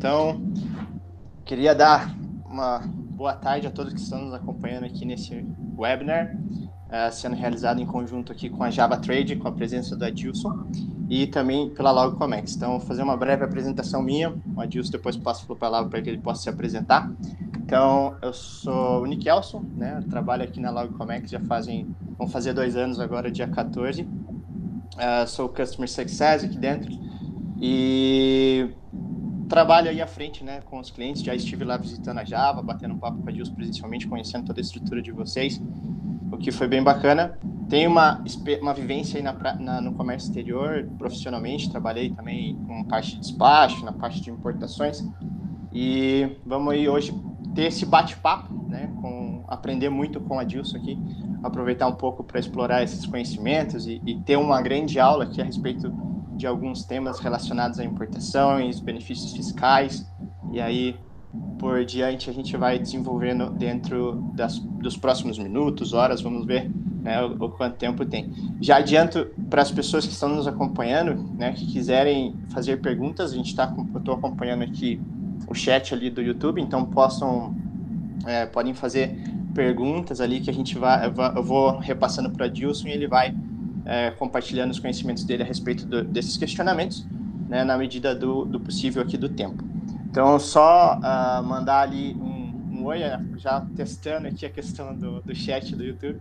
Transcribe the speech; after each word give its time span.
Então, 0.00 0.40
queria 1.44 1.74
dar 1.74 2.16
uma 2.46 2.78
boa 2.78 3.34
tarde 3.34 3.66
a 3.66 3.70
todos 3.70 3.92
que 3.92 4.00
estão 4.00 4.24
nos 4.24 4.32
acompanhando 4.32 4.86
aqui 4.86 5.04
nesse 5.04 5.44
webinar, 5.76 6.34
uh, 6.34 7.12
sendo 7.12 7.36
realizado 7.36 7.82
em 7.82 7.84
conjunto 7.84 8.32
aqui 8.32 8.48
com 8.48 8.64
a 8.64 8.70
Java 8.70 8.96
Trade, 8.96 9.36
com 9.36 9.46
a 9.46 9.52
presença 9.52 9.94
do 9.94 10.02
Adilson, 10.02 10.64
e 11.06 11.26
também 11.26 11.68
pela 11.68 11.90
Logcomex. 11.90 12.56
Então, 12.56 12.78
vou 12.78 12.80
fazer 12.80 13.02
uma 13.02 13.14
breve 13.14 13.44
apresentação 13.44 14.02
minha, 14.02 14.34
o 14.56 14.60
Adilson 14.62 14.90
depois 14.90 15.18
passo 15.18 15.44
a 15.52 15.54
palavra 15.54 15.90
para 15.90 16.00
que 16.00 16.08
ele 16.08 16.18
possa 16.18 16.44
se 16.44 16.48
apresentar. 16.48 17.12
Então, 17.58 18.16
eu 18.22 18.32
sou 18.32 19.02
o 19.02 19.06
Nick 19.06 19.28
Elson, 19.28 19.62
né? 19.76 20.02
trabalho 20.08 20.44
aqui 20.44 20.60
na 20.60 20.70
Logcomex 20.70 21.30
já 21.30 21.40
fazem, 21.40 21.94
vão 22.16 22.26
fazer 22.26 22.54
dois 22.54 22.74
anos 22.74 22.98
agora, 23.00 23.30
dia 23.30 23.46
14. 23.46 24.00
Uh, 24.00 25.26
sou 25.26 25.46
Customer 25.50 25.90
Success 25.90 26.42
aqui 26.42 26.56
dentro 26.56 26.90
e 27.60 28.70
trabalho 29.50 29.90
aí 29.90 30.00
à 30.00 30.06
frente, 30.06 30.42
né, 30.42 30.62
com 30.64 30.78
os 30.78 30.90
clientes. 30.90 31.22
Já 31.22 31.34
estive 31.34 31.64
lá 31.64 31.76
visitando 31.76 32.18
a 32.18 32.24
Java, 32.24 32.62
batendo 32.62 32.94
um 32.94 32.98
papo 32.98 33.20
com 33.20 33.28
a 33.28 33.32
Dilson 33.32 33.54
presencialmente, 33.54 34.06
conhecendo 34.06 34.46
toda 34.46 34.60
a 34.60 34.62
estrutura 34.62 35.02
de 35.02 35.10
vocês, 35.10 35.60
o 36.32 36.38
que 36.38 36.50
foi 36.52 36.68
bem 36.68 36.82
bacana. 36.82 37.36
Tenho 37.68 37.90
uma, 37.90 38.24
uma 38.62 38.72
vivência 38.72 39.18
aí 39.18 39.22
na, 39.22 39.32
na, 39.58 39.80
no 39.80 39.92
comércio 39.92 40.28
exterior, 40.28 40.88
profissionalmente. 40.96 41.68
Trabalhei 41.68 42.10
também 42.10 42.56
com 42.66 42.84
parte 42.84 43.16
de 43.16 43.20
despacho, 43.20 43.84
na 43.84 43.92
parte 43.92 44.20
de 44.20 44.30
importações. 44.30 45.04
E 45.72 46.36
vamos 46.46 46.72
aí 46.72 46.88
hoje 46.88 47.12
ter 47.54 47.64
esse 47.64 47.84
bate-papo, 47.84 48.54
né, 48.68 48.90
com 49.00 49.44
aprender 49.48 49.88
muito 49.88 50.20
com 50.20 50.38
a 50.38 50.44
Dilson 50.44 50.76
aqui, 50.76 50.98
aproveitar 51.42 51.88
um 51.88 51.94
pouco 51.94 52.22
para 52.22 52.38
explorar 52.38 52.84
esses 52.84 53.04
conhecimentos 53.04 53.86
e, 53.86 54.00
e 54.06 54.14
ter 54.20 54.36
uma 54.36 54.62
grande 54.62 55.00
aula 55.00 55.24
aqui 55.24 55.40
a 55.40 55.44
respeito 55.44 55.92
de 56.40 56.46
alguns 56.46 56.84
temas 56.84 57.20
relacionados 57.20 57.78
a 57.78 57.84
importações, 57.84 58.80
benefícios 58.80 59.32
fiscais, 59.32 60.10
e 60.50 60.58
aí 60.58 60.96
por 61.58 61.84
diante 61.84 62.30
a 62.30 62.32
gente 62.32 62.56
vai 62.56 62.78
desenvolvendo 62.78 63.50
dentro 63.50 64.14
das, 64.34 64.58
dos 64.58 64.96
próximos 64.96 65.38
minutos, 65.38 65.92
horas, 65.92 66.22
vamos 66.22 66.46
ver 66.46 66.70
né, 67.02 67.22
o, 67.22 67.44
o, 67.44 67.50
quanto 67.50 67.76
tempo 67.76 68.06
tem. 68.06 68.32
Já 68.58 68.78
adianto 68.78 69.26
para 69.50 69.60
as 69.60 69.70
pessoas 69.70 70.06
que 70.06 70.12
estão 70.12 70.30
nos 70.30 70.48
acompanhando, 70.48 71.14
né, 71.36 71.52
que 71.52 71.66
quiserem 71.66 72.34
fazer 72.48 72.80
perguntas, 72.80 73.32
a 73.32 73.36
gente 73.36 73.48
está, 73.48 73.72
estou 73.94 74.14
acompanhando 74.14 74.62
aqui 74.62 74.98
o 75.46 75.54
chat 75.54 75.92
ali 75.92 76.08
do 76.08 76.22
YouTube, 76.22 76.58
então 76.62 76.86
possam, 76.86 77.54
é, 78.26 78.46
podem 78.46 78.72
fazer 78.72 79.14
perguntas 79.54 80.22
ali 80.22 80.40
que 80.40 80.48
a 80.48 80.54
gente 80.54 80.78
vai, 80.78 81.06
eu 81.36 81.42
vou 81.42 81.78
repassando 81.78 82.30
para 82.30 82.48
Dilson 82.48 82.88
e 82.88 82.92
ele 82.92 83.06
vai 83.06 83.34
é, 83.90 84.12
compartilhando 84.12 84.70
os 84.70 84.78
conhecimentos 84.78 85.24
dele 85.24 85.42
a 85.42 85.46
respeito 85.46 85.84
do, 85.84 86.04
desses 86.04 86.36
questionamentos, 86.36 87.04
né, 87.48 87.64
na 87.64 87.76
medida 87.76 88.14
do, 88.14 88.44
do, 88.44 88.60
possível 88.60 89.02
aqui 89.02 89.18
do 89.18 89.28
tempo. 89.28 89.64
Então, 90.08 90.38
só 90.38 90.96
uh, 90.96 91.42
mandar 91.42 91.80
ali 91.80 92.14
um, 92.14 92.78
um 92.78 92.84
oi, 92.84 93.00
né, 93.00 93.20
já 93.36 93.66
testando 93.74 94.28
aqui 94.28 94.46
a 94.46 94.50
questão 94.50 94.94
do, 94.94 95.20
do 95.20 95.34
chat 95.34 95.74
do 95.74 95.82
YouTube. 95.82 96.20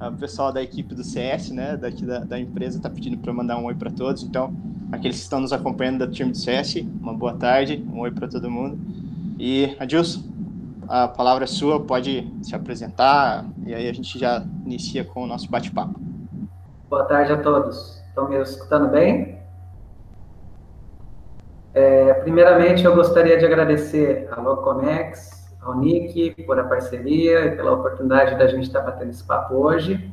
Uh, 0.00 0.08
o 0.08 0.16
pessoal 0.16 0.52
da 0.52 0.60
equipe 0.60 0.92
do 0.92 1.04
CS, 1.04 1.50
né, 1.50 1.76
daqui 1.76 2.04
da, 2.04 2.18
da 2.18 2.38
empresa, 2.38 2.78
está 2.78 2.90
pedindo 2.90 3.16
para 3.18 3.32
mandar 3.32 3.58
um 3.58 3.66
oi 3.66 3.76
para 3.76 3.92
todos. 3.92 4.24
Então, 4.24 4.52
aqueles 4.90 5.18
que 5.18 5.22
estão 5.22 5.38
nos 5.38 5.52
acompanhando 5.52 5.98
da 5.98 6.10
time 6.10 6.32
do 6.32 6.36
CS, 6.36 6.84
uma 7.00 7.14
boa 7.14 7.34
tarde, 7.34 7.80
um 7.92 8.00
oi 8.00 8.10
para 8.10 8.26
todo 8.26 8.50
mundo. 8.50 8.76
E, 9.38 9.76
Adilson, 9.78 10.20
a 10.88 11.06
palavra 11.06 11.44
é 11.44 11.46
sua, 11.46 11.78
pode 11.78 12.28
se 12.42 12.56
apresentar 12.56 13.46
e 13.64 13.72
aí 13.72 13.88
a 13.88 13.92
gente 13.92 14.18
já 14.18 14.44
inicia 14.66 15.04
com 15.04 15.22
o 15.22 15.26
nosso 15.28 15.48
bate-papo. 15.48 16.13
Boa 16.94 17.06
tarde 17.06 17.32
a 17.32 17.36
todos. 17.36 18.00
Estão 18.06 18.28
me 18.28 18.40
escutando 18.40 18.88
bem? 18.88 19.42
É, 21.74 22.14
primeiramente, 22.14 22.84
eu 22.84 22.94
gostaria 22.94 23.36
de 23.36 23.44
agradecer 23.44 24.28
a 24.30 24.40
Locomex, 24.40 25.52
ao 25.60 25.76
Nick, 25.76 26.40
por 26.44 26.56
a 26.56 26.62
parceria 26.62 27.46
e 27.46 27.56
pela 27.56 27.72
oportunidade 27.72 28.38
da 28.38 28.46
gente 28.46 28.68
estar 28.68 28.82
batendo 28.82 29.10
esse 29.10 29.24
papo 29.24 29.56
hoje. 29.56 30.08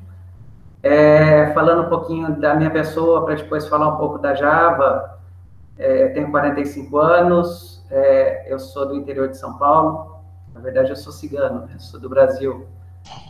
É, 0.81 1.53
falando 1.53 1.85
um 1.85 1.89
pouquinho 1.89 2.41
da 2.41 2.55
minha 2.55 2.71
pessoa, 2.71 3.25
para 3.25 3.35
depois 3.35 3.67
falar 3.67 3.87
um 3.87 3.97
pouco 3.97 4.17
da 4.17 4.33
Java, 4.33 5.19
é, 5.77 6.05
eu 6.05 6.13
tenho 6.15 6.31
45 6.31 6.97
anos, 6.97 7.85
é, 7.91 8.51
eu 8.51 8.57
sou 8.57 8.87
do 8.87 8.95
interior 8.95 9.29
de 9.29 9.37
São 9.37 9.55
Paulo, 9.59 10.19
na 10.51 10.59
verdade 10.59 10.89
eu 10.89 10.95
sou 10.95 11.13
cigano, 11.13 11.67
né? 11.67 11.75
sou 11.77 11.99
do 11.99 12.09
Brasil, 12.09 12.65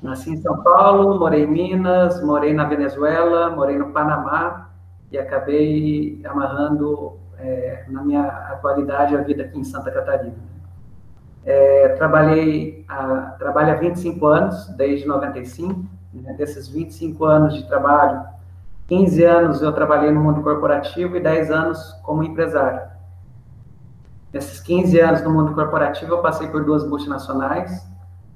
Nasci 0.01 0.31
em 0.31 0.37
São 0.37 0.61
Paulo, 0.63 1.19
morei 1.19 1.43
em 1.43 1.47
Minas, 1.47 2.23
morei 2.23 2.53
na 2.53 2.65
Venezuela, 2.65 3.49
morei 3.51 3.77
no 3.77 3.91
Panamá 3.91 4.69
e 5.11 5.17
acabei 5.17 6.21
amarrando 6.25 7.19
é, 7.37 7.85
na 7.87 8.03
minha 8.03 8.23
atualidade 8.23 9.15
a 9.15 9.21
vida 9.21 9.43
aqui 9.43 9.59
em 9.59 9.63
Santa 9.63 9.91
Catarina. 9.91 10.35
É, 11.45 11.89
trabalhei 11.89 12.85
a, 12.87 13.35
trabalho 13.37 13.73
há 13.73 13.75
25 13.75 14.25
anos, 14.27 14.67
desde 14.77 15.07
95. 15.07 15.83
Né, 16.13 16.33
desses 16.33 16.67
25 16.67 17.23
anos 17.23 17.53
de 17.53 17.65
trabalho, 17.67 18.25
15 18.87 19.23
anos 19.23 19.61
eu 19.61 19.71
trabalhei 19.71 20.11
no 20.11 20.21
mundo 20.21 20.41
corporativo 20.41 21.15
e 21.15 21.21
10 21.21 21.49
anos 21.49 21.93
como 22.03 22.23
empresário. 22.23 22.81
Nesses 24.33 24.59
15 24.59 24.99
anos 24.99 25.21
no 25.23 25.31
mundo 25.31 25.53
corporativo, 25.53 26.13
eu 26.13 26.21
passei 26.21 26.47
por 26.47 26.63
duas 26.65 26.85
multinacionais, 26.85 27.89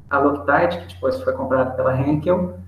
a 0.09 0.17
Loctite, 0.17 0.79
que 0.79 0.93
depois 0.93 1.21
foi 1.21 1.33
comprada 1.33 1.71
pela 1.71 1.95
Henkel, 1.99 2.59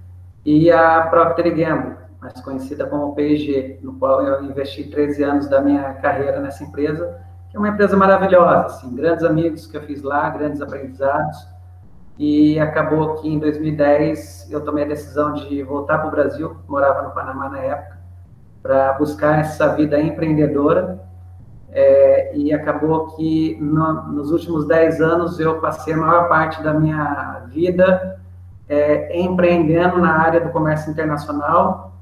e 0.45 0.71
a 0.71 1.01
Procter 1.01 1.55
Gamble, 1.55 1.97
mais 2.21 2.39
conhecida 2.41 2.85
como 2.85 3.13
P&G, 3.13 3.79
no 3.81 3.93
qual 3.93 4.21
eu 4.21 4.43
investi 4.43 4.85
13 4.85 5.23
anos 5.23 5.47
da 5.47 5.61
minha 5.61 5.93
carreira 5.95 6.39
nessa 6.39 6.63
empresa, 6.63 7.19
que 7.49 7.57
é 7.57 7.59
uma 7.59 7.69
empresa 7.69 7.95
maravilhosa, 7.95 8.65
assim, 8.65 8.95
grandes 8.95 9.23
amigos 9.23 9.67
que 9.67 9.77
eu 9.77 9.81
fiz 9.83 10.01
lá, 10.01 10.29
grandes 10.29 10.61
aprendizados, 10.61 11.47
e 12.17 12.59
acabou 12.59 13.15
que 13.15 13.29
em 13.29 13.37
2010 13.37 14.51
eu 14.51 14.61
tomei 14.61 14.85
a 14.85 14.87
decisão 14.87 15.33
de 15.33 15.61
voltar 15.63 15.99
para 15.99 16.07
o 16.07 16.11
Brasil, 16.11 16.57
morava 16.67 17.03
no 17.03 17.11
Panamá 17.11 17.49
na 17.49 17.59
época, 17.59 17.97
para 18.63 18.93
buscar 18.93 19.39
essa 19.39 19.75
vida 19.75 19.99
empreendedora 19.99 21.06
é, 21.77 22.35
e 22.35 22.51
acabou 22.51 23.15
que 23.15 23.55
no, 23.61 24.11
nos 24.11 24.31
últimos 24.31 24.65
10 24.65 24.99
anos 24.99 25.39
eu 25.39 25.61
passei 25.61 25.93
a 25.93 25.97
maior 25.97 26.27
parte 26.27 26.63
da 26.63 26.73
minha 26.73 27.43
vida 27.51 28.19
é, 28.67 29.21
empreendendo 29.21 29.99
na 29.99 30.17
área 30.17 30.41
do 30.41 30.49
comércio 30.49 30.89
internacional 30.89 31.93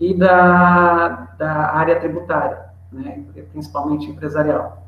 e 0.00 0.14
da, 0.14 1.34
da 1.36 1.52
área 1.74 2.00
tributária, 2.00 2.60
né, 2.90 3.22
principalmente 3.52 4.10
empresarial. 4.10 4.82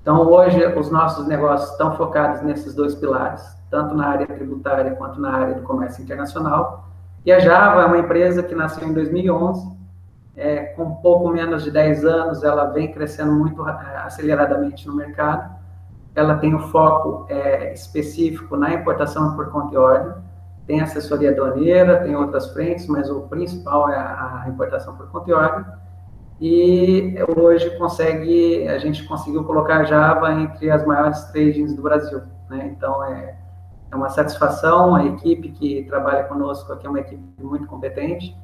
Então, 0.00 0.24
hoje, 0.28 0.64
os 0.64 0.88
nossos 0.88 1.26
negócios 1.26 1.72
estão 1.72 1.96
focados 1.96 2.40
nesses 2.42 2.72
dois 2.72 2.94
pilares, 2.94 3.42
tanto 3.68 3.96
na 3.96 4.06
área 4.06 4.28
tributária 4.28 4.94
quanto 4.94 5.20
na 5.20 5.32
área 5.32 5.54
do 5.54 5.62
comércio 5.62 6.04
internacional. 6.04 6.88
E 7.26 7.32
a 7.32 7.40
Java 7.40 7.82
é 7.82 7.86
uma 7.86 7.98
empresa 7.98 8.44
que 8.44 8.54
nasceu 8.54 8.86
em 8.86 8.92
2011, 8.92 9.81
é, 10.36 10.64
com 10.74 10.96
pouco 10.96 11.28
menos 11.28 11.62
de 11.64 11.70
10 11.70 12.04
anos, 12.04 12.42
ela 12.42 12.66
vem 12.66 12.90
crescendo 12.92 13.32
muito 13.32 13.66
é, 13.68 13.96
aceleradamente 13.98 14.86
no 14.86 14.94
mercado. 14.94 15.54
Ela 16.14 16.36
tem 16.36 16.54
um 16.54 16.68
foco 16.68 17.26
é, 17.28 17.72
específico 17.72 18.56
na 18.56 18.74
importação 18.74 19.34
por 19.34 19.50
conta 19.50 19.74
e 19.74 19.78
ordem, 19.78 20.14
tem 20.66 20.80
assessoria 20.80 21.30
aduaneira, 21.30 22.02
tem 22.02 22.14
outras 22.14 22.52
frentes, 22.52 22.86
mas 22.86 23.10
o 23.10 23.22
principal 23.22 23.88
é 23.90 23.96
a, 23.96 24.42
a 24.44 24.48
importação 24.48 24.96
por 24.96 25.10
conta 25.10 25.30
e 25.30 25.32
ordem. 25.32 25.64
E 26.40 27.14
hoje 27.36 27.70
consegue, 27.78 28.66
a 28.68 28.78
gente 28.78 29.04
conseguiu 29.04 29.44
colocar 29.44 29.84
Java 29.84 30.32
entre 30.32 30.70
as 30.70 30.84
maiores 30.84 31.22
tradings 31.26 31.74
do 31.74 31.82
Brasil. 31.82 32.22
Né? 32.48 32.74
Então, 32.76 33.04
é, 33.04 33.36
é 33.90 33.96
uma 33.96 34.08
satisfação, 34.08 34.94
a 34.94 35.04
equipe 35.04 35.50
que 35.50 35.84
trabalha 35.84 36.24
conosco 36.24 36.72
aqui 36.72 36.86
é 36.86 36.90
uma 36.90 37.00
equipe 37.00 37.22
muito 37.40 37.66
competente, 37.66 38.36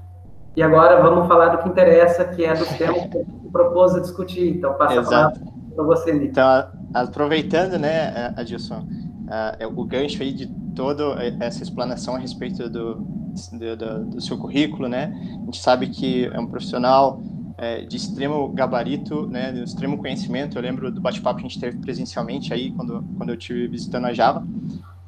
e 0.58 0.62
agora 0.62 1.00
vamos 1.00 1.28
falar 1.28 1.50
do 1.54 1.62
que 1.62 1.68
interessa, 1.68 2.24
que 2.24 2.44
é 2.44 2.52
dos 2.52 2.68
temas 2.70 3.06
que 3.06 3.16
eu 3.16 3.24
propôs 3.52 3.94
a 3.94 4.00
discutir. 4.00 4.56
Então, 4.56 4.74
passa 4.74 4.96
Exato. 4.96 5.40
a 5.40 5.74
para 5.76 5.84
você, 5.84 6.12
Nick. 6.12 6.30
Então, 6.30 6.66
aproveitando, 6.92 7.78
né, 7.78 8.34
Adilson, 8.36 8.80
uh, 8.80 9.80
o 9.80 9.84
gancho 9.84 10.20
aí 10.20 10.32
de 10.32 10.48
toda 10.74 11.14
essa 11.38 11.62
explanação 11.62 12.16
a 12.16 12.18
respeito 12.18 12.68
do, 12.68 12.96
do, 12.96 13.76
do, 13.76 14.04
do 14.06 14.20
seu 14.20 14.36
currículo, 14.36 14.88
né? 14.88 15.16
A 15.42 15.44
gente 15.44 15.62
sabe 15.62 15.86
que 15.90 16.26
é 16.26 16.40
um 16.40 16.48
profissional 16.48 17.20
é, 17.56 17.82
de 17.82 17.96
extremo 17.96 18.48
gabarito, 18.48 19.28
né, 19.28 19.52
de 19.52 19.62
extremo 19.62 19.96
conhecimento. 19.96 20.58
Eu 20.58 20.62
lembro 20.62 20.90
do 20.90 21.00
bate-papo 21.00 21.38
que 21.38 21.46
a 21.46 21.48
gente 21.48 21.60
teve 21.60 21.78
presencialmente 21.78 22.52
aí, 22.52 22.72
quando, 22.72 23.04
quando 23.16 23.28
eu 23.28 23.36
estive 23.36 23.68
visitando 23.68 24.06
a 24.06 24.12
Java. 24.12 24.44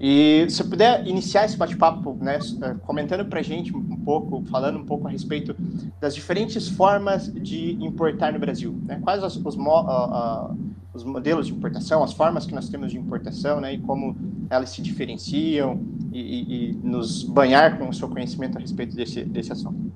E 0.00 0.47
se 0.49 0.64
puder 0.64 1.06
iniciar 1.06 1.44
esse 1.44 1.58
bate-papo, 1.58 2.17
né, 2.19 2.38
comentando 2.87 3.26
para 3.26 3.41
a 3.41 3.43
gente 3.43 3.76
um 3.76 3.97
pouco, 3.97 4.43
falando 4.50 4.79
um 4.79 4.85
pouco 4.87 5.06
a 5.06 5.11
respeito 5.11 5.55
das 6.00 6.14
diferentes 6.14 6.70
formas 6.70 7.31
de 7.31 7.73
importar 7.85 8.32
no 8.32 8.38
Brasil, 8.38 8.75
né? 8.87 8.99
Quais 9.05 9.23
os, 9.23 9.37
os, 9.37 9.56
uh, 9.56 9.61
uh, 9.61 10.56
os, 10.94 11.05
modelos 11.05 11.49
de 11.49 11.52
importação, 11.52 12.02
as 12.02 12.14
formas 12.14 12.47
que 12.47 12.55
nós 12.55 12.70
temos 12.70 12.91
de 12.91 12.99
importação, 12.99 13.61
né? 13.61 13.75
E 13.75 13.79
como 13.79 14.17
elas 14.49 14.70
se 14.70 14.81
diferenciam 14.81 15.79
e, 16.11 16.19
e, 16.19 16.70
e 16.70 16.73
nos 16.82 17.23
banhar 17.23 17.79
com 17.79 17.91
o 17.91 17.93
seu 17.93 18.08
conhecimento 18.08 18.56
a 18.56 18.61
respeito 18.61 18.96
desse, 18.96 19.23
desse 19.23 19.53
assunto. 19.53 19.93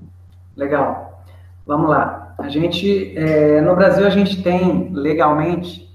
Legal. 0.54 1.24
Vamos 1.66 1.88
lá. 1.88 2.34
A 2.36 2.48
gente, 2.50 3.16
é, 3.16 3.60
no 3.62 3.74
Brasil, 3.74 4.06
a 4.06 4.10
gente 4.10 4.42
tem 4.42 4.92
legalmente 4.92 5.90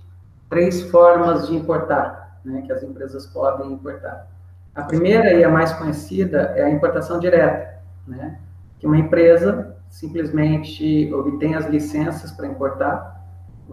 três 0.50 0.82
formas 0.82 1.48
de 1.48 1.56
importar, 1.56 2.29
né, 2.50 2.62
que 2.64 2.72
as 2.72 2.84
empresas 2.84 3.26
podem 3.28 3.72
importar. 3.72 4.28
A 4.76 4.84
primeira 4.84 5.34
e 5.34 5.44
a 5.44 5.50
mais 5.50 5.74
conhecida 5.74 6.54
é 6.56 6.64
a 6.64 6.70
importação 6.70 7.20
direta, 7.20 7.80
né, 8.08 8.40
que 8.80 8.88
uma 8.88 8.98
empresa 8.98 9.76
simplesmente 9.90 11.12
obtém 11.14 11.56
as 11.56 11.66
licenças 11.66 12.32
para 12.32 12.48
importar, 12.48 13.20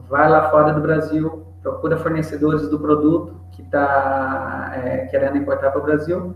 vai 0.08 0.28
lá 0.28 0.50
fora 0.50 0.72
do 0.72 0.80
Brasil, 0.80 1.46
procura 1.62 1.96
fornecedores 1.96 2.68
do 2.68 2.78
produto 2.78 3.40
que 3.52 3.62
está 3.62 4.72
é, 4.76 5.06
querendo 5.06 5.36
importar 5.36 5.70
para 5.70 5.80
o 5.80 5.84
Brasil, 5.84 6.34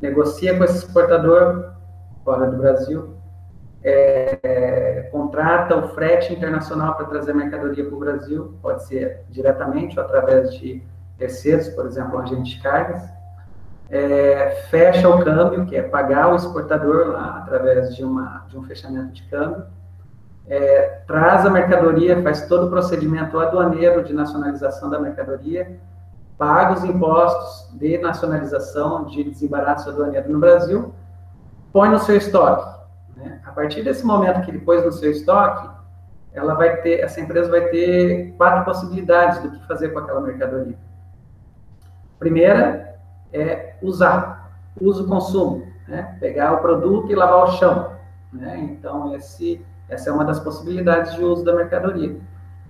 negocia 0.00 0.56
com 0.56 0.64
esse 0.64 0.78
exportador 0.78 1.72
fora 2.24 2.50
do 2.50 2.56
Brasil, 2.56 3.14
é, 3.82 4.38
é, 4.42 5.02
contrata 5.12 5.76
o 5.76 5.88
frete 5.88 6.32
internacional 6.32 6.94
para 6.94 7.06
trazer 7.06 7.32
mercadoria 7.34 7.84
para 7.84 7.94
o 7.94 7.98
Brasil, 7.98 8.54
pode 8.60 8.84
ser 8.86 9.24
diretamente 9.30 9.98
ou 9.98 10.04
através 10.04 10.52
de 10.54 10.82
terceiros, 11.18 11.68
por 11.68 11.86
exemplo, 11.86 12.18
agente 12.18 12.56
de 12.56 12.62
cargas, 12.62 13.02
é, 13.90 14.66
fecha 14.70 15.08
o 15.08 15.24
câmbio, 15.24 15.66
que 15.66 15.74
é 15.76 15.82
pagar 15.82 16.32
o 16.32 16.36
exportador 16.36 17.08
lá 17.08 17.38
através 17.38 17.94
de, 17.94 18.04
uma, 18.04 18.44
de 18.48 18.58
um 18.58 18.62
fechamento 18.62 19.12
de 19.12 19.22
câmbio, 19.24 19.64
é, 20.46 21.00
traz 21.06 21.44
a 21.44 21.50
mercadoria, 21.50 22.22
faz 22.22 22.46
todo 22.46 22.66
o 22.66 22.70
procedimento 22.70 23.38
aduaneiro 23.38 24.04
de 24.04 24.14
nacionalização 24.14 24.88
da 24.88 24.98
mercadoria, 24.98 25.78
paga 26.38 26.74
os 26.74 26.84
impostos 26.84 27.76
de 27.76 27.98
nacionalização 27.98 29.06
de 29.06 29.24
desembaraço 29.24 29.90
aduaneiro 29.90 30.30
no 30.30 30.38
Brasil, 30.38 30.94
põe 31.72 31.88
no 31.88 31.98
seu 31.98 32.16
estoque. 32.16 32.78
Né? 33.16 33.40
A 33.44 33.50
partir 33.50 33.82
desse 33.82 34.06
momento 34.06 34.42
que 34.42 34.50
ele 34.50 34.60
pôs 34.60 34.84
no 34.84 34.92
seu 34.92 35.10
estoque, 35.10 35.68
ela 36.32 36.54
vai 36.54 36.76
ter, 36.76 37.00
essa 37.00 37.20
empresa 37.20 37.50
vai 37.50 37.62
ter 37.68 38.34
quatro 38.36 38.64
possibilidades 38.64 39.42
do 39.42 39.50
que 39.50 39.66
fazer 39.66 39.88
com 39.88 39.98
aquela 39.98 40.20
mercadoria. 40.20 40.76
Primeira 42.18 42.96
é 43.32 43.74
usar, 43.82 44.52
uso 44.80 45.06
consumo, 45.06 45.66
né? 45.86 46.16
pegar 46.20 46.54
o 46.54 46.60
produto 46.60 47.10
e 47.10 47.14
lavar 47.14 47.44
o 47.44 47.52
chão. 47.52 47.92
Né? 48.32 48.58
Então, 48.70 49.14
esse, 49.14 49.64
essa 49.88 50.10
é 50.10 50.12
uma 50.12 50.24
das 50.24 50.40
possibilidades 50.40 51.14
de 51.14 51.22
uso 51.22 51.44
da 51.44 51.54
mercadoria. 51.54 52.16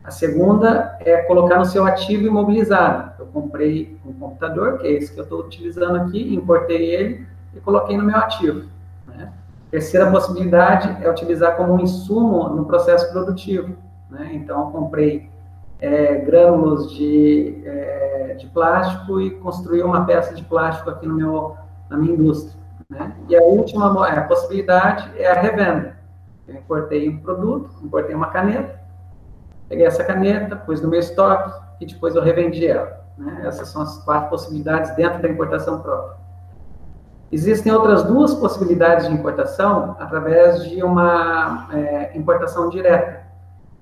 A 0.04 0.10
segunda 0.10 0.96
é 1.00 1.18
colocar 1.18 1.58
no 1.58 1.64
seu 1.64 1.84
ativo 1.84 2.26
imobilizado. 2.26 3.12
Eu 3.18 3.26
comprei 3.26 3.98
um 4.06 4.12
computador, 4.12 4.78
que 4.78 4.86
é 4.86 4.92
esse 4.92 5.12
que 5.12 5.20
eu 5.20 5.24
estou 5.24 5.40
utilizando 5.40 5.96
aqui, 5.96 6.34
importei 6.34 6.94
ele 6.94 7.26
e 7.54 7.60
coloquei 7.60 7.96
no 7.96 8.04
meu 8.04 8.16
ativo. 8.16 8.68
Né? 9.06 9.32
Terceira 9.70 10.10
possibilidade 10.10 11.04
é 11.04 11.10
utilizar 11.10 11.56
como 11.56 11.74
um 11.74 11.80
insumo 11.80 12.48
no 12.48 12.64
processo 12.64 13.10
produtivo. 13.12 13.76
Né? 14.08 14.30
Então, 14.32 14.60
eu 14.60 14.66
comprei 14.66 15.28
é, 15.80 16.16
de, 16.88 17.62
é, 17.64 18.36
de 18.38 18.46
plástico 18.48 19.20
e 19.20 19.30
construí 19.30 19.82
uma 19.82 20.04
peça 20.04 20.34
de 20.34 20.44
plástico 20.44 20.90
aqui 20.90 21.06
no 21.06 21.14
meu, 21.14 21.56
na 21.88 21.96
minha 21.96 22.14
indústria. 22.14 22.58
Né? 22.88 23.14
E 23.28 23.36
a 23.36 23.42
última 23.42 24.08
é, 24.08 24.20
possibilidade 24.22 25.10
é 25.16 25.30
a 25.30 25.40
revenda. 25.40 25.96
Eu 26.46 26.54
importei 26.56 27.08
um 27.08 27.19
produto, 27.19 27.70
importei 27.82 28.14
uma 28.14 28.28
caneta, 28.28 28.80
peguei 29.69 29.86
essa 29.86 30.02
caneta, 30.02 30.56
pus 30.56 30.80
no 30.80 30.88
meu 30.88 30.98
estoque 30.98 31.52
e 31.81 31.86
depois 31.86 32.14
eu 32.14 32.22
revendi 32.22 32.66
ela. 32.66 33.04
Né? 33.16 33.42
Essas 33.44 33.69
são 33.69 33.82
as 33.82 33.98
quatro 34.04 34.31
possibilidades 34.31 34.94
dentro 34.96 35.20
da 35.20 35.28
importação 35.28 35.81
própria. 35.81 36.16
Existem 37.31 37.70
outras 37.70 38.04
duas 38.04 38.32
possibilidades 38.34 39.06
de 39.06 39.12
importação 39.12 39.94
através 40.00 40.64
de 40.64 40.82
uma 40.82 41.69
é, 41.74 42.16
importação 42.16 42.70
direta, 42.70 43.22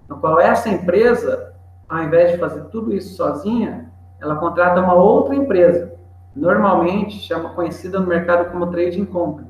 no 0.08 0.18
qual 0.18 0.40
essa 0.40 0.68
empresa 0.68 1.54
ao 1.88 2.02
invés 2.02 2.32
de 2.32 2.38
fazer 2.38 2.64
tudo 2.64 2.92
isso 2.94 3.14
sozinha, 3.14 3.90
ela 4.20 4.36
contrata 4.36 4.80
uma 4.80 4.94
outra 4.94 5.34
empresa, 5.34 5.94
normalmente 6.34 7.18
chama 7.18 7.50
conhecida 7.50 8.00
no 8.00 8.06
mercado 8.06 8.50
como 8.50 8.70
trading 8.70 9.04
company, 9.04 9.48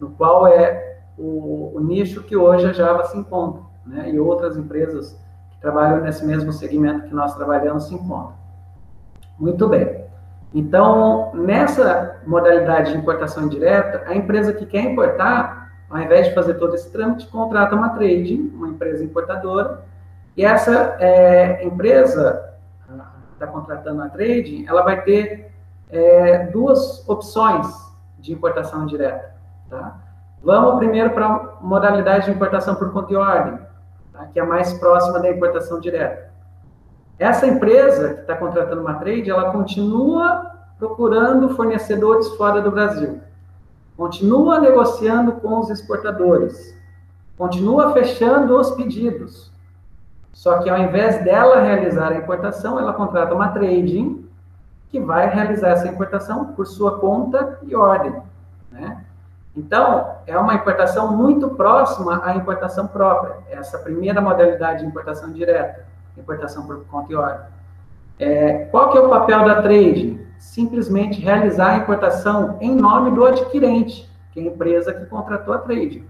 no 0.00 0.10
qual 0.10 0.46
é 0.46 1.00
o, 1.16 1.72
o 1.74 1.80
nicho 1.80 2.22
que 2.22 2.36
hoje 2.36 2.66
a 2.66 2.72
Java 2.72 3.04
se 3.04 3.18
encontra, 3.18 3.62
né? 3.84 4.10
E 4.10 4.20
outras 4.20 4.56
empresas 4.56 5.18
que 5.50 5.60
trabalham 5.60 6.00
nesse 6.00 6.24
mesmo 6.24 6.52
segmento 6.52 7.08
que 7.08 7.14
nós 7.14 7.34
trabalhamos 7.34 7.84
se 7.84 7.94
encontram. 7.94 8.36
Muito 9.38 9.68
bem. 9.68 10.04
Então, 10.54 11.32
nessa 11.34 12.20
modalidade 12.26 12.92
de 12.92 12.98
importação 12.98 13.44
indireta, 13.44 14.04
a 14.06 14.14
empresa 14.14 14.52
que 14.52 14.64
quer 14.64 14.80
importar, 14.80 15.72
ao 15.90 15.98
invés 15.98 16.28
de 16.28 16.34
fazer 16.34 16.54
todo 16.54 16.74
esse 16.74 16.90
trâmite, 16.90 17.26
contrata 17.26 17.74
uma 17.74 17.90
trading, 17.90 18.50
uma 18.54 18.68
empresa 18.68 19.04
importadora, 19.04 19.84
e 20.38 20.44
essa 20.44 20.96
é, 21.00 21.64
empresa 21.66 22.54
está 23.32 23.44
contratando 23.48 24.02
a 24.02 24.08
trading, 24.08 24.66
ela 24.68 24.82
vai 24.82 25.02
ter 25.02 25.50
é, 25.90 26.46
duas 26.46 27.06
opções 27.08 27.66
de 28.20 28.32
importação 28.32 28.86
direta. 28.86 29.34
Tá? 29.68 29.96
Vamos 30.40 30.78
primeiro 30.78 31.10
para 31.10 31.26
a 31.26 31.56
modalidade 31.60 32.26
de 32.26 32.30
importação 32.30 32.76
por 32.76 32.92
conta 32.92 33.12
e 33.12 33.16
ordem, 33.16 33.58
tá? 34.12 34.26
que 34.32 34.38
é 34.38 34.44
mais 34.44 34.72
próxima 34.74 35.18
da 35.18 35.28
importação 35.28 35.80
direta. 35.80 36.30
Essa 37.18 37.44
empresa 37.48 38.14
que 38.14 38.20
está 38.20 38.36
contratando 38.36 38.80
uma 38.80 38.94
trade, 38.94 39.28
ela 39.28 39.50
continua 39.50 40.52
procurando 40.78 41.56
fornecedores 41.56 42.28
fora 42.36 42.62
do 42.62 42.70
Brasil, 42.70 43.20
continua 43.96 44.60
negociando 44.60 45.32
com 45.32 45.58
os 45.58 45.68
exportadores, 45.68 46.78
continua 47.36 47.92
fechando 47.92 48.56
os 48.56 48.70
pedidos, 48.70 49.52
só 50.38 50.58
que 50.58 50.70
ao 50.70 50.78
invés 50.78 51.24
dela 51.24 51.60
realizar 51.60 52.12
a 52.12 52.16
importação, 52.16 52.78
ela 52.78 52.92
contrata 52.92 53.34
uma 53.34 53.48
trading 53.48 54.24
que 54.88 55.00
vai 55.00 55.28
realizar 55.28 55.70
essa 55.70 55.88
importação 55.88 56.52
por 56.52 56.64
sua 56.64 57.00
conta 57.00 57.58
e 57.64 57.74
ordem. 57.74 58.14
Né? 58.70 59.04
Então, 59.56 60.14
é 60.28 60.38
uma 60.38 60.54
importação 60.54 61.16
muito 61.16 61.50
próxima 61.50 62.24
à 62.24 62.36
importação 62.36 62.86
própria, 62.86 63.34
essa 63.50 63.80
primeira 63.80 64.20
modalidade 64.20 64.82
de 64.82 64.86
importação 64.86 65.32
direta, 65.32 65.84
importação 66.16 66.64
por 66.64 66.84
conta 66.84 67.12
e 67.12 67.16
ordem. 67.16 67.46
É, 68.20 68.52
qual 68.66 68.90
que 68.92 68.98
é 68.98 69.00
o 69.00 69.08
papel 69.08 69.44
da 69.44 69.60
trading? 69.60 70.24
Simplesmente 70.38 71.20
realizar 71.20 71.70
a 71.70 71.76
importação 71.78 72.58
em 72.60 72.76
nome 72.76 73.10
do 73.10 73.26
adquirente, 73.26 74.08
que 74.30 74.38
é 74.38 74.44
a 74.44 74.46
empresa 74.46 74.94
que 74.94 75.04
contratou 75.06 75.52
a 75.52 75.58
trading. 75.58 76.06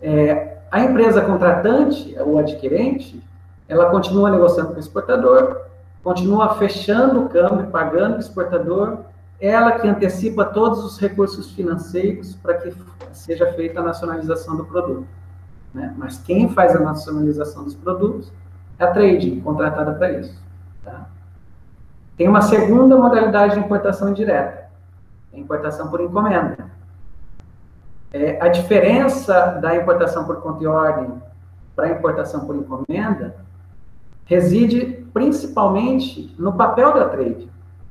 É, 0.00 0.51
a 0.72 0.80
empresa 0.80 1.20
contratante, 1.20 2.16
o 2.24 2.38
adquirente, 2.38 3.22
ela 3.68 3.90
continua 3.90 4.30
negociando 4.30 4.70
com 4.70 4.76
o 4.76 4.80
exportador, 4.80 5.66
continua 6.02 6.54
fechando 6.54 7.26
o 7.26 7.28
câmbio, 7.28 7.66
pagando 7.66 8.16
o 8.16 8.18
exportador, 8.18 9.00
ela 9.38 9.72
que 9.72 9.86
antecipa 9.86 10.46
todos 10.46 10.82
os 10.82 10.98
recursos 10.98 11.50
financeiros 11.50 12.34
para 12.36 12.54
que 12.54 12.74
seja 13.12 13.52
feita 13.52 13.80
a 13.80 13.82
nacionalização 13.82 14.56
do 14.56 14.64
produto. 14.64 15.06
Né? 15.74 15.94
Mas 15.98 16.16
quem 16.16 16.48
faz 16.48 16.74
a 16.74 16.80
nacionalização 16.80 17.64
dos 17.64 17.74
produtos 17.74 18.32
é 18.78 18.84
a 18.84 18.92
trading, 18.92 19.40
contratada 19.40 19.92
para 19.92 20.10
isso. 20.12 20.42
Tá? 20.82 21.06
Tem 22.16 22.26
uma 22.26 22.40
segunda 22.40 22.96
modalidade 22.96 23.56
de 23.56 23.60
importação 23.60 24.08
indireta, 24.08 24.70
a 25.34 25.36
importação 25.36 25.88
por 25.88 26.00
encomenda. 26.00 26.70
É, 28.12 28.38
a 28.40 28.48
diferença 28.48 29.58
da 29.60 29.74
importação 29.74 30.24
por 30.24 30.42
conta 30.42 30.62
e 30.62 30.66
ordem 30.66 31.10
para 31.74 31.86
a 31.86 31.90
importação 31.90 32.44
por 32.44 32.54
encomenda 32.54 33.36
reside 34.26 35.06
principalmente 35.12 36.34
no 36.38 36.52
papel 36.52 36.92
da 36.92 37.08
trade, 37.08 37.50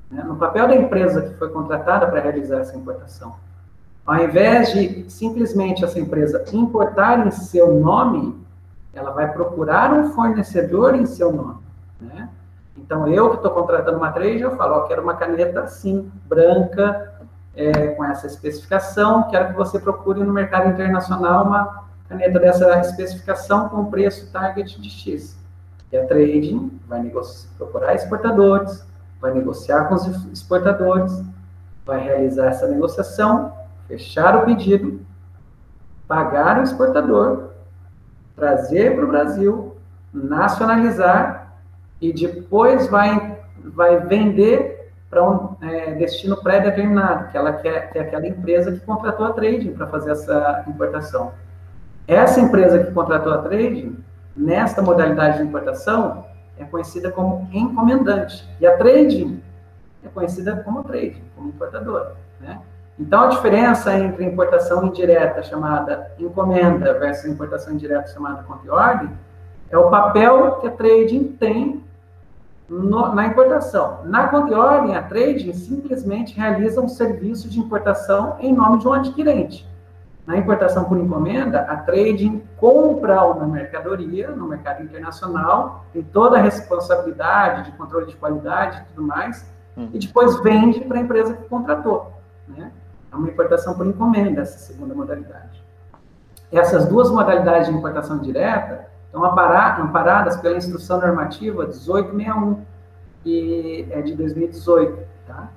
né, 0.10 0.24
no 0.24 0.36
papel 0.36 0.68
da 0.68 0.76
empresa 0.76 1.22
que 1.22 1.34
foi 1.36 1.50
contratada 1.50 2.08
para 2.08 2.20
realizar 2.20 2.60
essa 2.60 2.78
importação. 2.78 3.36
Ao 4.06 4.16
invés 4.24 4.72
de 4.74 5.10
simplesmente 5.10 5.84
essa 5.84 6.00
empresa 6.00 6.44
importar 6.54 7.26
em 7.26 7.32
seu 7.32 7.74
nome, 7.80 8.40
ela 8.94 9.12
vai 9.12 9.32
procurar 9.32 9.94
um 9.94 10.12
fornecedor 10.12 10.96
em 10.96 11.06
seu 11.06 11.32
nome. 11.32 11.60
Né? 12.00 12.30
Então, 12.78 13.08
eu 13.08 13.30
que 13.30 13.36
estou 13.38 13.52
contratando 13.52 13.98
uma 13.98 14.12
trade, 14.12 14.42
eu 14.42 14.56
falo, 14.56 14.76
ó, 14.76 14.82
quero 14.82 15.02
uma 15.02 15.16
caneta 15.16 15.62
assim, 15.62 16.12
branca, 16.26 17.11
é, 17.56 17.88
com 17.90 18.06
essa 18.06 18.28
especificação, 18.28 19.30
quero 19.30 19.50
que 19.50 19.54
você 19.54 19.80
procure 19.80 20.24
no 20.24 20.34
mercado 20.34 20.70
internacional 20.70 21.46
uma 21.46 21.86
caneta 22.08 22.40
dessa 22.40 22.80
especificação 22.80 23.70
com 23.70 23.86
preço 23.86 24.32
target 24.32 24.80
de 24.82 24.90
X. 24.90 25.38
E 25.92 25.98
a 25.98 26.06
trading 26.06 26.80
vai 26.88 27.12
procurar 27.58 27.96
exportadores, 27.96 28.86
vai 29.20 29.34
negociar 29.34 29.86
com 29.86 29.96
os 29.96 30.06
exportadores, 30.28 31.22
vai 31.86 32.00
realizar 32.02 32.48
essa 32.48 32.68
negociação, 32.68 33.54
fechar 33.88 34.38
o 34.38 34.46
pedido, 34.46 35.02
pagar 36.08 36.60
o 36.60 36.64
exportador, 36.64 37.52
trazer 38.36 38.96
para 38.96 39.06
o 39.06 39.08
Brasil, 39.08 39.76
nacionalizar 40.14 41.54
e 42.00 42.12
depois 42.14 42.88
vai, 42.88 43.40
vai 43.64 44.00
vender 44.00 44.81
para 45.12 45.30
um 45.30 45.58
é, 45.62 45.92
destino 45.96 46.42
pré-determinado, 46.42 47.30
que 47.30 47.38
ela 47.38 47.52
quer, 47.52 47.92
que 47.92 48.00
é 48.00 48.02
aquela 48.02 48.26
empresa 48.26 48.72
que 48.72 48.80
contratou 48.80 49.26
a 49.26 49.34
trading 49.34 49.74
para 49.74 49.86
fazer 49.88 50.12
essa 50.12 50.64
importação. 50.66 51.34
Essa 52.08 52.40
empresa 52.40 52.82
que 52.82 52.92
contratou 52.94 53.34
a 53.34 53.40
trading, 53.40 54.02
nesta 54.36 54.82
modalidade 54.82 55.38
de 55.38 55.44
importação, 55.44 56.26
é 56.58 56.64
conhecida 56.64 57.12
como 57.12 57.46
encomendante. 57.52 58.48
E 58.62 58.66
a 58.66 58.78
trading 58.78 59.44
é 60.02 60.08
conhecida 60.08 60.56
como 60.64 60.82
trading, 60.86 61.22
como 61.36 61.50
importadora. 61.50 62.16
Né? 62.40 62.62
Então, 62.98 63.24
a 63.24 63.28
diferença 63.28 63.94
entre 63.94 64.24
importação 64.24 64.86
indireta, 64.86 65.44
chamada 65.44 66.10
encomenda, 66.18 66.98
versus 66.98 67.26
importação 67.26 67.74
indireta, 67.74 68.08
chamada 68.08 68.44
conta 68.44 68.66
e 68.66 68.70
ordem, 68.70 69.10
é 69.70 69.78
o 69.78 69.90
papel 69.90 70.54
que 70.62 70.68
a 70.68 70.72
trading 70.72 71.36
tem 71.38 71.84
no, 72.72 73.14
na 73.14 73.26
importação. 73.26 74.00
Na 74.06 74.30
conta 74.30 74.54
e 74.54 74.56
ordem, 74.56 74.96
a 74.96 75.04
trading 75.04 75.52
simplesmente 75.52 76.34
realiza 76.38 76.80
um 76.80 76.88
serviço 76.88 77.50
de 77.50 77.60
importação 77.60 78.38
em 78.40 78.54
nome 78.54 78.80
de 78.80 78.88
um 78.88 78.94
adquirente. 78.94 79.70
Na 80.26 80.38
importação 80.38 80.86
por 80.86 80.98
encomenda, 80.98 81.62
a 81.62 81.76
trading 81.76 82.42
compra 82.56 83.26
uma 83.26 83.46
mercadoria 83.46 84.30
no 84.30 84.48
mercado 84.48 84.84
internacional, 84.84 85.84
tem 85.92 86.02
toda 86.02 86.38
a 86.38 86.42
responsabilidade 86.42 87.70
de 87.70 87.78
controle 87.78 88.06
de 88.06 88.16
qualidade 88.16 88.78
e 88.78 88.94
tudo 88.94 89.06
mais, 89.06 89.46
hum. 89.76 89.90
e 89.94 90.00
depois 90.00 90.42
vende 90.42 90.80
para 90.82 91.00
a 91.00 91.02
empresa 91.02 91.34
que 91.34 91.50
contratou. 91.50 92.14
Né? 92.48 92.72
É 93.12 93.16
uma 93.16 93.28
importação 93.28 93.74
por 93.74 93.86
encomenda, 93.86 94.42
essa 94.42 94.60
segunda 94.60 94.94
modalidade. 94.94 95.62
Essas 96.50 96.88
duas 96.88 97.10
modalidades 97.10 97.68
de 97.68 97.74
importação 97.74 98.20
direta 98.20 98.91
estão 99.12 99.26
amparadas 99.26 100.38
pela 100.38 100.58
Instrução 100.58 101.02
Normativa 101.02 101.64
1861, 101.66 102.62
que 103.22 103.88
é 103.92 104.02
de 104.02 104.16
2018. 104.16 104.98
Tá? 105.28 105.50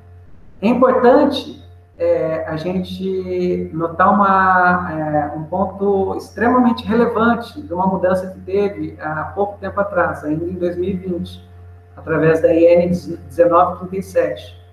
É 0.60 0.66
importante 0.66 1.64
é, 1.96 2.44
a 2.48 2.56
gente 2.56 3.70
notar 3.72 4.12
uma, 4.12 4.92
é, 4.92 5.36
um 5.36 5.44
ponto 5.44 6.16
extremamente 6.16 6.84
relevante 6.84 7.62
de 7.62 7.72
uma 7.72 7.86
mudança 7.86 8.26
que 8.26 8.40
teve 8.40 8.98
há 9.00 9.32
pouco 9.34 9.56
tempo 9.58 9.80
atrás, 9.80 10.24
ainda 10.24 10.44
em 10.44 10.54
2020, 10.54 11.48
através 11.96 12.42
da 12.42 12.52
IN 12.52 12.90
1937. 12.90 14.64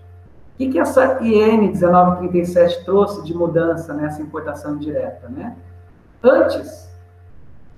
O 0.55 0.57
que, 0.57 0.71
que 0.71 0.79
essa 0.79 1.19
IN 1.21 1.71
1937 1.71 2.83
trouxe 2.83 3.23
de 3.23 3.35
mudança 3.35 3.93
nessa 3.93 4.21
importação 4.21 4.77
direta? 4.77 5.29
Né? 5.29 5.55
Antes 6.23 6.90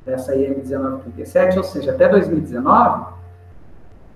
dessa 0.05 0.35
IN 0.35 0.55
1937, 0.55 1.57
ou 1.57 1.63
seja, 1.63 1.91
até 1.91 2.07
2019, 2.09 3.13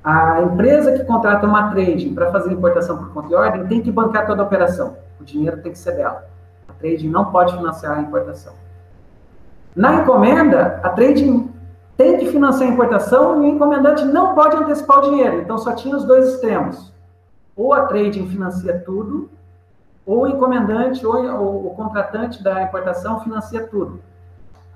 a 0.03 0.41
empresa 0.41 0.93
que 0.93 1.03
contrata 1.03 1.45
uma 1.45 1.69
trading 1.71 2.13
para 2.13 2.31
fazer 2.31 2.53
importação 2.53 2.97
por 2.97 3.13
conta 3.13 3.31
e 3.31 3.35
ordem 3.35 3.67
tem 3.67 3.81
que 3.81 3.91
bancar 3.91 4.25
toda 4.25 4.41
a 4.41 4.45
operação 4.45 4.95
o 5.19 5.23
dinheiro 5.23 5.61
tem 5.61 5.71
que 5.71 5.77
ser 5.77 5.95
dela. 5.95 6.25
A 6.67 6.73
trading 6.73 7.09
não 7.09 7.31
pode 7.31 7.55
financiar 7.55 7.97
a 7.97 8.01
importação. 8.01 8.53
Na 9.75 9.95
encomenda, 9.95 10.79
a 10.83 10.89
trading 10.89 11.51
tem 11.95 12.17
que 12.17 12.27
financiar 12.27 12.69
a 12.69 12.73
importação 12.73 13.43
e 13.43 13.47
o 13.47 13.55
encomendante 13.55 14.05
não 14.05 14.35
pode 14.35 14.55
antecipar 14.55 14.99
o 14.99 15.09
dinheiro. 15.09 15.41
Então 15.41 15.57
só 15.57 15.73
tinha 15.73 15.95
os 15.95 16.03
dois 16.03 16.33
extremos. 16.33 16.93
Ou 17.55 17.73
a 17.73 17.85
trading 17.85 18.27
financia 18.27 18.81
tudo, 18.85 19.29
ou 20.05 20.21
o 20.21 20.27
encomendante 20.27 21.05
ou, 21.05 21.67
o 21.67 21.75
contratante 21.75 22.43
da 22.43 22.61
importação 22.61 23.19
financia 23.21 23.65
tudo. 23.67 23.99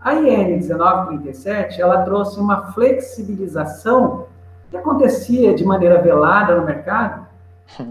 A 0.04 0.16
IN 0.16 0.58
1937, 0.58 1.80
ela 1.80 2.02
trouxe 2.02 2.40
uma 2.40 2.72
flexibilização 2.72 4.26
que 4.70 4.78
acontecia 4.78 5.54
de 5.54 5.64
maneira 5.64 6.02
velada 6.02 6.56
no 6.56 6.66
mercado, 6.66 7.28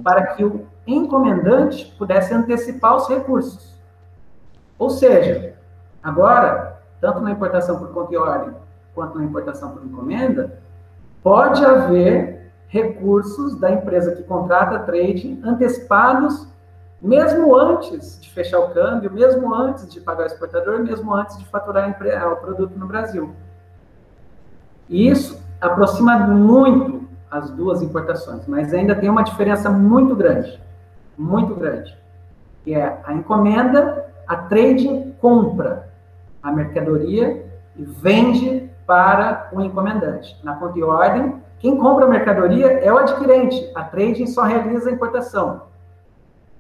para 0.02 0.26
que 0.29 0.45
o 0.45 0.67
encomendante 0.87 1.95
pudesse 1.97 2.35
antecipar 2.35 2.97
os 2.97 3.09
recursos. 3.09 3.79
Ou 4.76 4.90
seja, 4.90 5.55
agora, 6.02 6.81
tanto 7.00 7.21
na 7.21 7.31
importação 7.31 7.79
por 7.79 7.93
conta 7.93 8.12
e 8.12 8.17
ordem 8.17 8.55
quanto 8.95 9.17
na 9.17 9.25
importação 9.25 9.71
por 9.71 9.85
encomenda, 9.85 10.59
pode 11.23 11.64
haver 11.64 12.50
recursos 12.67 13.59
da 13.61 13.71
empresa 13.71 14.17
que 14.17 14.23
contrata 14.25 14.81
trading 14.81 15.40
antecipados 15.45 16.49
mesmo 17.00 17.57
antes 17.57 18.21
de 18.21 18.30
fechar 18.30 18.61
o 18.61 18.71
câmbio, 18.71 19.11
mesmo 19.11 19.54
antes 19.54 19.88
de 19.88 20.00
pagar 20.00 20.25
o 20.25 20.26
exportador, 20.26 20.80
mesmo 20.80 21.14
antes 21.14 21.38
de 21.38 21.47
faturar 21.47 21.88
o 22.33 22.37
produto 22.37 22.78
no 22.78 22.87
Brasil. 22.87 23.35
E 24.88 25.09
isso 25.09 25.42
aproxima 25.61 26.19
muito 26.19 27.09
as 27.30 27.50
duas 27.50 27.80
importações, 27.80 28.47
mas 28.47 28.75
ainda 28.75 28.95
tem 28.95 29.09
uma 29.09 29.23
diferença 29.23 29.71
muito 29.71 30.14
grande 30.16 30.61
muito 31.21 31.54
grande, 31.54 31.97
que 32.64 32.75
é 32.75 32.99
a 33.04 33.12
encomenda, 33.12 34.07
a 34.26 34.37
trading 34.37 35.14
compra 35.21 35.90
a 36.42 36.50
mercadoria 36.50 37.45
e 37.76 37.85
vende 37.85 38.71
para 38.87 39.50
o 39.52 39.61
encomendante. 39.61 40.38
Na 40.42 40.57
conta 40.57 40.78
e 40.78 40.83
ordem, 40.83 41.35
quem 41.59 41.76
compra 41.76 42.07
a 42.07 42.09
mercadoria 42.09 42.66
é 42.66 42.90
o 42.90 42.97
adquirente, 42.97 43.71
a 43.75 43.85
trading 43.85 44.26
só 44.26 44.42
realiza 44.42 44.88
a 44.88 44.92
importação. 44.92 45.62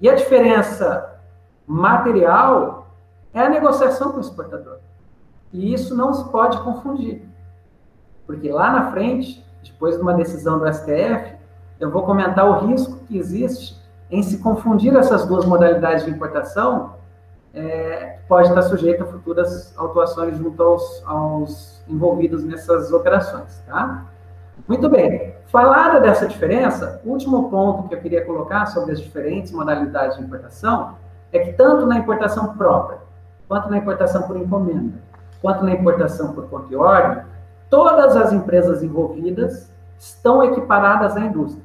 E 0.00 0.08
a 0.08 0.14
diferença 0.14 1.20
material 1.66 2.88
é 3.32 3.40
a 3.40 3.48
negociação 3.48 4.12
com 4.12 4.18
o 4.18 4.20
exportador. 4.20 4.78
E 5.52 5.72
isso 5.72 5.96
não 5.96 6.12
se 6.14 6.28
pode 6.30 6.58
confundir. 6.62 7.28
Porque 8.26 8.50
lá 8.50 8.72
na 8.72 8.92
frente, 8.92 9.44
depois 9.62 9.96
de 9.96 10.02
uma 10.02 10.14
decisão 10.14 10.58
do 10.58 10.72
STF, 10.72 11.36
eu 11.78 11.90
vou 11.90 12.02
comentar 12.02 12.48
o 12.48 12.66
risco 12.66 12.98
que 13.06 13.18
existe 13.18 13.80
em 14.10 14.22
se 14.22 14.38
confundir 14.38 14.94
essas 14.96 15.26
duas 15.26 15.44
modalidades 15.44 16.04
de 16.04 16.10
importação, 16.10 16.94
é, 17.54 18.18
pode 18.28 18.48
estar 18.48 18.62
sujeito 18.62 19.02
a 19.02 19.06
futuras 19.06 19.76
autuações 19.76 20.36
junto 20.36 20.62
aos, 20.62 21.02
aos 21.06 21.82
envolvidos 21.88 22.44
nessas 22.44 22.92
operações, 22.92 23.62
tá? 23.66 24.06
Muito 24.68 24.88
bem. 24.88 25.34
Falada 25.46 26.00
dessa 26.00 26.26
diferença, 26.26 27.00
o 27.04 27.10
último 27.10 27.50
ponto 27.50 27.88
que 27.88 27.94
eu 27.94 28.00
queria 28.00 28.24
colocar 28.24 28.66
sobre 28.66 28.92
as 28.92 29.00
diferentes 29.00 29.52
modalidades 29.52 30.16
de 30.16 30.22
importação 30.22 30.96
é 31.32 31.38
que 31.40 31.52
tanto 31.54 31.86
na 31.86 31.98
importação 31.98 32.56
própria, 32.56 32.98
quanto 33.48 33.68
na 33.68 33.78
importação 33.78 34.22
por 34.22 34.36
encomenda, 34.36 34.98
quanto 35.42 35.64
na 35.64 35.72
importação 35.72 36.32
por 36.32 36.48
conta 36.48 36.72
e 36.72 36.76
ordem, 36.76 37.24
todas 37.68 38.16
as 38.16 38.32
empresas 38.32 38.82
envolvidas 38.82 39.72
estão 39.98 40.42
equiparadas 40.44 41.16
à 41.16 41.20
indústria. 41.20 41.64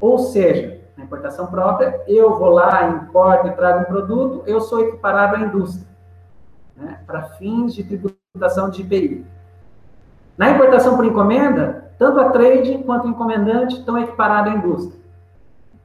Ou 0.00 0.18
seja, 0.18 0.80
na 0.96 1.04
importação 1.04 1.46
própria, 1.46 2.00
eu 2.06 2.36
vou 2.38 2.50
lá, 2.50 2.88
importo 2.88 3.48
e 3.48 3.52
trago 3.52 3.80
um 3.80 3.84
produto, 3.84 4.42
eu 4.46 4.60
sou 4.60 4.80
equiparado 4.80 5.36
à 5.36 5.40
indústria, 5.40 5.86
né, 6.76 7.00
para 7.06 7.22
fins 7.22 7.74
de 7.74 7.84
tributação 7.84 8.70
de 8.70 8.82
IPI. 8.82 9.26
Na 10.36 10.50
importação 10.50 10.96
por 10.96 11.04
encomenda, 11.04 11.85
tanto 11.98 12.20
a 12.20 12.30
trade 12.30 12.78
quanto 12.84 13.06
o 13.06 13.10
encomendante 13.10 13.76
estão 13.76 13.98
equiparados 13.98 14.52
à 14.52 14.56
indústria. 14.56 15.00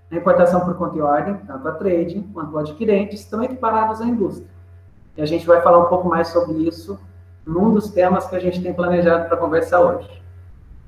Na 0.10 0.18
importação 0.18 0.60
por 0.62 0.76
conta 0.76 0.98
e 0.98 1.02
ordem, 1.02 1.38
tanto 1.48 1.68
a 1.68 1.72
trade 1.72 2.22
quanto 2.34 2.54
o 2.54 2.58
adquirente 2.58 3.16
estão 3.16 3.42
equiparados 3.44 4.02
à 4.02 4.06
indústria. 4.06 4.50
E 5.16 5.22
a 5.22 5.26
gente 5.26 5.46
vai 5.46 5.62
falar 5.62 5.80
um 5.80 5.90
pouco 5.90 6.08
mais 6.08 6.28
sobre 6.28 6.54
isso 6.68 7.00
num 7.46 7.74
dos 7.74 7.90
temas 7.90 8.28
que 8.28 8.36
a 8.36 8.40
gente 8.40 8.62
tem 8.62 8.74
planejado 8.74 9.28
para 9.28 9.38
conversar 9.38 9.80
hoje. 9.82 10.22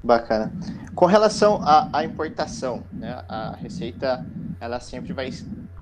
Bacana. 0.04 0.52
Com 0.94 1.06
relação 1.06 1.62
à, 1.64 1.88
à, 1.94 2.04
importação, 2.04 2.84
né, 2.92 3.24
a 3.28 3.56
Receita 3.56 4.26
ela 4.60 4.80
sempre 4.80 5.14
vai 5.14 5.30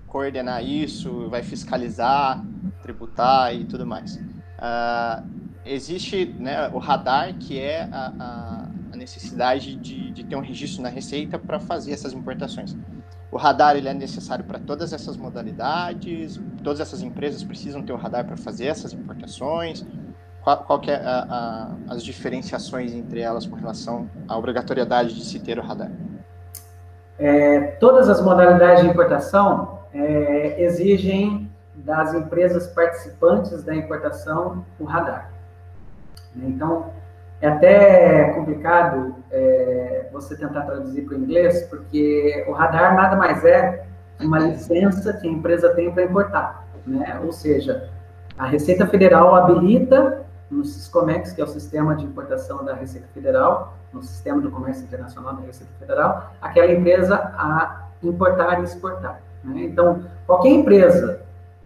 coordenar 0.07 0.63
isso, 0.63 1.27
vai 1.29 1.41
fiscalizar, 1.41 2.43
tributar 2.83 3.53
e 3.55 3.65
tudo 3.65 3.85
mais. 3.85 4.15
Uh, 4.15 5.25
existe 5.65 6.25
né, 6.39 6.69
o 6.69 6.77
radar, 6.77 7.33
que 7.39 7.59
é 7.59 7.89
a, 7.91 8.13
a 8.19 8.60
necessidade 9.01 9.75
de, 9.75 10.11
de, 10.11 10.23
ter 10.23 10.35
um 10.35 10.41
registro 10.41 10.81
na 10.81 10.89
Receita 10.89 11.37
para 11.39 11.59
fazer 11.59 11.91
essas 11.91 12.13
importações. 12.13 12.75
O 13.31 13.37
radar 13.37 13.75
ele 13.75 13.87
é 13.87 13.93
necessário 13.93 14.45
para 14.45 14.59
todas 14.59 14.93
essas 14.93 15.17
modalidades, 15.17 16.39
todas 16.63 16.79
essas 16.79 17.01
empresas 17.01 17.43
precisam 17.43 17.81
ter 17.81 17.93
o 17.93 17.95
radar 17.95 18.25
para 18.25 18.37
fazer 18.37 18.67
essas 18.67 18.93
importações, 18.93 19.85
qual, 20.43 20.57
qual 20.63 20.79
que 20.79 20.91
é 20.91 20.95
a, 20.95 21.27
a, 21.29 21.93
as 21.93 22.03
diferenciações 22.03 22.93
entre 22.93 23.21
elas 23.21 23.45
com 23.45 23.55
relação 23.55 24.09
à 24.27 24.37
obrigatoriedade 24.37 25.13
de 25.15 25.25
se 25.25 25.39
ter 25.39 25.57
o 25.57 25.61
radar? 25.61 25.91
É, 27.17 27.59
todas 27.79 28.09
as 28.09 28.21
modalidades 28.21 28.83
de 28.83 28.89
importação 28.89 29.79
é, 29.93 30.61
exigem 30.63 31.49
das 31.75 32.13
empresas 32.13 32.67
participantes 32.67 33.63
da 33.63 33.75
importação 33.75 34.65
o 34.79 34.83
radar. 34.83 35.31
Então, 36.35 36.91
é 37.41 37.47
até 37.47 38.33
complicado 38.33 39.15
é, 39.31 40.07
você 40.11 40.35
tentar 40.35 40.61
traduzir 40.61 41.01
para 41.03 41.15
o 41.15 41.17
inglês, 41.17 41.63
porque 41.63 42.45
o 42.47 42.51
radar 42.51 42.95
nada 42.95 43.15
mais 43.15 43.43
é 43.43 43.83
uma 44.19 44.39
licença 44.39 45.13
que 45.13 45.27
a 45.27 45.31
empresa 45.31 45.73
tem 45.73 45.91
para 45.91 46.03
importar. 46.03 46.65
Né? 46.85 47.19
Ou 47.23 47.31
seja, 47.31 47.89
a 48.37 48.45
Receita 48.45 48.85
Federal 48.87 49.35
habilita 49.35 50.25
no 50.49 50.65
Siscomex, 50.65 51.31
que 51.31 51.41
é 51.41 51.43
o 51.43 51.47
sistema 51.47 51.95
de 51.95 52.05
importação 52.05 52.63
da 52.63 52.73
Receita 52.73 53.07
Federal, 53.13 53.73
no 53.93 54.03
sistema 54.03 54.41
do 54.41 54.51
comércio 54.51 54.83
internacional 54.83 55.35
da 55.35 55.41
Receita 55.41 55.71
Federal, 55.79 56.33
aquela 56.41 56.71
empresa 56.71 57.15
a 57.15 57.87
importar 58.03 58.59
e 58.59 58.63
exportar. 58.63 59.21
Né? 59.43 59.63
Então, 59.63 60.03
qualquer 60.27 60.49
empresa 60.49 61.21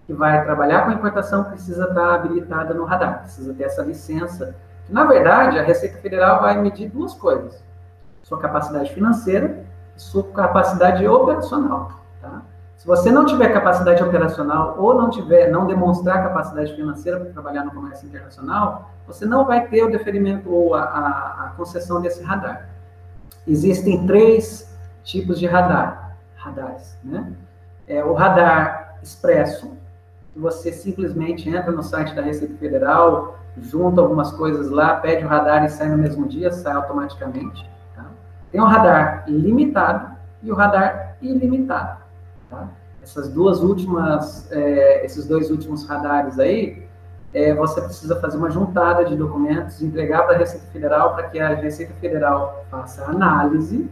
que 0.05 0.13
vai 0.13 0.44
trabalhar 0.44 0.86
com 0.86 0.91
importação 0.91 1.46
precisa 1.46 1.86
estar 1.86 2.15
habilitada 2.15 2.74
no 2.74 2.86
radar, 2.86 3.22
precisa 3.22 3.53
ter 3.53 3.63
essa 3.63 3.82
licença. 3.82 4.55
Na 4.89 5.06
verdade, 5.06 5.58
a 5.58 5.63
Receita 5.63 5.98
Federal 6.00 6.42
vai 6.42 6.60
medir 6.62 6.89
duas 6.89 7.13
coisas. 7.13 7.63
sua 8.24 8.39
capacidade 8.39 8.92
financeira 8.92 9.63
e 9.96 10.01
sua 10.01 10.24
capacidade 10.24 11.08
operacional. 11.08 11.92
Tá? 12.22 12.42
Se 12.75 12.88
você 12.88 13.12
não 13.12 13.25
tiver 13.25 13.54
capacidade 13.54 14.04
operacional 14.04 14.75
ou 14.80 14.94
não 14.96 15.10
tiver, 15.10 15.50
não 15.51 15.68
demonstrar 15.68 16.24
capacidade 16.24 16.75
financeira 16.75 17.20
para 17.20 17.32
trabalhar 17.32 17.63
no 17.65 17.72
comércio 17.72 18.08
internacional, 18.08 18.89
você 19.08 19.25
não 19.25 19.46
vai 19.46 19.68
ter 19.68 19.84
o 19.84 19.92
deferimento 19.92 20.51
ou 20.51 20.74
a, 20.74 20.84
a, 20.84 21.46
a 21.46 21.54
concessão 21.56 22.01
desse 22.01 22.24
radar. 22.24 22.70
Existem 23.48 24.06
três 24.08 24.75
tipos 25.04 25.39
de 25.39 25.46
radar, 25.46 26.18
radares, 26.36 26.98
né? 27.04 27.34
É 27.88 28.04
o 28.04 28.13
radar 28.13 28.98
expresso, 29.04 29.72
você 30.36 30.72
simplesmente 30.72 31.48
entra 31.48 31.72
no 31.72 31.84
site 31.84 32.15
da 32.15 32.22
Receita 32.24 32.58
Federal, 32.58 33.38
junta 33.62 34.02
algumas 34.02 34.32
coisas 34.32 34.70
lá, 34.70 34.96
pede 34.96 35.26
o 35.26 35.28
radar 35.28 35.64
e 35.64 35.70
sai 35.70 35.90
no 35.90 35.98
mesmo 35.98 36.28
dia, 36.28 36.52
sai 36.52 36.74
automaticamente. 36.74 37.70
Tá? 37.96 38.06
Tem 38.52 38.62
o 38.62 38.66
radar 38.66 39.24
limitado 39.28 40.16
e 40.44 40.52
o 40.52 40.56
radar 40.56 41.18
ilimitado. 41.22 42.02
Tá? 42.50 42.68
Essas 43.02 43.30
duas 43.30 43.62
últimas, 43.62 44.52
é, 44.52 45.06
esses 45.06 45.28
dois 45.28 45.50
últimos 45.52 45.88
radares 45.88 46.40
aí, 46.40 46.86
é, 47.34 47.54
você 47.54 47.82
precisa 47.82 48.20
fazer 48.20 48.38
uma 48.38 48.50
juntada 48.50 49.04
de 49.06 49.16
documentos, 49.16 49.82
entregar 49.82 50.24
para 50.24 50.36
a 50.36 50.38
Receita 50.40 50.66
Federal 50.72 51.14
para 51.14 51.28
que 51.28 51.40
a 51.40 51.50
Receita 51.50 51.94
Federal 51.96 52.66
faça 52.72 53.04
a 53.04 53.10
análise 53.10 53.90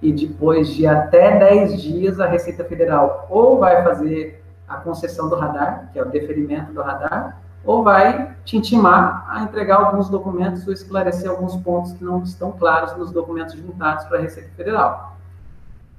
e 0.00 0.12
depois 0.12 0.68
de 0.68 0.86
até 0.86 1.38
10 1.38 1.82
dias 1.82 2.20
a 2.20 2.26
Receita 2.26 2.64
Federal 2.64 3.26
ou 3.28 3.58
vai 3.58 3.82
fazer 3.82 4.44
a 4.68 4.76
concessão 4.76 5.28
do 5.28 5.36
radar, 5.36 5.90
que 5.92 5.98
é 5.98 6.02
o 6.02 6.08
deferimento 6.08 6.72
do 6.72 6.82
radar, 6.82 7.40
ou 7.64 7.82
vai 7.82 8.34
te 8.44 8.56
intimar 8.56 9.26
a 9.28 9.42
entregar 9.42 9.76
alguns 9.76 10.08
documentos 10.08 10.66
ou 10.66 10.72
esclarecer 10.72 11.30
alguns 11.30 11.56
pontos 11.56 11.92
que 11.92 12.04
não 12.04 12.22
estão 12.22 12.52
claros 12.52 12.96
nos 12.96 13.10
documentos 13.10 13.54
juntados 13.54 14.04
para 14.04 14.18
a 14.18 14.20
Receita 14.20 14.50
Federal. 14.56 15.16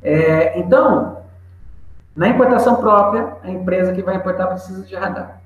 É, 0.01 0.59
então, 0.59 1.23
na 2.15 2.27
importação 2.27 2.75
própria, 2.75 3.37
a 3.43 3.49
empresa 3.49 3.91
que 3.93 4.01
vai 4.01 4.15
importar 4.15 4.47
precisa 4.47 4.83
de 4.83 4.95
radar. 4.95 5.41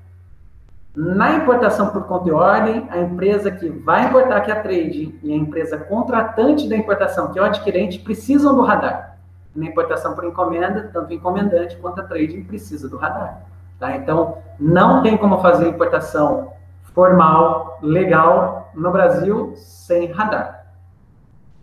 Na 0.94 1.36
importação 1.36 1.90
por 1.90 2.04
conta 2.04 2.28
e 2.28 2.32
ordem, 2.32 2.86
a 2.90 2.98
empresa 2.98 3.50
que 3.50 3.68
vai 3.68 4.06
importar, 4.06 4.40
que 4.40 4.50
é 4.50 4.54
a 4.54 4.60
trading, 4.60 5.18
e 5.22 5.32
a 5.32 5.36
empresa 5.36 5.78
contratante 5.78 6.68
da 6.68 6.76
importação, 6.76 7.32
que 7.32 7.38
é 7.38 7.42
o 7.42 7.44
adquirente, 7.44 8.00
precisam 8.00 8.54
do 8.54 8.62
radar. 8.62 9.16
Na 9.54 9.66
importação 9.66 10.14
por 10.14 10.24
encomenda, 10.24 10.90
tanto 10.92 11.10
o 11.10 11.14
encomendante 11.14 11.76
quanto 11.76 12.00
a 12.00 12.04
trading 12.04 12.44
precisa 12.44 12.88
do 12.88 12.96
radar. 12.96 13.49
Tá? 13.80 13.96
Então, 13.96 14.36
não 14.58 15.02
tem 15.02 15.16
como 15.16 15.40
fazer 15.40 15.66
importação 15.66 16.52
formal, 16.94 17.78
legal, 17.82 18.70
no 18.74 18.92
Brasil, 18.92 19.54
sem 19.56 20.12
radar. 20.12 20.66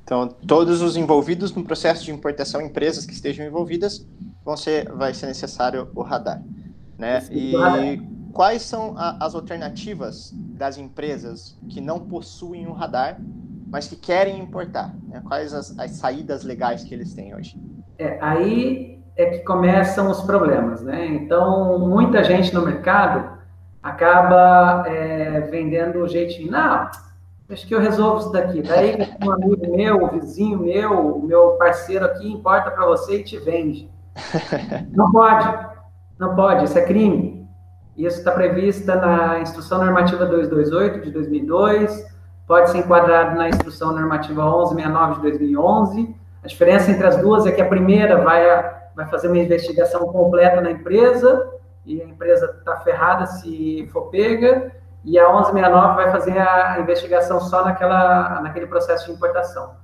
Então, 0.03 0.27
todos 0.27 0.81
os 0.81 0.97
envolvidos 0.97 1.53
no 1.53 1.63
processo 1.63 2.03
de 2.03 2.11
importação, 2.11 2.59
empresas 2.61 3.05
que 3.05 3.13
estejam 3.13 3.45
envolvidas, 3.45 4.07
vão 4.43 4.57
ser, 4.57 4.91
vai 4.93 5.13
ser 5.13 5.27
necessário 5.27 5.89
o 5.93 6.01
radar. 6.01 6.41
Né? 6.97 7.21
E 7.29 7.53
quais 8.33 8.63
são 8.63 8.97
a, 8.97 9.23
as 9.23 9.35
alternativas 9.35 10.31
das 10.33 10.77
empresas 10.77 11.57
que 11.69 11.79
não 11.79 11.99
possuem 11.99 12.65
um 12.65 12.71
radar, 12.71 13.19
mas 13.67 13.87
que 13.87 13.95
querem 13.95 14.39
importar? 14.39 14.95
Né? 15.07 15.21
Quais 15.27 15.53
as, 15.53 15.77
as 15.77 15.91
saídas 15.91 16.43
legais 16.43 16.83
que 16.83 16.95
eles 16.95 17.13
têm 17.13 17.35
hoje? 17.35 17.61
É, 17.99 18.17
aí 18.21 18.96
é 19.17 19.25
que 19.25 19.39
começam 19.39 20.09
os 20.09 20.21
problemas, 20.21 20.81
né? 20.83 21.07
Então, 21.07 21.79
muita 21.79 22.23
gente 22.23 22.53
no 22.53 22.61
mercado 22.61 23.37
acaba 23.81 24.83
é, 24.87 25.41
vendendo 25.41 25.99
o 25.99 26.07
jeitinho. 26.07 26.51
Não, 26.51 26.87
acho 27.49 27.67
que 27.67 27.73
eu 27.73 27.79
resolvo 27.79 28.19
isso 28.19 28.31
daqui. 28.31 28.61
Daí 28.61 28.95
um 29.23 29.31
amigo 29.31 29.75
meu, 29.75 30.05
um 30.05 30.19
vizinho 30.19 30.59
meu, 30.59 31.19
meu 31.19 31.51
parceiro 31.53 32.05
aqui 32.05 32.31
importa 32.31 32.69
para 32.69 32.85
você 32.85 33.17
e 33.17 33.23
te 33.23 33.37
vende. 33.37 33.89
Não 34.93 35.11
pode, 35.11 35.67
não 36.19 36.35
pode, 36.35 36.63
isso 36.63 36.77
é 36.79 36.81
crime. 36.81 37.47
Isso 37.95 38.17
está 38.17 38.31
prevista 38.31 38.95
na 38.95 39.39
Instrução 39.39 39.83
Normativa 39.83 40.25
228 40.25 41.05
de 41.05 41.11
2002, 41.11 42.05
pode 42.47 42.69
ser 42.69 42.79
enquadrado 42.79 43.35
na 43.35 43.49
Instrução 43.49 43.91
Normativa 43.91 44.43
1169 44.43 45.15
de 45.15 45.21
2011. 45.21 46.15
A 46.43 46.47
diferença 46.47 46.91
entre 46.91 47.05
as 47.05 47.17
duas 47.17 47.45
é 47.45 47.51
que 47.51 47.61
a 47.61 47.67
primeira 47.67 48.23
vai, 48.23 48.43
vai 48.97 49.07
fazer 49.07 49.27
uma 49.27 49.37
investigação 49.37 50.07
completa 50.07 50.59
na 50.59 50.71
empresa, 50.71 51.53
e 51.85 52.01
a 52.01 52.05
empresa 52.05 52.57
está 52.57 52.77
ferrada 52.77 53.27
se 53.27 53.87
for 53.93 54.09
pega, 54.09 54.71
e 55.05 55.19
a 55.19 55.27
1169 55.27 55.95
vai 55.95 56.11
fazer 56.11 56.39
a 56.39 56.79
investigação 56.79 57.39
só 57.39 57.63
naquela, 57.63 58.41
naquele 58.41 58.65
processo 58.65 59.05
de 59.05 59.11
importação. 59.11 59.75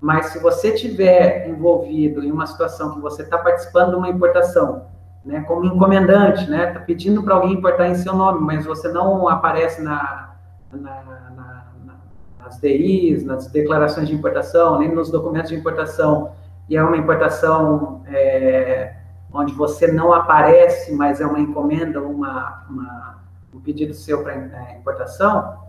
Mas 0.00 0.26
se 0.28 0.38
você 0.38 0.72
tiver 0.72 1.46
envolvido 1.46 2.24
em 2.24 2.32
uma 2.32 2.46
situação 2.46 2.94
que 2.94 3.00
você 3.00 3.22
está 3.22 3.36
participando 3.36 3.90
de 3.90 3.96
uma 3.96 4.08
importação, 4.08 4.86
né, 5.22 5.42
como 5.46 5.66
encomendante, 5.66 6.48
né, 6.48 6.68
está 6.68 6.80
pedindo 6.80 7.22
para 7.22 7.34
alguém 7.34 7.52
importar 7.52 7.88
em 7.88 7.94
seu 7.94 8.14
nome, 8.14 8.40
mas 8.40 8.64
você 8.64 8.88
não 8.88 9.28
aparece 9.28 9.82
na, 9.82 10.36
na, 10.72 11.02
na, 11.36 11.64
nas 12.42 12.58
DIs, 12.58 13.26
nas 13.26 13.46
declarações 13.46 14.08
de 14.08 14.14
importação, 14.14 14.78
nem 14.78 14.90
nos 14.90 15.10
documentos 15.10 15.50
de 15.50 15.56
importação, 15.56 16.32
e 16.68 16.76
é 16.76 16.82
uma 16.82 16.96
importação 16.96 18.02
é, 18.06 18.94
onde 19.32 19.52
você 19.52 19.90
não 19.90 20.12
aparece, 20.12 20.94
mas 20.94 21.20
é 21.20 21.26
uma 21.26 21.40
encomenda, 21.40 22.00
uma, 22.00 22.64
uma 22.68 23.18
um 23.54 23.60
pedido 23.60 23.94
seu 23.94 24.22
para 24.22 24.34
é, 24.34 24.76
importação, 24.78 25.64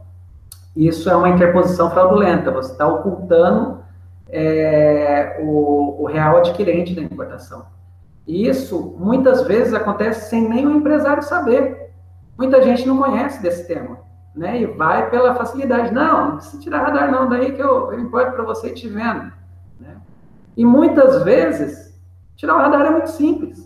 isso 0.76 1.10
é 1.10 1.16
uma 1.16 1.30
interposição 1.30 1.90
fraudulenta. 1.90 2.52
Você 2.52 2.74
está 2.74 2.86
ocultando 2.86 3.80
é, 4.28 5.40
o, 5.42 6.04
o, 6.04 6.06
real 6.06 6.38
adquirente 6.38 6.94
da 6.94 7.02
importação. 7.02 7.66
E 8.28 8.48
isso, 8.48 8.96
muitas 9.00 9.44
vezes, 9.44 9.74
acontece 9.74 10.30
sem 10.30 10.50
nem 10.50 10.68
o 10.68 10.76
empresário 10.76 11.24
saber. 11.24 11.92
Muita 12.38 12.62
gente 12.62 12.86
não 12.86 12.98
conhece 12.98 13.42
desse 13.42 13.66
tema, 13.68 14.00
né? 14.36 14.60
E 14.60 14.66
vai 14.66 15.10
pela 15.10 15.36
facilidade. 15.36 15.94
Não, 15.94 16.30
não 16.30 16.36
precisa 16.38 16.62
tirar 16.62 16.84
radar 16.84 17.10
não, 17.10 17.30
daí 17.30 17.54
que 17.54 17.62
eu, 17.62 17.94
eu 17.94 18.00
importo 18.00 18.34
para 18.34 18.44
você 18.44 18.70
e 18.70 18.74
te 18.74 18.90
vendo. 18.90 19.32
Né? 19.80 19.96
E 20.56 20.66
muitas 20.66 21.24
vezes, 21.24 22.00
tirar 22.36 22.56
o 22.56 22.60
radar 22.60 22.82
é 22.86 22.90
muito 22.90 23.10
simples. 23.10 23.60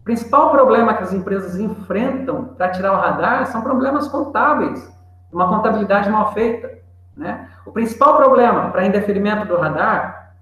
O 0.00 0.04
principal 0.04 0.50
problema 0.50 0.94
que 0.94 1.02
as 1.02 1.12
empresas 1.12 1.58
enfrentam 1.58 2.46
para 2.56 2.70
tirar 2.70 2.92
o 2.92 3.00
radar 3.00 3.46
são 3.46 3.62
problemas 3.62 4.08
contábeis, 4.08 4.90
uma 5.32 5.48
contabilidade 5.48 6.10
mal 6.10 6.32
feita. 6.32 6.78
Né? 7.16 7.48
O 7.66 7.72
principal 7.72 8.16
problema 8.16 8.70
para 8.70 8.86
indeferimento 8.86 9.46
do 9.46 9.56
radar 9.56 10.34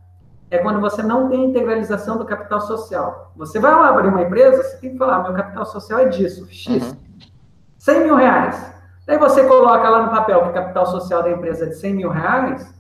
é 0.51 0.59
quando 0.59 0.81
você 0.81 1.03
não 1.03 1.29
tem 1.29 1.45
integralização 1.45 2.17
do 2.17 2.25
capital 2.25 2.61
social. 2.61 3.33
Você 3.37 3.59
vai 3.59 3.73
lá 3.73 3.89
abrir 3.89 4.09
uma 4.09 4.23
empresa, 4.23 4.63
você 4.63 4.77
tem 4.79 4.93
que 4.93 4.99
falar, 4.99 5.23
meu 5.23 5.35
capital 5.35 5.67
social 5.67 6.01
é 6.01 6.05
disso, 6.07 6.47
X, 6.51 6.91
uhum. 6.91 6.97
100 7.79 8.05
mil 8.05 8.17
reais. 8.17 8.75
Daí 9.07 9.19
você 9.19 9.45
coloca 9.45 9.89
lá 9.89 10.03
no 10.03 10.11
papel 10.11 10.43
que 10.43 10.49
o 10.51 10.53
capital 10.53 10.87
social 10.87 11.23
da 11.23 11.31
empresa 11.31 11.65
é 11.65 11.69
de 11.69 11.77
100 11.77 11.95
mil 11.95 12.11
reais, 12.11 12.75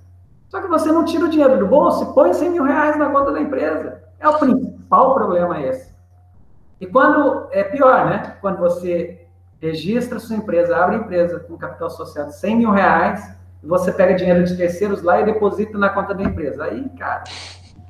só 0.48 0.60
que 0.60 0.68
você 0.68 0.90
não 0.90 1.04
tira 1.04 1.26
o 1.26 1.28
dinheiro 1.28 1.58
do 1.58 1.66
bolso 1.66 2.04
e 2.04 2.14
põe 2.14 2.32
100 2.32 2.50
mil 2.50 2.64
reais 2.64 2.96
na 2.98 3.10
conta 3.10 3.32
da 3.32 3.40
empresa. 3.40 4.02
É 4.18 4.28
o 4.28 4.38
principal 4.38 5.14
problema 5.14 5.60
esse. 5.60 5.92
E 6.80 6.86
quando, 6.86 7.48
é 7.50 7.62
pior, 7.64 8.06
né? 8.06 8.36
Quando 8.40 8.58
você 8.58 9.26
registra 9.60 10.18
sua 10.18 10.36
empresa, 10.36 10.76
abre 10.76 10.96
empresa 10.96 11.40
com 11.40 11.58
capital 11.58 11.90
social 11.90 12.26
de 12.26 12.36
100 12.36 12.56
mil 12.56 12.70
reais, 12.70 13.36
você 13.62 13.92
pega 13.92 14.14
dinheiro 14.14 14.44
de 14.44 14.56
terceiros 14.56 15.02
lá 15.02 15.20
e 15.20 15.24
deposita 15.24 15.76
na 15.76 15.90
conta 15.90 16.14
da 16.14 16.22
empresa. 16.22 16.64
Aí, 16.64 16.88
cara, 16.90 17.24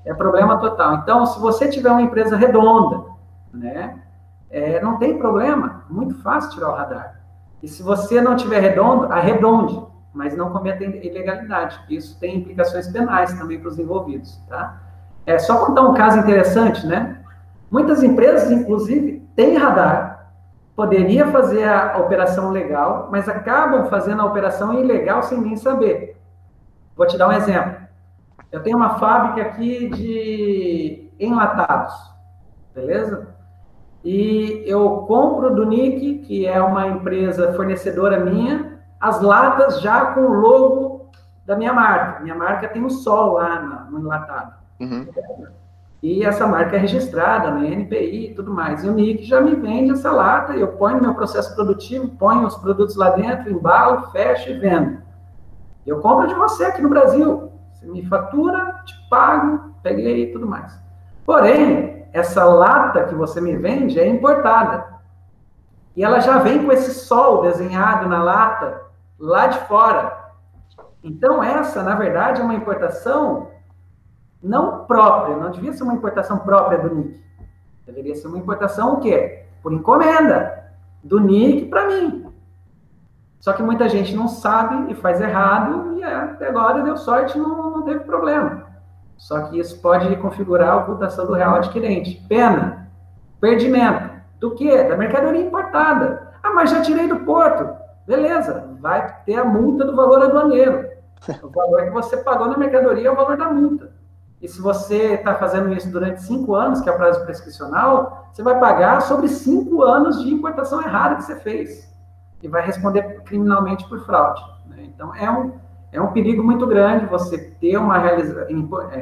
é 0.04 0.14
problema 0.14 0.58
total. 0.58 0.96
Então, 0.96 1.26
se 1.26 1.38
você 1.38 1.68
tiver 1.68 1.90
uma 1.90 2.02
empresa 2.02 2.36
redonda, 2.36 3.04
né, 3.52 4.00
é, 4.50 4.80
não 4.80 4.98
tem 4.98 5.18
problema, 5.18 5.84
muito 5.90 6.14
fácil 6.22 6.52
tirar 6.52 6.70
o 6.70 6.74
radar. 6.74 7.20
E 7.62 7.68
se 7.68 7.82
você 7.82 8.20
não 8.20 8.34
tiver 8.34 8.60
redondo, 8.60 9.12
arredonde, 9.12 9.80
mas 10.18 10.36
não 10.36 10.50
cometa 10.50 10.82
ilegalidade. 10.82 11.80
Isso 11.88 12.18
tem 12.18 12.38
implicações 12.38 12.88
penais 12.88 13.32
também 13.38 13.60
para 13.60 13.68
os 13.68 13.78
envolvidos, 13.78 14.36
tá? 14.48 14.82
É 15.24 15.38
só 15.38 15.64
contar 15.64 15.82
um 15.82 15.94
caso 15.94 16.18
interessante, 16.18 16.84
né? 16.84 17.20
Muitas 17.70 18.02
empresas, 18.02 18.50
inclusive, 18.50 19.24
têm 19.36 19.56
radar, 19.56 20.32
poderia 20.74 21.28
fazer 21.28 21.68
a 21.68 21.98
operação 21.98 22.50
legal, 22.50 23.08
mas 23.12 23.28
acabam 23.28 23.86
fazendo 23.86 24.20
a 24.20 24.24
operação 24.24 24.74
ilegal 24.74 25.22
sem 25.22 25.40
nem 25.40 25.56
saber. 25.56 26.20
Vou 26.96 27.06
te 27.06 27.16
dar 27.16 27.28
um 27.28 27.32
exemplo. 27.32 27.76
Eu 28.50 28.60
tenho 28.60 28.76
uma 28.76 28.98
fábrica 28.98 29.48
aqui 29.48 29.88
de 29.88 31.10
enlatados, 31.20 31.94
beleza? 32.74 33.36
E 34.04 34.64
eu 34.66 35.04
compro 35.06 35.54
do 35.54 35.64
Nick, 35.64 36.18
que 36.26 36.44
é 36.44 36.60
uma 36.60 36.88
empresa 36.88 37.52
fornecedora 37.52 38.18
minha, 38.18 38.77
as 39.00 39.20
latas 39.20 39.80
já 39.80 40.06
com 40.06 40.20
o 40.20 40.32
logo 40.32 41.10
da 41.46 41.56
minha 41.56 41.72
marca. 41.72 42.20
Minha 42.20 42.34
marca 42.34 42.68
tem 42.68 42.84
um 42.84 42.90
sol 42.90 43.34
lá 43.34 43.86
no 43.90 44.00
enlatado. 44.00 44.54
Uhum. 44.80 45.06
E 46.02 46.24
essa 46.24 46.46
marca 46.46 46.76
é 46.76 46.78
registrada 46.78 47.50
no 47.50 47.64
NPI 47.64 48.30
e 48.30 48.34
tudo 48.34 48.52
mais. 48.52 48.84
E 48.84 48.88
o 48.88 48.92
NIC 48.92 49.24
já 49.24 49.40
me 49.40 49.56
vende 49.56 49.92
essa 49.92 50.12
lata, 50.12 50.52
eu 50.54 50.68
ponho 50.68 50.96
no 50.96 51.02
meu 51.02 51.14
processo 51.14 51.54
produtivo, 51.54 52.08
ponho 52.10 52.46
os 52.46 52.56
produtos 52.56 52.94
lá 52.94 53.10
dentro, 53.10 53.50
embalo, 53.50 54.10
fecho 54.10 54.50
e 54.50 54.58
vendo. 54.58 54.98
Eu 55.84 56.00
compro 56.00 56.28
de 56.28 56.34
você 56.34 56.66
aqui 56.66 56.82
no 56.82 56.88
Brasil, 56.88 57.50
Você 57.72 57.86
me 57.86 58.04
fatura, 58.06 58.82
te 58.84 58.94
pago, 59.08 59.74
peguei 59.82 60.24
e 60.24 60.32
tudo 60.32 60.46
mais. 60.46 60.78
Porém, 61.24 62.06
essa 62.12 62.44
lata 62.44 63.04
que 63.04 63.14
você 63.14 63.40
me 63.40 63.56
vende 63.56 63.98
é 63.98 64.06
importada. 64.06 64.86
E 65.96 66.04
ela 66.04 66.20
já 66.20 66.38
vem 66.38 66.64
com 66.64 66.70
esse 66.70 66.94
sol 66.94 67.42
desenhado 67.42 68.08
na 68.08 68.22
lata 68.22 68.87
lá 69.18 69.46
de 69.48 69.58
fora. 69.66 70.32
Então, 71.02 71.42
essa, 71.42 71.82
na 71.82 71.94
verdade, 71.94 72.40
é 72.40 72.44
uma 72.44 72.54
importação 72.54 73.50
não 74.42 74.84
própria, 74.84 75.36
não 75.36 75.50
devia 75.50 75.72
ser 75.72 75.82
uma 75.82 75.94
importação 75.94 76.38
própria 76.38 76.78
do 76.78 76.94
NIC. 76.94 77.20
Deveria 77.86 78.14
ser 78.14 78.28
uma 78.28 78.38
importação 78.38 78.94
o 78.94 79.00
quê? 79.00 79.44
Por 79.62 79.72
encomenda, 79.72 80.72
do 81.02 81.18
NIC 81.18 81.68
para 81.68 81.86
mim. 81.86 82.26
Só 83.40 83.52
que 83.52 83.62
muita 83.62 83.88
gente 83.88 84.14
não 84.14 84.28
sabe 84.28 84.92
e 84.92 84.94
faz 84.94 85.20
errado, 85.20 85.96
e 85.96 86.04
até 86.04 86.48
agora 86.48 86.82
deu 86.82 86.96
sorte, 86.96 87.38
não, 87.38 87.70
não 87.70 87.82
teve 87.82 88.00
problema. 88.00 88.66
Só 89.16 89.42
que 89.42 89.58
isso 89.58 89.80
pode 89.80 90.14
configurar 90.16 90.70
a 90.70 90.76
ocultação 90.76 91.26
do 91.26 91.34
real 91.34 91.56
adquirente. 91.56 92.24
Pena, 92.28 92.88
perdimento. 93.40 94.10
Do 94.38 94.54
quê? 94.54 94.84
Da 94.84 94.96
mercadoria 94.96 95.42
importada. 95.42 96.32
Ah, 96.42 96.52
mas 96.52 96.70
já 96.70 96.82
tirei 96.82 97.08
do 97.08 97.20
porto. 97.20 97.77
Beleza, 98.08 98.70
vai 98.80 99.14
ter 99.26 99.34
a 99.34 99.44
multa 99.44 99.84
do 99.84 99.94
valor 99.94 100.22
aduaneiro. 100.22 100.88
O 101.42 101.50
valor 101.50 101.82
que 101.82 101.90
você 101.90 102.16
pagou 102.18 102.48
na 102.48 102.56
mercadoria 102.56 103.08
é 103.08 103.10
o 103.10 103.16
valor 103.16 103.36
da 103.36 103.52
multa. 103.52 103.90
E 104.40 104.48
se 104.48 104.62
você 104.62 105.14
está 105.14 105.34
fazendo 105.34 105.72
isso 105.74 105.90
durante 105.90 106.22
cinco 106.22 106.54
anos, 106.54 106.80
que 106.80 106.88
é 106.88 106.92
o 106.92 106.96
prazo 106.96 107.24
prescricional, 107.24 108.28
você 108.32 108.40
vai 108.42 108.58
pagar 108.58 109.02
sobre 109.02 109.28
cinco 109.28 109.82
anos 109.82 110.22
de 110.22 110.32
importação 110.32 110.80
errada 110.80 111.16
que 111.16 111.24
você 111.24 111.36
fez. 111.36 111.92
E 112.40 112.46
vai 112.46 112.64
responder 112.64 113.20
criminalmente 113.24 113.86
por 113.88 114.00
fraude. 114.06 114.40
Né? 114.66 114.84
Então, 114.84 115.12
é 115.14 115.28
um, 115.28 115.52
é 115.90 116.00
um 116.00 116.12
perigo 116.12 116.42
muito 116.42 116.66
grande 116.68 117.04
você 117.06 117.36
ter 117.60 117.76
uma 117.76 117.98
realiza, 117.98 118.46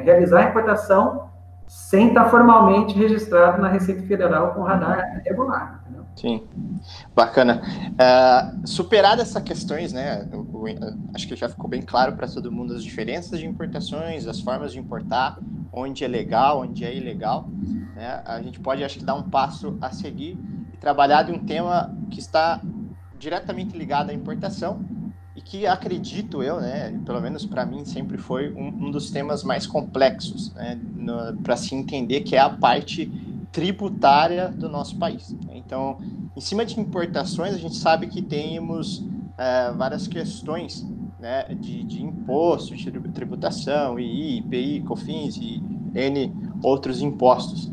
realizar 0.03 0.39
a 0.39 0.49
importação 0.49 1.29
sem 1.67 2.09
estar 2.09 2.25
formalmente 2.25 2.97
registrado 2.97 3.61
na 3.61 3.67
Receita 3.67 4.01
Federal 4.07 4.55
com 4.55 4.63
radar 4.63 5.21
regular. 5.23 5.81
Entendeu? 5.83 5.96
Sim, 6.17 6.41
bacana. 7.15 7.61
Uh, 7.93 8.67
superado 8.67 9.21
essas 9.21 9.41
questões, 9.43 9.93
né? 9.93 10.27
acho 11.13 11.27
que 11.27 11.35
já 11.35 11.47
ficou 11.47 11.69
bem 11.69 11.83
claro 11.83 12.15
para 12.15 12.27
todo 12.27 12.51
mundo 12.51 12.73
as 12.73 12.83
diferenças 12.83 13.39
de 13.39 13.45
importações, 13.45 14.25
as 14.25 14.39
formas 14.39 14.71
de 14.71 14.79
importar, 14.79 15.37
onde 15.71 16.03
é 16.03 16.07
legal, 16.07 16.61
onde 16.61 16.83
é 16.83 16.95
ilegal. 16.95 17.47
Né? 17.95 18.19
A 18.25 18.41
gente 18.41 18.59
pode, 18.59 18.83
acho 18.83 18.97
que, 18.97 19.05
dar 19.05 19.13
um 19.13 19.29
passo 19.29 19.77
a 19.79 19.91
seguir 19.91 20.35
e 20.73 20.77
trabalhar 20.77 21.21
de 21.21 21.31
um 21.31 21.37
tema 21.37 21.95
que 22.09 22.19
está 22.19 22.59
diretamente 23.19 23.77
ligado 23.77 24.09
à 24.09 24.13
importação 24.13 24.83
e 25.35 25.41
que 25.41 25.67
acredito 25.67 26.41
eu, 26.41 26.59
né, 26.59 26.99
pelo 27.05 27.21
menos 27.21 27.45
para 27.45 27.63
mim 27.63 27.85
sempre 27.85 28.17
foi 28.17 28.51
um, 28.53 28.69
um, 28.69 28.91
dos 28.91 29.11
temas 29.11 29.43
mais 29.43 29.67
complexos, 29.67 30.51
né, 30.55 30.79
para 31.43 31.55
se 31.55 31.75
entender 31.75 32.21
que 32.21 32.35
é 32.35 32.39
a 32.39 32.49
parte 32.49 33.11
tributária 33.51 34.49
do 34.49 34.69
nosso 34.69 34.97
país. 34.97 35.35
Então, 35.67 35.97
em 36.33 36.39
cima 36.39 36.65
de 36.65 36.79
importações, 36.79 37.53
a 37.53 37.57
gente 37.57 37.75
sabe 37.75 38.07
que 38.07 38.21
temos 38.21 39.03
é, 39.37 39.69
várias 39.73 40.07
questões 40.07 40.87
né, 41.19 41.43
de, 41.59 41.83
de 41.83 42.01
imposto, 42.01 42.73
de 42.73 42.89
tributação, 42.89 43.99
II, 43.99 44.37
IPI, 44.37 44.81
COFINS 44.87 45.35
e 45.35 45.61
N 45.93 46.33
outros 46.63 47.01
impostos. 47.01 47.69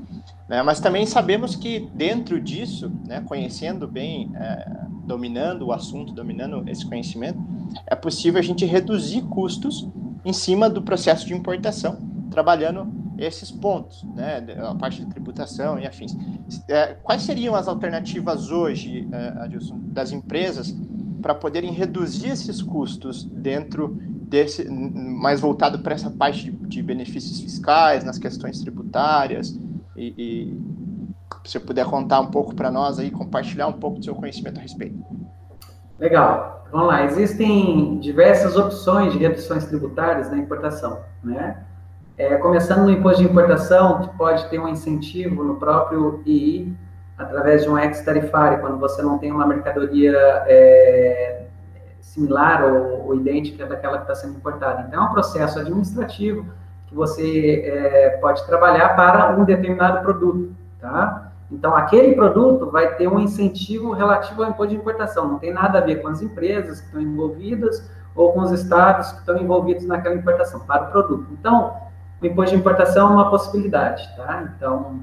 Né? 0.49 0.61
Mas 0.65 0.81
também 0.81 1.07
sabemos 1.07 1.55
que 1.55 1.89
dentro 1.95 2.41
disso, 2.41 2.91
né, 3.07 3.21
conhecendo 3.21 3.87
bem, 3.87 4.29
é, 4.35 4.87
dominando 5.05 5.67
o 5.67 5.73
assunto, 5.73 6.13
dominando 6.13 6.69
esse 6.69 6.85
conhecimento, 6.85 7.39
é 7.87 7.95
possível 7.95 8.41
a 8.41 8.43
gente 8.43 8.67
reduzir 8.67 9.23
custos 9.23 9.89
em 10.25 10.33
cima 10.33 10.69
do 10.69 10.83
processo 10.83 11.25
de 11.25 11.33
importação, 11.33 11.97
trabalhando 12.29 13.04
esses 13.19 13.51
pontos, 13.51 14.03
né, 14.15 14.45
a 14.59 14.75
parte 14.75 15.05
de 15.05 15.11
tributação 15.11 15.79
e 15.79 15.87
afins. 15.87 16.17
É, 16.69 16.95
quais 17.03 17.23
seriam 17.23 17.55
as 17.55 17.69
alternativas 17.69 18.51
hoje, 18.51 19.09
é, 19.13 19.29
Adilson, 19.43 19.79
das 19.87 20.13
empresas 20.13 20.75
para 21.23 21.35
poderem 21.35 21.73
reduzir 21.73 22.29
esses 22.29 22.61
custos 22.61 23.25
dentro 23.25 23.97
desse, 23.99 24.69
mais 24.69 25.41
voltado 25.41 25.79
para 25.79 25.95
essa 25.95 26.11
parte 26.11 26.51
de, 26.51 26.51
de, 26.51 26.83
benefícios 26.83 27.41
fiscais, 27.41 28.05
nas 28.05 28.19
questões 28.19 28.61
tributárias 28.61 29.59
e, 29.97 30.15
e 30.19 30.75
se 31.45 31.53
você 31.53 31.61
puder 31.61 31.87
contar 31.87 32.21
um 32.21 32.27
pouco 32.27 32.55
para 32.55 32.71
nós 32.71 32.99
aí, 32.99 33.11
compartilhar 33.11 33.67
um 33.67 33.73
pouco 33.75 33.99
do 33.99 34.05
seu 34.05 34.15
conhecimento 34.15 34.59
a 34.59 34.63
respeito. 34.63 34.99
Legal. 35.99 36.65
Vamos 36.71 36.89
lá. 36.89 37.05
Existem 37.05 37.99
diversas 38.01 38.57
opções 38.57 39.13
de 39.13 39.19
reduções 39.19 39.65
tributárias 39.67 40.31
na 40.31 40.39
importação, 40.39 40.99
né? 41.23 41.65
É, 42.17 42.37
começando 42.37 42.85
no 42.85 42.91
imposto 42.91 43.23
de 43.23 43.29
importação, 43.29 44.03
que 44.03 44.17
pode 44.17 44.49
ter 44.49 44.61
um 44.61 44.69
incentivo 44.69 45.43
no 45.43 45.57
próprio 45.57 46.23
II, 46.25 46.73
através 47.19 47.65
de 47.65 47.69
um 47.69 47.77
ex-tarifário, 47.77 48.61
quando 48.61 48.79
você 48.79 49.03
não 49.03 49.19
tem 49.19 49.33
uma 49.33 49.45
mercadoria 49.45 50.17
é, 50.47 51.47
similar 52.01 52.65
ou, 52.65 53.07
ou, 53.07 53.15
idêntica 53.17 53.67
daquela 53.67 53.97
que 53.97 54.05
está 54.05 54.15
sendo 54.15 54.37
importada. 54.37 54.85
Então, 54.87 55.03
é 55.03 55.09
um 55.09 55.13
processo 55.13 55.59
administrativo 55.59 56.47
que 56.87 56.95
você 56.95 57.65
é, 57.67 58.11
pode 58.21 58.47
trabalhar 58.47 58.91
para 58.95 59.37
um 59.37 59.45
determinado 59.45 60.03
produto, 60.03 60.55
tá? 60.81 61.33
Então, 61.51 61.77
aquele 61.77 62.15
produto 62.15 62.71
vai 62.71 62.95
ter 62.95 63.09
um 63.09 63.19
incentivo 63.19 63.93
relativo 63.93 64.43
ao 64.43 64.51
imposto 64.51 64.73
de 64.73 64.77
importação. 64.77 65.29
Não 65.29 65.39
tem 65.41 65.53
nada 65.53 65.79
a 65.79 65.83
ver 65.83 65.97
com 65.97 66.09
as 66.09 66.23
empresas 66.23 66.81
que 66.81 66.87
estão 66.87 67.01
envolvidas 67.01 67.91
ou 68.15 68.33
com 68.33 68.41
os 68.41 68.53
estados 68.53 69.11
que 69.13 69.19
estão 69.19 69.37
envolvidos 69.37 69.85
naquela 69.85 70.15
importação, 70.15 70.61
para 70.61 70.85
o 70.85 70.91
produto. 70.93 71.27
Então, 71.33 71.75
o 72.29 72.33
imposto 72.33 72.55
de 72.55 72.61
importação 72.61 73.11
é 73.11 73.13
uma 73.13 73.31
possibilidade, 73.31 74.09
tá? 74.17 74.53
Então, 74.57 75.01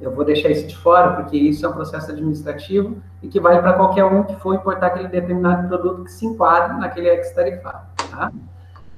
eu 0.00 0.14
vou 0.14 0.24
deixar 0.24 0.50
isso 0.50 0.66
de 0.66 0.76
fora, 0.76 1.12
porque 1.12 1.36
isso 1.36 1.64
é 1.64 1.68
um 1.68 1.72
processo 1.72 2.10
administrativo 2.10 2.98
e 3.22 3.28
que 3.28 3.40
vale 3.40 3.60
para 3.60 3.72
qualquer 3.74 4.04
um 4.04 4.22
que 4.24 4.34
for 4.36 4.54
importar 4.54 4.88
aquele 4.88 5.08
determinado 5.08 5.68
produto 5.68 6.04
que 6.04 6.12
se 6.12 6.26
enquadre 6.26 6.78
naquele 6.78 7.08
ex-tarifário, 7.08 7.86
tá? 8.10 8.32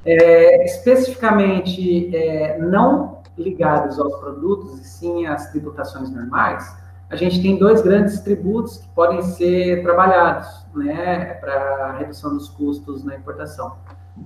É, 0.04 0.64
especificamente, 0.64 2.14
é, 2.14 2.58
não 2.58 3.22
ligados 3.36 3.98
aos 3.98 4.14
produtos 4.16 4.80
e 4.80 4.84
sim 4.84 5.26
às 5.26 5.50
tributações 5.50 6.10
normais, 6.10 6.74
a 7.08 7.16
gente 7.16 7.40
tem 7.40 7.56
dois 7.56 7.82
grandes 7.82 8.20
tributos 8.20 8.78
que 8.78 8.88
podem 8.88 9.22
ser 9.22 9.82
trabalhados, 9.82 10.48
né, 10.74 11.34
para 11.34 11.92
redução 11.98 12.34
dos 12.34 12.48
custos 12.48 13.04
na 13.04 13.14
importação. 13.14 13.76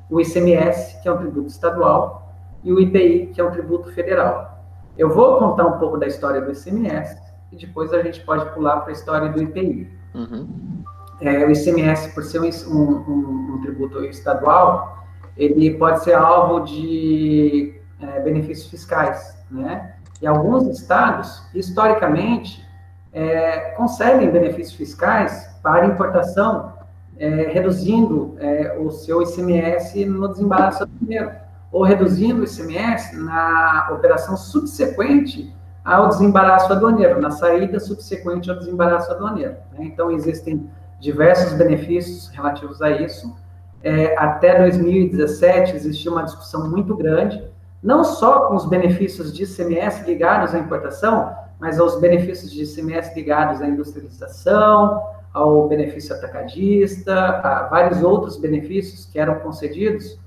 O 0.08 0.20
ICMS, 0.20 1.00
que 1.02 1.08
é 1.08 1.12
um 1.12 1.18
tributo 1.18 1.48
estadual, 1.48 2.29
e 2.62 2.72
o 2.72 2.80
IPI, 2.80 3.30
que 3.32 3.40
é 3.40 3.44
um 3.44 3.50
tributo 3.50 3.92
federal. 3.92 4.64
Eu 4.96 5.08
vou 5.08 5.38
contar 5.38 5.66
um 5.66 5.78
pouco 5.78 5.96
da 5.96 6.06
história 6.06 6.40
do 6.40 6.52
ICMS 6.52 7.16
e 7.52 7.56
depois 7.56 7.92
a 7.92 8.02
gente 8.02 8.20
pode 8.20 8.52
pular 8.52 8.80
para 8.80 8.90
a 8.90 8.92
história 8.92 9.28
do 9.30 9.42
IPI. 9.42 9.90
Uhum. 10.14 10.82
É, 11.20 11.46
o 11.46 11.50
ICMS, 11.50 12.14
por 12.14 12.22
ser 12.24 12.40
um, 12.40 12.48
um, 12.68 13.54
um, 13.54 13.60
tributo 13.62 14.04
estadual, 14.04 15.04
ele 15.36 15.74
pode 15.74 16.02
ser 16.02 16.14
alvo 16.14 16.60
de 16.60 17.74
é, 18.00 18.20
benefícios 18.20 18.68
fiscais, 18.70 19.38
né? 19.50 19.94
E 20.20 20.26
alguns 20.26 20.66
estados, 20.66 21.42
historicamente, 21.54 22.64
é, 23.12 23.72
concedem 23.72 24.30
benefícios 24.30 24.74
fiscais 24.74 25.48
para 25.62 25.86
importação, 25.86 26.74
é, 27.18 27.28
reduzindo 27.52 28.34
é, 28.38 28.76
o 28.78 28.90
seu 28.90 29.22
ICMS 29.22 30.04
no 30.04 30.28
desembaraço 30.28 30.86
do 30.86 31.06
dinheiro 31.06 31.30
ou 31.72 31.82
reduzindo 31.82 32.42
o 32.42 32.44
ICMS 32.44 33.16
na 33.16 33.90
operação 33.92 34.36
subsequente 34.36 35.54
ao 35.84 36.08
desembaraço 36.08 36.72
aduaneiro, 36.72 37.20
na 37.20 37.30
saída 37.30 37.80
subsequente 37.80 38.50
ao 38.50 38.58
desembaraço 38.58 39.10
aduaneiro. 39.10 39.56
Né? 39.72 39.84
Então, 39.84 40.10
existem 40.10 40.68
diversos 41.00 41.54
benefícios 41.54 42.28
relativos 42.28 42.82
a 42.82 42.90
isso. 42.90 43.34
É, 43.82 44.16
até 44.18 44.58
2017, 44.58 45.74
existia 45.74 46.10
uma 46.10 46.22
discussão 46.22 46.68
muito 46.68 46.94
grande, 46.94 47.42
não 47.82 48.04
só 48.04 48.46
com 48.46 48.56
os 48.56 48.66
benefícios 48.66 49.32
de 49.32 49.44
ICMS 49.44 50.04
ligados 50.04 50.54
à 50.54 50.58
importação, 50.58 51.34
mas 51.58 51.80
aos 51.80 51.98
benefícios 51.98 52.52
de 52.52 52.62
ICMS 52.62 53.14
ligados 53.14 53.62
à 53.62 53.66
industrialização, 53.66 55.02
ao 55.32 55.66
benefício 55.66 56.14
atacadista, 56.14 57.14
a 57.14 57.68
vários 57.68 58.02
outros 58.02 58.36
benefícios 58.36 59.06
que 59.06 59.18
eram 59.18 59.36
concedidos 59.36 60.19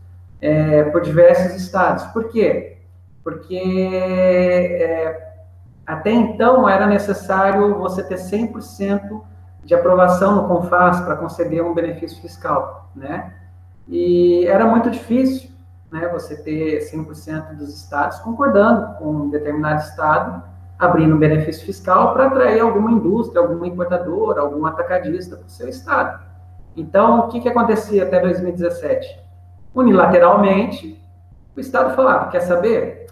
é, 0.44 0.84
por 0.84 1.02
diversos 1.02 1.56
estados. 1.56 2.04
Por 2.08 2.28
quê? 2.28 2.78
Porque 3.24 3.58
é, 3.58 5.36
até 5.88 6.12
então 6.12 6.68
era 6.68 6.86
necessário 6.86 7.80
você 7.80 8.04
ter 8.04 8.16
100% 8.16 9.22
de 9.64 9.74
aprovação 9.74 10.36
no 10.36 10.48
CONFAS 10.50 11.00
para 11.00 11.16
conceder 11.16 11.64
um 11.64 11.74
benefício 11.74 12.22
fiscal, 12.22 12.90
né? 12.94 13.34
E 13.88 14.46
era 14.46 14.66
muito 14.66 14.90
difícil, 14.90 15.50
né, 15.90 16.10
você 16.10 16.36
ter 16.36 16.80
100% 16.92 17.56
dos 17.56 17.74
estados 17.74 18.20
concordando 18.20 18.98
com 18.98 19.06
um 19.06 19.30
determinado 19.30 19.82
estado 19.82 20.44
abrindo 20.78 21.16
um 21.16 21.20
benefício 21.20 21.66
fiscal 21.66 22.14
para 22.14 22.28
atrair 22.28 22.60
alguma 22.60 22.92
indústria, 22.92 23.42
alguma 23.42 23.66
importadora, 23.68 24.42
algum 24.42 24.66
atacadista 24.66 25.38
para 25.38 25.46
o 25.46 25.50
seu 25.50 25.70
estado. 25.70 26.22
Então, 26.76 27.20
o 27.20 27.28
que, 27.30 27.40
que 27.40 27.48
acontecia 27.48 28.04
até 28.04 28.20
2017? 28.20 29.23
Unilateralmente, 29.74 31.02
o 31.56 31.60
Estado 31.60 31.96
falava, 31.96 32.30
quer 32.30 32.42
saber? 32.42 33.08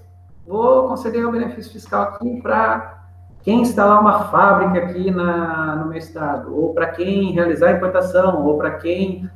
Vou 0.45 0.87
conceder 0.87 1.25
o 1.25 1.31
benefício 1.31 1.71
fiscal 1.71 2.03
aqui 2.03 2.41
para 2.41 3.01
quem 3.43 3.61
instalar 3.61 4.01
uma 4.01 4.25
fábrica 4.25 4.85
aqui 4.85 5.09
na, 5.09 5.75
no 5.77 5.87
meu 5.87 5.97
estado, 5.97 6.55
ou 6.55 6.73
para 6.73 6.87
quem 6.87 7.31
realizar 7.31 7.71
importação, 7.71 8.45
ou 8.45 8.57
para 8.57 8.71
quem 8.71 9.29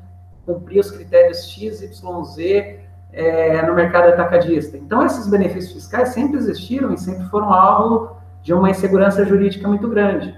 cumprir 0.46 0.80
os 0.80 0.92
critérios 0.92 1.50
X, 1.50 1.82
Y, 1.82 2.24
Z 2.24 2.80
é, 3.12 3.62
no 3.64 3.74
mercado 3.74 4.10
atacadista. 4.10 4.78
Então, 4.78 5.04
esses 5.06 5.28
benefícios 5.28 5.74
fiscais 5.74 6.10
sempre 6.10 6.38
existiram 6.38 6.94
e 6.94 6.98
sempre 6.98 7.26
foram 7.30 7.52
alvo 7.52 8.16
de 8.44 8.54
uma 8.54 8.70
insegurança 8.70 9.26
jurídica 9.26 9.68
muito 9.68 9.88
grande. 9.88 10.36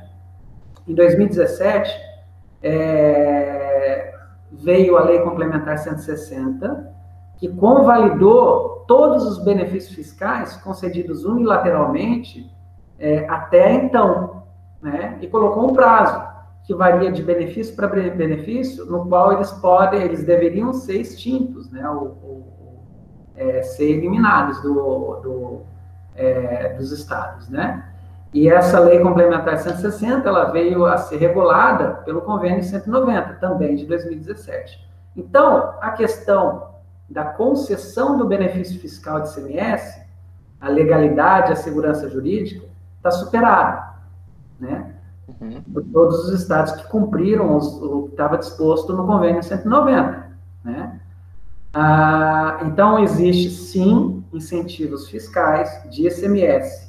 Em 0.87 0.93
2017, 0.93 1.91
é, 2.63 3.66
veio 4.51 4.97
a 4.97 5.03
Lei 5.03 5.19
Complementar 5.19 5.77
160, 5.77 6.93
que 7.37 7.47
convalidou 7.47 8.85
todos 8.87 9.25
os 9.25 9.43
benefícios 9.43 9.93
fiscais 9.93 10.55
concedidos 10.57 11.25
unilateralmente 11.25 12.51
é, 12.97 13.27
até 13.29 13.73
então, 13.73 14.43
né? 14.81 15.17
E 15.21 15.27
colocou 15.27 15.69
um 15.69 15.73
prazo 15.73 16.25
que 16.63 16.73
varia 16.73 17.11
de 17.11 17.21
benefício 17.21 17.75
para 17.75 17.87
benefício, 17.87 18.85
no 18.85 19.07
qual 19.07 19.33
eles 19.33 19.51
podem, 19.51 20.01
eles 20.01 20.23
deveriam 20.23 20.73
ser 20.73 21.01
extintos, 21.01 21.69
né? 21.71 21.87
Ou, 21.89 22.17
ou 22.23 22.57
é, 23.35 23.61
ser 23.61 23.91
eliminados 23.91 24.61
do, 24.61 25.19
do 25.21 25.61
é, 26.15 26.73
dos 26.73 26.91
estados, 26.91 27.47
né? 27.49 27.85
E 28.37 28.47
essa 28.47 28.79
lei 28.79 28.99
complementar 28.99 29.57
160, 29.57 30.29
ela 30.29 30.51
veio 30.51 30.85
a 30.85 30.95
ser 30.95 31.17
regulada 31.17 32.03
pelo 32.05 32.21
convênio 32.21 32.63
190, 32.63 33.33
também 33.39 33.75
de 33.75 33.87
2017. 33.87 34.79
Então, 35.15 35.73
a 35.81 35.89
questão 35.89 36.67
da 37.09 37.25
concessão 37.25 38.15
do 38.15 38.27
benefício 38.27 38.79
fiscal 38.79 39.21
de 39.21 39.33
CMS, 39.33 39.99
a 40.61 40.69
legalidade, 40.69 41.51
a 41.51 41.55
segurança 41.55 42.07
jurídica, 42.07 42.67
está 42.97 43.09
superada, 43.09 43.95
né? 44.59 44.93
Uhum. 45.41 45.63
Por 45.73 45.83
todos 45.85 46.25
os 46.25 46.39
estados 46.39 46.73
que 46.73 46.87
cumpriram 46.89 47.57
os, 47.57 47.81
o 47.81 48.03
que 48.03 48.11
estava 48.11 48.37
disposto 48.37 48.93
no 48.93 49.07
convênio 49.07 49.41
190, 49.41 50.27
né? 50.63 50.99
Ah, 51.73 52.59
então, 52.67 52.99
existe 52.99 53.49
sim 53.49 54.23
incentivos 54.31 55.09
fiscais 55.09 55.89
de 55.89 56.07
ICMS 56.07 56.86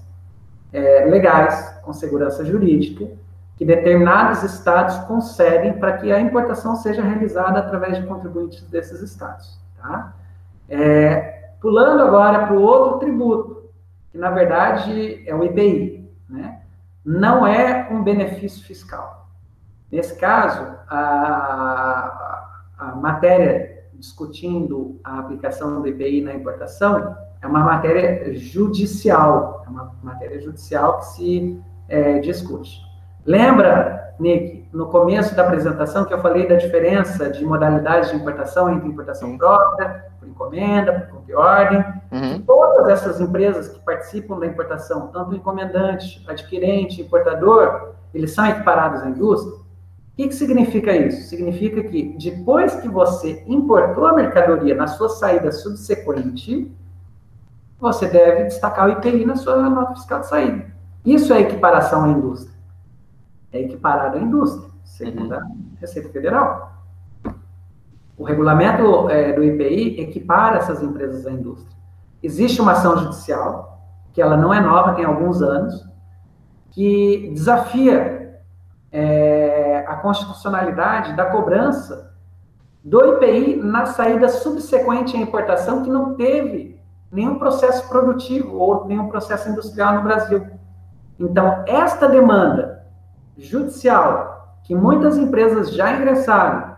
é, 0.73 1.05
legais, 1.05 1.81
com 1.83 1.93
segurança 1.93 2.45
jurídica, 2.45 3.09
que 3.57 3.65
determinados 3.65 4.43
estados 4.45 4.97
concedem 5.07 5.73
para 5.79 5.99
que 5.99 6.13
a 6.13 6.21
importação 6.21 6.77
seja 6.77 7.03
realizada 7.03 7.59
através 7.59 7.97
de 7.97 8.07
contribuintes 8.07 8.63
desses 8.69 9.01
estados. 9.01 9.59
Tá? 9.81 10.15
É, 10.69 11.51
pulando 11.61 12.03
agora 12.03 12.47
para 12.47 12.55
o 12.55 12.63
outro 12.63 12.99
tributo, 13.01 13.71
que 14.13 14.19
na 14.19 14.31
verdade 14.31 15.29
é 15.29 15.35
o 15.35 15.43
IPI, 15.43 16.09
né? 16.29 16.61
não 17.05 17.47
é 17.47 17.89
um 17.91 18.03
benefício 18.03 18.65
fiscal. 18.65 19.29
Nesse 19.91 20.17
caso, 20.19 20.63
a, 20.89 22.49
a 22.79 22.95
matéria 22.95 23.79
discutindo 23.95 25.01
a 25.03 25.19
aplicação 25.19 25.83
do 25.83 25.89
IPI 25.89 26.21
na 26.21 26.35
importação 26.35 27.17
é 27.41 27.47
uma 27.47 27.61
matéria 27.61 28.35
judicial, 28.35 29.65
é 29.67 29.71
uma 29.71 29.93
matéria 30.03 30.41
judicial 30.41 30.99
que 30.99 31.07
se 31.07 31.61
é, 31.89 32.19
discute. 32.19 32.81
Lembra, 33.25 34.15
Nick, 34.19 34.69
no 34.73 34.87
começo 34.87 35.35
da 35.35 35.43
apresentação 35.43 36.05
que 36.05 36.13
eu 36.13 36.21
falei 36.21 36.49
da 36.49 36.57
diferença 36.57 37.31
de 37.31 37.45
modalidades 37.45 38.11
de 38.11 38.17
importação 38.17 38.71
entre 38.73 38.89
importação 38.89 39.37
própria, 39.37 40.07
por 40.19 40.29
encomenda, 40.29 40.93
por 40.93 41.19
compra 41.19 41.33
e 41.33 41.35
ordem? 41.35 41.85
Uhum. 42.11 42.43
Todas 42.43 42.89
essas 42.89 43.21
empresas 43.21 43.69
que 43.69 43.79
participam 43.81 44.39
da 44.39 44.47
importação, 44.47 45.09
tanto 45.09 45.35
encomendante, 45.35 46.25
adquirente, 46.27 47.03
importador, 47.03 47.93
eles 48.13 48.33
são 48.33 48.47
equiparados 48.47 49.03
à 49.03 49.11
indústria? 49.11 49.55
O 49.55 49.63
que, 50.17 50.29
que 50.29 50.35
significa 50.35 50.97
isso? 50.97 51.29
Significa 51.29 51.83
que 51.85 52.17
depois 52.19 52.75
que 52.77 52.89
você 52.89 53.45
importou 53.47 54.07
a 54.07 54.15
mercadoria 54.15 54.75
na 54.75 54.89
sua 54.89 55.09
saída 55.09 55.53
subsequente, 55.53 56.75
você 57.81 58.09
deve 58.09 58.45
destacar 58.45 58.89
o 58.89 58.93
IPI 58.93 59.25
na 59.25 59.37
sua 59.37 59.69
nota 59.71 59.95
fiscal 59.95 60.21
de 60.21 60.27
saída. 60.27 60.67
Isso 61.05 61.33
é 61.33 61.41
equiparação 61.41 62.05
à 62.05 62.09
indústria. 62.09 62.59
É 63.53 63.61
equiparado 63.61 64.19
à 64.19 64.21
indústria, 64.21 64.69
segundo 64.85 65.33
a 65.33 65.43
Receita 65.81 66.09
Federal. 66.11 66.73
O 68.17 68.25
regulamento 68.25 69.09
é, 69.09 69.33
do 69.33 69.45
IPI 69.45 70.01
equipara 70.01 70.59
essas 70.59 70.83
empresas 70.83 71.25
à 71.27 71.31
indústria. 71.31 71.77
Existe 72.21 72.61
uma 72.61 72.73
ação 72.73 72.99
judicial, 72.99 73.81
que 74.13 74.21
ela 74.21 74.37
não 74.37 74.53
é 74.53 74.61
nova, 74.61 74.95
tem 74.95 75.05
alguns 75.05 75.41
anos, 75.41 75.87
que 76.73 77.31
desafia 77.33 78.43
é, 78.91 79.85
a 79.87 79.95
constitucionalidade 79.97 81.15
da 81.15 81.27
cobrança 81.27 82.13
do 82.83 83.15
IPI 83.15 83.57
na 83.57 83.87
saída 83.87 84.29
subsequente 84.29 85.17
à 85.17 85.21
importação 85.21 85.85
que 85.85 85.91
não 85.91 86.15
teve 86.15 86.78
nenhum 87.11 87.39
processo 87.39 87.89
produtivo 87.89 88.57
ou 88.57 88.87
nenhum 88.87 89.09
processo 89.09 89.49
industrial 89.49 89.95
no 89.95 90.03
Brasil. 90.03 90.47
Então, 91.19 91.65
esta 91.67 92.09
demanda 92.09 92.87
judicial, 93.37 94.59
que 94.65 94.75
muitas 94.75 95.17
empresas 95.17 95.73
já 95.73 95.95
ingressaram, 95.95 96.77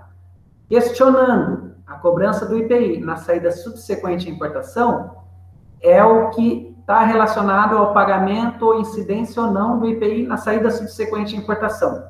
questionando 0.69 1.75
a 1.87 1.95
cobrança 1.95 2.47
do 2.47 2.57
IPI 2.57 3.01
na 3.01 3.17
saída 3.17 3.51
subsequente 3.51 4.29
à 4.29 4.31
importação, 4.33 5.17
é 5.81 6.03
o 6.05 6.31
que 6.31 6.77
está 6.81 7.05
relacionado 7.05 7.77
ao 7.77 7.93
pagamento 7.93 8.67
ou 8.67 8.81
incidência 8.81 9.43
ou 9.43 9.51
não 9.51 9.79
do 9.79 9.87
IPI 9.87 10.27
na 10.27 10.37
saída 10.37 10.71
subsequente 10.71 11.35
à 11.35 11.39
importação. 11.39 12.05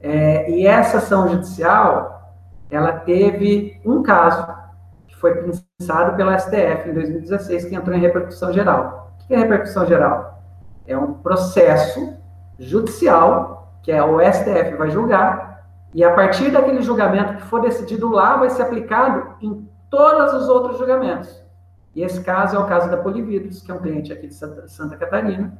É, 0.00 0.50
e 0.50 0.66
essa 0.66 0.98
ação 0.98 1.28
judicial, 1.28 2.34
ela 2.70 2.92
teve 2.92 3.80
um 3.84 4.02
caso 4.02 4.46
foi 5.18 5.34
pensado 5.78 6.16
pela 6.16 6.38
STF 6.38 6.88
em 6.88 6.94
2016, 6.94 7.66
que 7.66 7.74
entrou 7.74 7.96
em 7.96 8.00
repercussão 8.00 8.52
geral. 8.52 9.12
O 9.14 9.26
que 9.26 9.34
é 9.34 9.38
repercussão 9.38 9.86
geral? 9.86 10.42
É 10.86 10.96
um 10.96 11.14
processo 11.14 12.14
judicial 12.58 13.58
que 13.88 13.92
é 13.92 14.04
o 14.04 14.20
STF 14.20 14.76
vai 14.76 14.90
julgar, 14.90 15.64
e 15.94 16.04
a 16.04 16.12
partir 16.12 16.50
daquele 16.50 16.82
julgamento 16.82 17.36
que 17.36 17.42
for 17.44 17.62
decidido 17.62 18.10
lá, 18.10 18.36
vai 18.36 18.50
ser 18.50 18.60
aplicado 18.60 19.34
em 19.40 19.66
todos 19.88 20.34
os 20.34 20.48
outros 20.48 20.76
julgamentos. 20.76 21.42
E 21.94 22.02
esse 22.02 22.20
caso 22.22 22.54
é 22.54 22.58
o 22.58 22.66
caso 22.66 22.90
da 22.90 22.98
Polividros, 22.98 23.62
que 23.62 23.70
é 23.70 23.74
um 23.74 23.78
cliente 23.78 24.12
aqui 24.12 24.26
de 24.26 24.34
Santa 24.34 24.96
Catarina, 24.98 25.58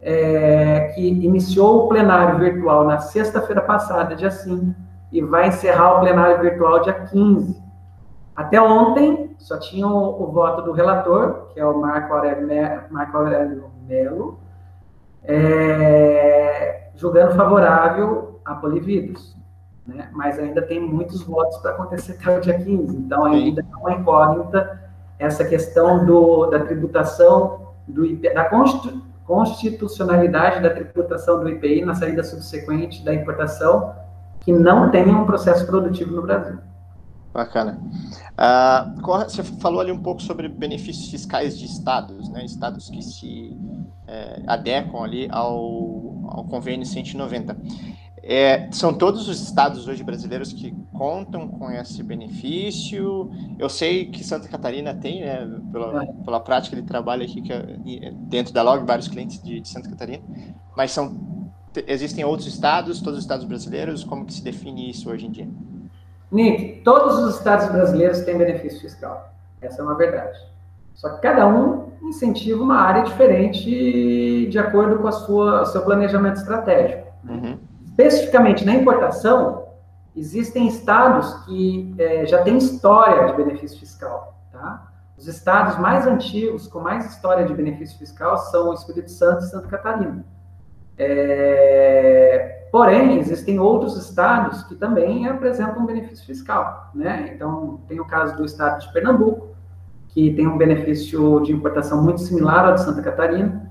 é, 0.00 0.92
que 0.94 1.06
iniciou 1.06 1.84
o 1.84 1.88
plenário 1.88 2.38
virtual 2.38 2.84
na 2.84 3.00
sexta-feira 3.00 3.60
passada, 3.60 4.16
dia 4.16 4.30
5, 4.30 4.74
e 5.12 5.20
vai 5.20 5.48
encerrar 5.48 5.98
o 5.98 6.00
plenário 6.00 6.40
virtual 6.40 6.80
dia 6.80 6.94
15. 6.94 7.57
Até 8.38 8.62
ontem, 8.62 9.34
só 9.36 9.58
tinha 9.58 9.84
o, 9.84 10.22
o, 10.22 10.30
voto 10.30 10.62
do 10.62 10.70
relator, 10.70 11.48
que 11.52 11.58
é 11.58 11.66
o 11.66 11.76
Marco 11.80 12.14
Aurélio, 12.14 13.68
Melo, 13.84 14.38
é, 15.24 16.90
julgando 16.94 17.34
favorável 17.34 18.38
a 18.44 18.54
Polividros. 18.54 19.36
Né? 19.84 20.08
Mas 20.12 20.38
ainda 20.38 20.62
tem 20.62 20.78
muitos 20.78 21.20
votos 21.24 21.58
para 21.58 21.72
acontecer 21.72 22.12
até 22.12 22.38
o 22.38 22.40
dia 22.40 22.56
15. 22.56 22.96
Então, 22.96 23.24
ainda 23.24 23.60
é 23.60 23.76
uma 23.76 23.94
incógnita 23.94 24.88
essa 25.18 25.44
questão 25.44 26.06
do, 26.06 26.46
da 26.46 26.60
tributação, 26.60 27.72
do, 27.88 28.06
da 28.18 28.48
constitucionalidade 29.26 30.62
da 30.62 30.70
tributação 30.70 31.40
do 31.40 31.48
IPI 31.48 31.84
na 31.84 31.96
saída 31.96 32.22
subsequente 32.22 33.04
da 33.04 33.12
importação, 33.12 33.96
que 34.38 34.52
não 34.52 34.92
tenha 34.92 35.12
um 35.12 35.26
processo 35.26 35.66
produtivo 35.66 36.14
no 36.14 36.22
Brasil. 36.22 36.67
Bacana. 37.32 37.80
Uh, 38.38 39.02
você 39.24 39.42
falou 39.42 39.80
ali 39.80 39.92
um 39.92 40.02
pouco 40.02 40.22
sobre 40.22 40.48
benefícios 40.48 41.10
fiscais 41.10 41.58
de 41.58 41.66
estados, 41.66 42.28
né? 42.30 42.44
Estados 42.44 42.88
que 42.88 43.02
se 43.02 43.56
é, 44.06 44.42
adequam 44.46 45.02
ali 45.02 45.28
ao, 45.30 46.24
ao 46.28 46.44
convênio 46.44 46.86
190. 46.86 47.56
É, 48.22 48.68
são 48.72 48.92
todos 48.92 49.28
os 49.28 49.40
estados 49.40 49.86
hoje 49.86 50.02
brasileiros 50.02 50.52
que 50.52 50.74
contam 50.92 51.48
com 51.48 51.70
esse 51.70 52.02
benefício. 52.02 53.30
Eu 53.58 53.68
sei 53.68 54.06
que 54.06 54.24
Santa 54.24 54.48
Catarina 54.48 54.94
tem, 54.94 55.20
né, 55.20 55.46
pela, 55.70 56.06
pela 56.06 56.40
prática 56.40 56.76
de 56.76 56.82
trabalho 56.82 57.22
aqui 57.22 57.40
que 57.40 57.52
é, 57.52 58.12
dentro 58.12 58.52
da 58.52 58.62
Log, 58.62 58.84
vários 58.84 59.08
clientes 59.08 59.42
de, 59.42 59.60
de 59.60 59.68
Santa 59.68 59.88
Catarina, 59.88 60.22
mas 60.76 60.90
são 60.90 61.38
existem 61.86 62.24
outros 62.24 62.48
estados, 62.48 63.00
todos 63.00 63.18
os 63.18 63.24
estados 63.24 63.44
brasileiros, 63.44 64.02
como 64.02 64.24
que 64.24 64.32
se 64.32 64.42
define 64.42 64.90
isso 64.90 65.08
hoje 65.08 65.26
em 65.26 65.30
dia? 65.30 65.48
Nick, 66.30 66.82
todos 66.82 67.18
os 67.18 67.36
estados 67.36 67.68
brasileiros 67.68 68.20
têm 68.20 68.36
benefício 68.36 68.80
fiscal. 68.80 69.32
Essa 69.60 69.82
é 69.82 69.84
uma 69.84 69.96
verdade. 69.96 70.38
Só 70.94 71.10
que 71.10 71.20
cada 71.20 71.46
um 71.46 71.92
incentiva 72.02 72.62
uma 72.62 72.80
área 72.80 73.04
diferente 73.04 74.46
de 74.46 74.58
acordo 74.58 74.98
com 74.98 75.08
a 75.08 75.12
sua, 75.12 75.62
o 75.62 75.66
seu 75.66 75.82
planejamento 75.82 76.36
estratégico. 76.36 77.06
Uhum. 77.28 77.58
Especificamente 77.84 78.64
na 78.64 78.74
importação, 78.74 79.66
existem 80.16 80.66
estados 80.66 81.32
que 81.44 81.94
é, 81.98 82.26
já 82.26 82.42
têm 82.42 82.58
história 82.58 83.26
de 83.26 83.32
benefício 83.34 83.78
fiscal. 83.78 84.34
Tá? 84.52 84.88
os 85.18 85.26
estados 85.26 85.76
mais 85.78 86.06
antigos, 86.06 86.68
com 86.68 86.78
mais 86.78 87.04
história 87.04 87.44
de 87.44 87.52
benefício 87.52 87.98
fiscal, 87.98 88.38
são 88.38 88.70
o 88.70 88.74
Espírito 88.74 89.10
Santo 89.10 89.42
e 89.42 89.48
Santa 89.48 89.66
Catarina. 89.66 90.24
É, 90.96 92.57
porém, 92.70 93.18
existem 93.18 93.58
outros 93.58 93.96
estados 93.96 94.62
que 94.64 94.74
também 94.74 95.26
apresentam 95.28 95.86
benefício 95.86 96.24
fiscal. 96.26 96.90
Né? 96.94 97.32
Então, 97.34 97.80
tem 97.88 98.00
o 98.00 98.04
caso 98.04 98.36
do 98.36 98.44
estado 98.44 98.80
de 98.80 98.92
Pernambuco, 98.92 99.48
que 100.08 100.32
tem 100.34 100.46
um 100.46 100.58
benefício 100.58 101.40
de 101.40 101.52
importação 101.52 102.02
muito 102.02 102.20
similar 102.20 102.64
ao 102.64 102.74
de 102.74 102.82
Santa 102.82 103.02
Catarina. 103.02 103.70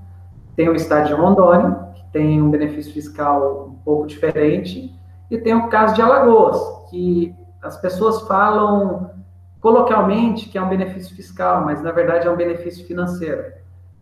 Tem 0.56 0.68
o 0.68 0.74
estado 0.74 1.08
de 1.08 1.14
Rondônia, 1.14 1.88
que 1.94 2.04
tem 2.12 2.40
um 2.40 2.50
benefício 2.50 2.92
fiscal 2.92 3.68
um 3.70 3.82
pouco 3.84 4.06
diferente. 4.06 4.94
E 5.30 5.38
tem 5.38 5.54
o 5.54 5.68
caso 5.68 5.94
de 5.94 6.02
Alagoas, 6.02 6.58
que 6.90 7.34
as 7.62 7.76
pessoas 7.76 8.22
falam 8.22 9.10
coloquialmente 9.60 10.48
que 10.48 10.56
é 10.56 10.62
um 10.62 10.68
benefício 10.68 11.14
fiscal, 11.14 11.64
mas 11.64 11.82
na 11.82 11.92
verdade 11.92 12.26
é 12.26 12.30
um 12.30 12.36
benefício 12.36 12.86
financeiro. 12.86 13.44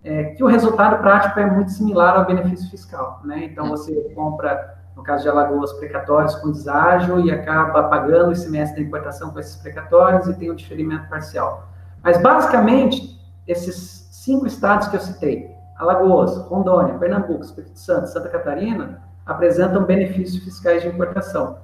É, 0.05 0.25
que 0.35 0.45
o 0.45 0.47
resultado 0.47 1.01
prático 1.01 1.41
é 1.41 1.47
muito 1.47 1.73
similar 1.73 2.17
ao 2.17 2.27
benefício 2.27 2.71
fiscal, 2.71 3.21
né? 3.25 3.45
Então 3.45 3.69
você 3.69 3.93
compra, 4.15 4.76
no 4.97 5.03
caso 5.03 5.25
de 5.25 5.29
Alagoas, 5.29 5.75
precatórios 5.75 6.35
com 6.37 6.51
deságio 6.51 7.21
e 7.21 7.31
acaba 7.31 7.85
pagando 7.85 8.33
esse 8.33 8.45
semestre 8.45 8.81
da 8.81 8.89
importação 8.89 9.31
com 9.31 9.39
esses 9.39 9.55
precatórios 9.57 10.27
e 10.27 10.35
tem 10.35 10.51
um 10.51 10.55
diferimento 10.55 11.07
parcial. 11.11 11.69
Mas 12.03 12.21
basicamente, 12.21 13.21
esses 13.47 14.09
cinco 14.11 14.47
estados 14.47 14.89
que 14.89 14.97
eu 14.97 15.01
citei, 15.01 15.55
Alagoas, 15.77 16.39
Rondônia, 16.49 16.95
Pernambuco, 16.95 17.45
Espírito 17.45 17.79
Santo, 17.79 18.09
Santa 18.09 18.31
Catarina, 18.31 19.03
apresentam 19.27 19.85
benefícios 19.85 20.43
fiscais 20.43 20.83
de 20.83 20.89
importação. 20.89 21.59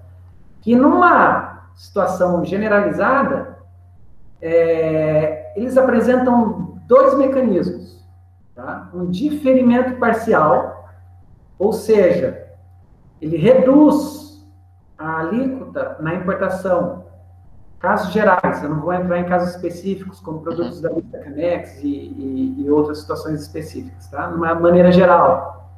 Que 0.61 0.77
numa 0.77 1.71
situação 1.75 2.45
generalizada, 2.45 3.57
é, 4.43 5.55
eles 5.57 5.79
apresentam 5.79 6.79
dois 6.87 7.17
mecanismos. 7.17 8.05
Tá? 8.55 8.91
Um 8.93 9.07
diferimento 9.07 9.99
parcial, 9.99 10.87
ou 11.59 11.73
seja, 11.73 12.42
ele 13.23 13.37
reduz 13.37 14.45
a 14.99 15.21
alíquota 15.21 15.97
na 16.01 16.15
importação. 16.15 17.05
Casos 17.79 18.13
gerais, 18.13 18.63
eu 18.63 18.69
não 18.69 18.81
vou 18.81 18.93
entrar 18.93 19.19
em 19.19 19.25
casos 19.25 19.55
específicos, 19.55 20.21
como 20.21 20.41
produtos 20.41 20.77
uhum. 20.77 20.83
da 20.83 20.91
lista 20.91 21.19
Canex 21.19 21.79
e, 21.83 21.87
e, 21.89 22.65
e, 22.65 22.71
outras 22.71 22.99
situações 23.01 23.41
específicas, 23.41 24.09
tá? 24.09 24.27
De 24.27 24.35
uma 24.35 24.55
maneira 24.55 24.91
geral. 24.91 25.71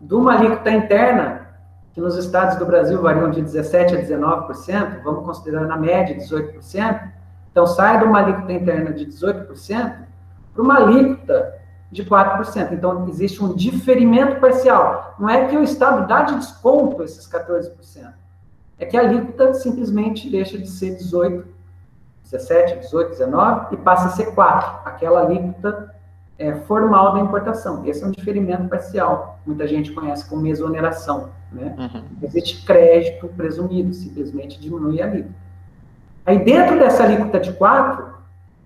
De 0.00 0.14
uma 0.14 0.34
alíquota 0.34 0.70
interna, 0.70 1.48
que 1.92 2.00
nos 2.00 2.16
estados 2.16 2.56
do 2.56 2.66
Brasil 2.66 3.02
variam 3.02 3.30
de 3.30 3.42
17% 3.42 3.94
a 3.94 4.02
19%, 4.02 5.02
vamos 5.02 5.24
considerar 5.24 5.66
na 5.66 5.76
média 5.76 6.16
18%, 6.16 7.18
então, 7.50 7.66
sai 7.66 7.98
de 7.98 8.04
uma 8.04 8.20
alíquota 8.20 8.52
interna 8.52 8.92
de 8.92 9.06
18% 9.06 9.96
para 10.54 10.62
uma 10.62 10.76
alíquota 10.76 11.54
de 11.90 12.04
4%. 12.04 12.72
Então, 12.72 13.08
existe 13.08 13.42
um 13.42 13.54
diferimento 13.54 14.40
parcial. 14.40 15.14
Não 15.18 15.28
é 15.28 15.46
que 15.46 15.56
o 15.56 15.62
Estado 15.62 16.06
dá 16.06 16.22
de 16.22 16.34
desconto 16.36 17.02
esses 17.02 17.26
14%. 17.26 18.12
É 18.78 18.86
que 18.86 18.96
a 18.96 19.00
alíquota 19.00 19.54
simplesmente 19.54 20.30
deixa 20.30 20.58
de 20.58 20.68
ser 20.68 20.96
18, 20.96 21.46
17, 22.24 22.80
18, 22.80 23.10
19 23.10 23.74
e 23.74 23.76
passa 23.78 24.08
a 24.08 24.10
ser 24.10 24.34
4, 24.34 24.80
aquela 24.84 25.22
alíquota 25.22 25.94
é, 26.38 26.54
formal 26.54 27.14
da 27.14 27.20
importação. 27.20 27.84
Esse 27.84 28.04
é 28.04 28.06
um 28.06 28.12
diferimento 28.12 28.68
parcial. 28.68 29.40
Muita 29.44 29.66
gente 29.66 29.92
conhece 29.92 30.28
como 30.28 30.46
exoneração. 30.46 31.30
Né? 31.50 31.74
Uhum. 31.76 32.04
Existe 32.22 32.64
crédito 32.64 33.26
presumido, 33.28 33.92
simplesmente 33.92 34.60
diminui 34.60 35.02
a 35.02 35.06
alíquota. 35.06 35.34
Aí, 36.24 36.38
dentro 36.38 36.78
dessa 36.78 37.02
alíquota 37.02 37.40
de 37.40 37.54
4, 37.54 38.06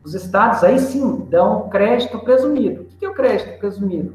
os 0.04 0.14
estados 0.14 0.64
aí 0.64 0.78
sim 0.80 1.26
dão 1.30 1.68
crédito 1.68 2.18
presumido. 2.18 2.81
Que 3.02 3.06
é 3.06 3.08
o 3.08 3.14
crédito 3.14 3.58
presumido? 3.58 4.14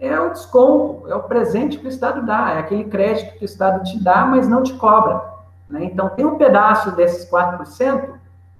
É 0.00 0.18
o 0.18 0.30
desconto, 0.30 1.06
é 1.06 1.14
o 1.14 1.22
presente 1.24 1.76
que 1.76 1.84
o 1.84 1.88
Estado 1.90 2.24
dá, 2.24 2.54
é 2.54 2.60
aquele 2.60 2.84
crédito 2.84 3.36
que 3.36 3.44
o 3.44 3.44
Estado 3.44 3.84
te 3.84 4.02
dá, 4.02 4.24
mas 4.24 4.48
não 4.48 4.62
te 4.62 4.72
cobra. 4.72 5.22
Né? 5.68 5.84
Então, 5.84 6.08
tem 6.08 6.24
um 6.24 6.38
pedaço 6.38 6.96
desses 6.96 7.30
4% 7.30 8.08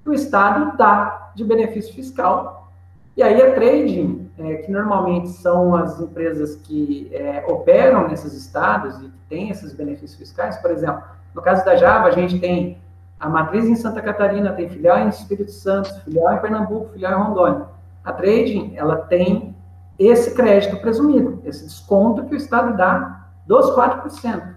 que 0.03 0.11
o 0.11 0.13
Estado 0.13 0.77
dá 0.77 1.31
de 1.35 1.43
benefício 1.43 1.95
fiscal. 1.95 2.71
E 3.17 3.23
aí 3.23 3.41
a 3.41 3.55
trading, 3.55 4.31
é, 4.37 4.57
que 4.57 4.71
normalmente 4.71 5.31
são 5.31 5.75
as 5.75 5.99
empresas 5.99 6.57
que 6.57 7.11
é, 7.11 7.43
operam 7.49 8.09
nesses 8.09 8.35
estados 8.35 8.99
e 8.99 9.09
que 9.09 9.19
têm 9.31 9.49
esses 9.49 9.73
benefícios 9.73 10.19
fiscais, 10.19 10.59
por 10.59 10.71
exemplo, 10.71 11.03
no 11.35 11.41
caso 11.41 11.65
da 11.65 11.77
Java, 11.77 12.09
a 12.09 12.13
gente 12.13 12.39
tem 12.39 12.79
a 13.19 13.27
matriz 13.27 13.65
em 13.65 13.75
Santa 13.75 14.03
Catarina 14.03 14.53
tem 14.53 14.69
filial 14.69 14.99
em 14.99 15.09
Espírito 15.09 15.51
Santo, 15.51 15.99
filial 16.03 16.35
em 16.35 16.41
Pernambuco, 16.41 16.93
filial 16.93 17.19
em 17.19 17.25
Rondônia. 17.25 17.73
A 18.05 18.13
trading, 18.13 18.75
ela 18.77 18.97
tem 18.97 19.52
esse 19.99 20.35
crédito 20.35 20.77
presumido, 20.79 21.41
esse 21.45 21.65
desconto 21.65 22.25
que 22.25 22.35
o 22.35 22.37
Estado 22.37 22.77
dá 22.77 23.29
dos 23.47 23.71
4%. 23.75 24.55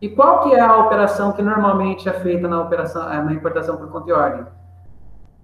E 0.00 0.08
qual 0.08 0.40
que 0.40 0.54
é 0.54 0.60
a 0.60 0.78
operação 0.78 1.32
que 1.32 1.42
normalmente 1.42 2.08
é 2.08 2.12
feita 2.12 2.48
na 2.48 2.62
operação, 2.62 3.12
eh, 3.12 3.22
na 3.22 3.32
importação 3.32 3.76
por 3.76 3.88
conta 3.88 4.08
e 4.08 4.12
ordem? 4.12 4.46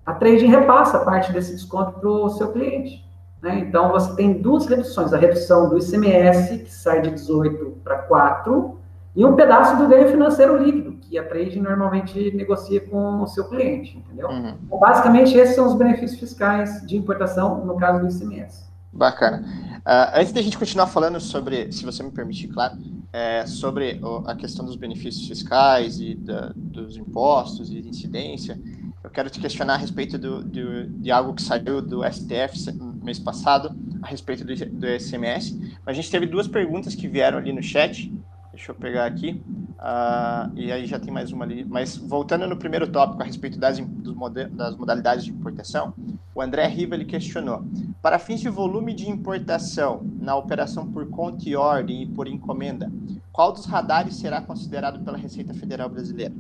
A 0.05 0.15
trading 0.15 0.47
repassa 0.47 1.01
parte 1.01 1.33
desse 1.33 1.53
desconto 1.53 1.99
para 1.99 2.09
o 2.09 2.31
seu 2.31 2.53
cliente. 2.53 3.05
Né? 3.43 3.59
Então, 3.59 3.91
você 3.91 4.15
tem 4.17 4.41
duas 4.41 4.67
reduções. 4.67 5.13
A 5.13 5.19
redução 5.19 5.69
do 5.69 5.79
ICMS, 5.79 6.59
que 6.59 6.73
sai 6.73 7.03
de 7.03 7.11
18 7.11 7.81
para 7.85 7.99
4, 7.99 8.79
e 9.15 9.25
um 9.25 9.35
pedaço 9.35 9.77
do 9.77 9.89
ganho 9.89 10.09
financeiro 10.09 10.63
líquido, 10.63 10.93
que 10.93 11.19
a 11.19 11.27
trade 11.27 11.59
normalmente 11.59 12.31
negocia 12.37 12.81
com 12.81 13.23
o 13.23 13.27
seu 13.27 13.49
cliente, 13.49 13.99
entendeu? 13.99 14.29
Uhum. 14.29 14.55
Então, 14.63 14.79
basicamente, 14.79 15.37
esses 15.37 15.55
são 15.55 15.67
os 15.67 15.75
benefícios 15.75 16.21
fiscais 16.21 16.87
de 16.87 16.97
importação, 16.97 17.65
no 17.65 17.77
caso 17.77 18.01
do 18.01 18.09
ICMS. 18.09 18.66
Bacana. 18.97 19.45
Uh, 19.87 20.19
antes 20.19 20.33
da 20.33 20.43
gente 20.43 20.59
continuar 20.59 20.87
falando 20.87 21.21
sobre, 21.21 21.71
se 21.71 21.85
você 21.85 22.03
me 22.03 22.11
permitir, 22.11 22.49
claro, 22.49 22.77
é, 23.13 23.47
sobre 23.47 24.01
a 24.27 24.35
questão 24.35 24.65
dos 24.65 24.77
benefícios 24.77 25.29
fiscais 25.29 26.01
e 26.01 26.15
da, 26.15 26.53
dos 26.57 26.97
impostos 26.97 27.71
e 27.71 27.79
incidência, 27.79 28.61
eu 29.05 29.11
quero 29.11 29.31
te 29.31 29.39
questionar 29.39 29.75
a 29.75 29.77
respeito 29.77 30.19
do, 30.19 30.43
do, 30.43 30.87
de 30.89 31.11
algo 31.13 31.33
que 31.35 31.43
saiu 31.43 31.81
do 31.81 32.03
STF 32.11 32.73
mês 33.03 33.19
passado, 33.21 33.77
a 34.03 34.09
respeito 34.09 34.45
do, 34.45 34.55
do 34.55 34.87
ICMS. 34.87 35.77
A 35.87 35.93
gente 35.93 36.11
teve 36.11 36.27
duas 36.27 36.49
perguntas 36.49 36.95
que 36.95 37.07
vieram 37.07 37.39
ali 37.39 37.53
no 37.53 37.63
chat, 37.63 38.13
Deixa 38.57 38.71
eu 38.71 38.75
pegar 38.75 39.05
aqui. 39.05 39.43
Uh, 39.79 40.51
e 40.57 40.73
aí 40.73 40.87
já 40.87 40.99
tem 40.99 41.13
mais 41.13 41.31
uma 41.31 41.45
ali. 41.45 41.63
Mas 41.63 41.95
voltando 41.95 42.47
no 42.47 42.57
primeiro 42.57 42.87
tópico 42.87 43.23
a 43.23 43.27
respeito 43.27 43.59
das, 43.59 43.79
das 43.79 44.75
modalidades 44.75 45.27
de 45.27 45.31
importação, 45.31 45.93
o 46.35 46.41
André 46.41 46.67
Riva 46.67 46.95
ele 46.95 47.05
questionou: 47.05 47.63
para 48.07 48.21
fins 48.21 48.39
de 48.39 48.49
volume 48.49 48.95
de 48.95 49.11
importação 49.11 50.07
na 50.21 50.37
operação 50.37 50.87
por 50.87 51.11
conta 51.11 51.43
e 51.49 51.57
ordem 51.57 52.05
e 52.05 52.07
por 52.07 52.29
encomenda, 52.29 52.89
qual 53.33 53.51
dos 53.51 53.67
radares 53.67 54.21
será 54.21 54.41
considerado 54.41 55.05
pela 55.05 55.19
Receita 55.19 55.53
Federal 55.53 55.89
Brasileira? 55.89 56.33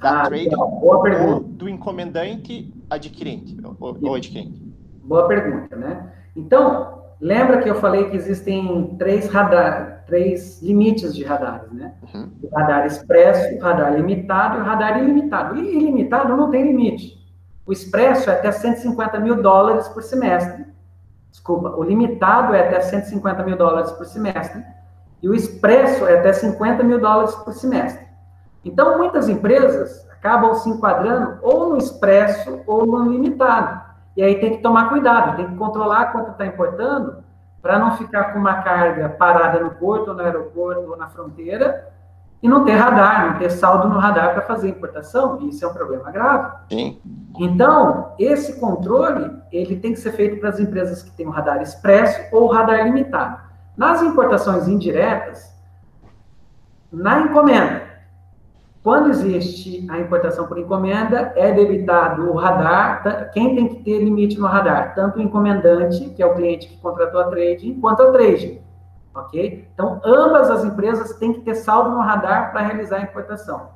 Da 0.00 0.22
ah, 0.22 0.24
trade 0.24 0.48
ou 0.56 1.40
do 1.40 1.68
encomendante 1.68 2.72
adquirente 2.88 3.54
ou, 3.78 3.98
ou 4.00 4.14
adquirente? 4.14 4.62
Boa 5.04 5.28
pergunta, 5.28 5.76
né? 5.76 6.10
Então, 6.34 6.98
Lembra 7.20 7.60
que 7.60 7.68
eu 7.68 7.74
falei 7.74 8.08
que 8.08 8.16
existem 8.16 8.96
três 8.98 9.28
radar, 9.28 10.04
três 10.06 10.62
limites 10.62 11.14
de 11.14 11.22
radares, 11.22 11.70
né? 11.70 11.92
Uhum. 12.14 12.30
O 12.42 12.48
radar 12.56 12.86
expresso, 12.86 13.56
o 13.56 13.60
radar 13.60 13.94
limitado 13.94 14.56
e 14.56 14.60
o 14.62 14.64
radar 14.64 15.02
ilimitado. 15.02 15.58
E 15.58 15.76
ilimitado 15.76 16.34
não 16.34 16.50
tem 16.50 16.64
limite. 16.64 17.20
O 17.66 17.72
expresso 17.72 18.30
é 18.30 18.32
até 18.32 18.50
150 18.50 19.20
mil 19.20 19.42
dólares 19.42 19.86
por 19.88 20.02
semestre. 20.02 20.69
Desculpa, 21.30 21.70
o 21.70 21.82
limitado 21.82 22.54
é 22.54 22.66
até 22.66 22.80
150 22.80 23.42
mil 23.44 23.56
dólares 23.56 23.92
por 23.92 24.04
semestre. 24.04 24.62
E 25.22 25.28
o 25.28 25.34
expresso 25.34 26.06
é 26.06 26.18
até 26.18 26.32
50 26.32 26.82
mil 26.82 27.00
dólares 27.00 27.34
por 27.36 27.52
semestre. 27.52 28.06
Então, 28.64 28.98
muitas 28.98 29.28
empresas 29.28 30.06
acabam 30.10 30.54
se 30.54 30.68
enquadrando 30.68 31.38
ou 31.42 31.70
no 31.70 31.78
expresso 31.78 32.60
ou 32.66 32.84
no 32.86 33.10
limitado. 33.10 33.80
E 34.16 34.22
aí 34.22 34.38
tem 34.40 34.56
que 34.56 34.62
tomar 34.62 34.88
cuidado, 34.88 35.36
tem 35.36 35.48
que 35.48 35.56
controlar 35.56 36.12
quanto 36.12 36.32
está 36.32 36.44
importando, 36.44 37.22
para 37.62 37.78
não 37.78 37.96
ficar 37.96 38.32
com 38.32 38.38
uma 38.38 38.62
carga 38.62 39.08
parada 39.08 39.60
no 39.60 39.70
porto, 39.70 40.08
ou 40.08 40.14
no 40.14 40.22
aeroporto, 40.22 40.90
ou 40.90 40.96
na 40.96 41.08
fronteira, 41.08 41.88
e 42.42 42.48
não 42.48 42.64
ter 42.64 42.72
radar, 42.72 43.32
não 43.32 43.38
ter 43.38 43.50
saldo 43.50 43.88
no 43.88 43.98
radar 43.98 44.32
para 44.32 44.42
fazer 44.42 44.68
importação, 44.68 45.38
e 45.42 45.50
isso 45.50 45.64
é 45.64 45.68
um 45.68 45.74
problema 45.74 46.10
grave. 46.10 46.52
Sim. 46.70 46.98
Então, 47.38 48.12
esse 48.18 48.58
controle, 48.58 49.30
ele 49.52 49.76
tem 49.76 49.92
que 49.92 50.00
ser 50.00 50.12
feito 50.12 50.40
para 50.40 50.48
as 50.48 50.58
empresas 50.58 51.02
que 51.02 51.10
têm 51.10 51.26
o 51.26 51.30
radar 51.30 51.60
expresso 51.60 52.18
ou 52.32 52.46
radar 52.46 52.84
limitado. 52.84 53.38
Nas 53.76 54.02
importações 54.02 54.66
indiretas, 54.68 55.54
na 56.90 57.20
encomenda, 57.20 57.82
quando 58.82 59.10
existe 59.10 59.86
a 59.90 60.00
importação 60.00 60.46
por 60.46 60.58
encomenda, 60.58 61.34
é 61.36 61.52
debitado 61.52 62.30
o 62.30 62.36
radar, 62.36 63.30
quem 63.32 63.54
tem 63.54 63.68
que 63.68 63.82
ter 63.84 64.02
limite 64.02 64.40
no 64.40 64.46
radar? 64.46 64.94
Tanto 64.94 65.18
o 65.18 65.22
encomendante, 65.22 66.08
que 66.10 66.22
é 66.22 66.26
o 66.26 66.34
cliente 66.34 66.68
que 66.68 66.78
contratou 66.78 67.20
a 67.20 67.24
trade, 67.24 67.76
quanto 67.78 68.02
a 68.02 68.10
trade. 68.10 68.62
Ok? 69.14 69.68
Então, 69.74 70.00
ambas 70.04 70.50
as 70.50 70.64
empresas 70.64 71.16
têm 71.18 71.32
que 71.32 71.40
ter 71.40 71.54
saldo 71.54 71.90
no 71.90 72.00
radar 72.00 72.52
para 72.52 72.62
realizar 72.62 72.98
a 72.98 73.02
importação. 73.02 73.70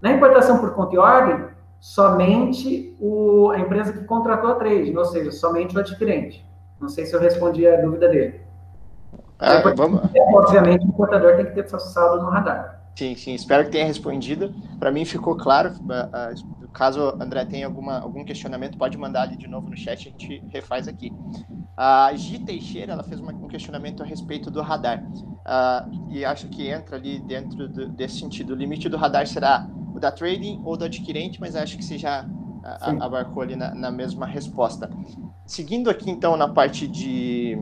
Na 0.00 0.12
importação 0.12 0.58
por 0.58 0.74
conta 0.74 0.94
e 0.94 0.98
ordem, 0.98 1.46
somente 1.80 2.94
o, 3.00 3.50
a 3.50 3.58
empresa 3.58 3.92
que 3.92 4.04
contratou 4.04 4.50
a 4.50 4.54
trading, 4.56 4.96
ou 4.96 5.04
seja, 5.04 5.32
somente 5.32 5.76
o 5.76 5.80
adquirente. 5.80 6.46
Não 6.78 6.88
sei 6.88 7.06
se 7.06 7.14
eu 7.14 7.20
respondi 7.20 7.66
a 7.66 7.80
dúvida 7.80 8.08
dele. 8.08 8.40
Ah, 9.38 9.62
vamos... 9.74 10.02
Obviamente, 10.34 10.84
o 10.84 10.88
importador 10.88 11.36
tem 11.36 11.46
que 11.46 11.52
ter 11.52 11.68
saldo 11.68 12.22
no 12.22 12.30
radar. 12.30 12.83
Sim, 12.96 13.16
sim, 13.16 13.34
espero 13.34 13.64
que 13.64 13.70
tenha 13.70 13.84
respondido. 13.84 14.54
Para 14.78 14.92
mim 14.92 15.04
ficou 15.04 15.36
claro. 15.36 15.74
Caso 16.72 17.16
André 17.20 17.44
tenha 17.44 17.66
alguma, 17.66 18.00
algum 18.00 18.24
questionamento, 18.24 18.76
pode 18.76 18.98
mandar 18.98 19.22
ali 19.22 19.36
de 19.36 19.46
novo 19.46 19.68
no 19.68 19.76
chat, 19.76 20.08
a 20.08 20.10
gente 20.10 20.42
refaz 20.52 20.88
aqui. 20.88 21.12
A 21.76 22.12
Gi 22.14 22.38
Teixeira 22.40 22.92
ela 22.92 23.02
fez 23.02 23.20
um 23.20 23.48
questionamento 23.48 24.02
a 24.02 24.06
respeito 24.06 24.50
do 24.50 24.60
radar. 24.60 25.02
Uh, 25.02 26.10
e 26.10 26.24
acho 26.24 26.48
que 26.48 26.68
entra 26.68 26.96
ali 26.96 27.20
dentro 27.20 27.68
do, 27.68 27.88
desse 27.88 28.18
sentido. 28.18 28.54
O 28.54 28.56
limite 28.56 28.88
do 28.88 28.96
radar 28.96 29.26
será 29.26 29.68
o 29.94 30.00
da 30.00 30.10
trading 30.10 30.60
ou 30.64 30.76
do 30.76 30.84
adquirente, 30.84 31.40
mas 31.40 31.54
acho 31.54 31.76
que 31.76 31.84
você 31.84 31.98
já 31.98 32.26
a, 32.64 32.90
abarcou 33.04 33.42
ali 33.42 33.56
na, 33.56 33.74
na, 33.74 33.90
mesma 33.90 34.26
resposta. 34.26 34.90
Seguindo 35.46 35.90
aqui, 35.90 36.10
então, 36.10 36.36
na 36.36 36.48
parte 36.48 36.88
de, 36.88 37.58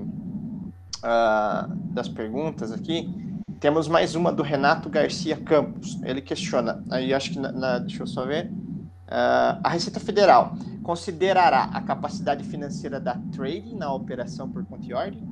uh, 0.99 1.75
das 1.93 2.09
perguntas 2.09 2.71
aqui, 2.71 3.32
temos 3.63 3.87
mais 3.87 4.17
uma 4.17 4.33
do 4.33 4.43
Renato 4.43 4.91
Garcia 4.91 5.37
Campos. 5.37 5.97
Ele 6.03 6.21
questiona, 6.21 6.83
aí 6.91 7.15
acho 7.15 7.31
que, 7.31 7.39
na, 7.39 7.53
na, 7.53 7.79
deixa 7.79 8.03
eu 8.03 8.07
só 8.09 8.27
ver, 8.27 8.47
uh, 8.47 9.61
a 9.63 9.69
Receita 9.69 10.01
Federal 10.01 10.55
considerará 10.83 11.71
a 11.73 11.81
capacidade 11.81 12.43
financeira 12.43 12.99
da 12.99 13.17
trading 13.33 13.77
na 13.77 13.95
operação 13.95 14.51
por 14.51 14.67
conta 14.67 14.85
e 14.85 14.93
ordem? 14.93 15.23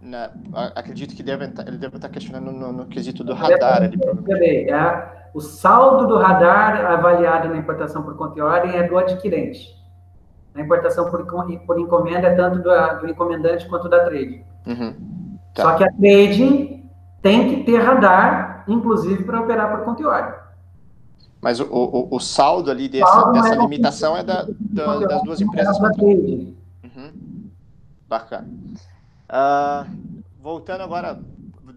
Na, 0.00 0.32
acredito 0.74 1.14
que 1.14 1.22
deve, 1.22 1.44
ele 1.44 1.78
deve 1.78 1.94
estar 1.94 2.08
questionando 2.08 2.50
no, 2.50 2.72
no 2.72 2.86
quesito 2.86 3.22
do 3.22 3.32
radar. 3.32 3.84
Ali, 3.84 3.96
provavelmente. 3.96 4.68
É, 4.68 5.28
o 5.32 5.40
saldo 5.40 6.08
do 6.08 6.18
radar 6.18 6.84
avaliado 6.84 7.48
na 7.48 7.58
importação 7.58 8.02
por 8.02 8.16
conta 8.16 8.40
e 8.40 8.42
ordem 8.42 8.76
é 8.76 8.88
do 8.88 8.98
adquirente. 8.98 9.72
Na 10.52 10.62
importação 10.62 11.08
por, 11.12 11.24
por 11.64 11.78
encomenda 11.78 12.26
é 12.26 12.34
tanto 12.34 12.58
do, 12.58 13.00
do 13.00 13.08
encomendante 13.08 13.68
quanto 13.68 13.88
da 13.88 14.04
trading. 14.04 14.42
Uhum. 14.66 14.94
Tá. 15.54 15.62
Só 15.62 15.74
que 15.76 15.84
a 15.84 15.92
trading 15.92 16.75
tem 17.22 17.48
que 17.48 17.64
ter 17.64 17.78
radar, 17.78 18.64
inclusive 18.68 19.24
para 19.24 19.40
operar 19.40 19.76
por 19.76 19.84
conta 19.84 20.08
ordem. 20.08 20.34
Mas 21.40 21.60
o, 21.60 21.66
o, 21.70 22.16
o 22.16 22.20
saldo 22.20 22.70
ali 22.70 22.88
desse, 22.88 23.10
saldo 23.10 23.32
dessa 23.32 23.54
é 23.54 23.58
limitação 23.58 24.16
é 24.16 24.22
da, 24.22 24.46
da, 24.48 24.98
das 24.98 25.22
duas 25.22 25.40
empresas. 25.40 25.78
Uhum. 25.78 27.12
Bacana. 28.08 28.48
Uh, 29.28 29.86
voltando 30.40 30.82
agora, 30.82 31.20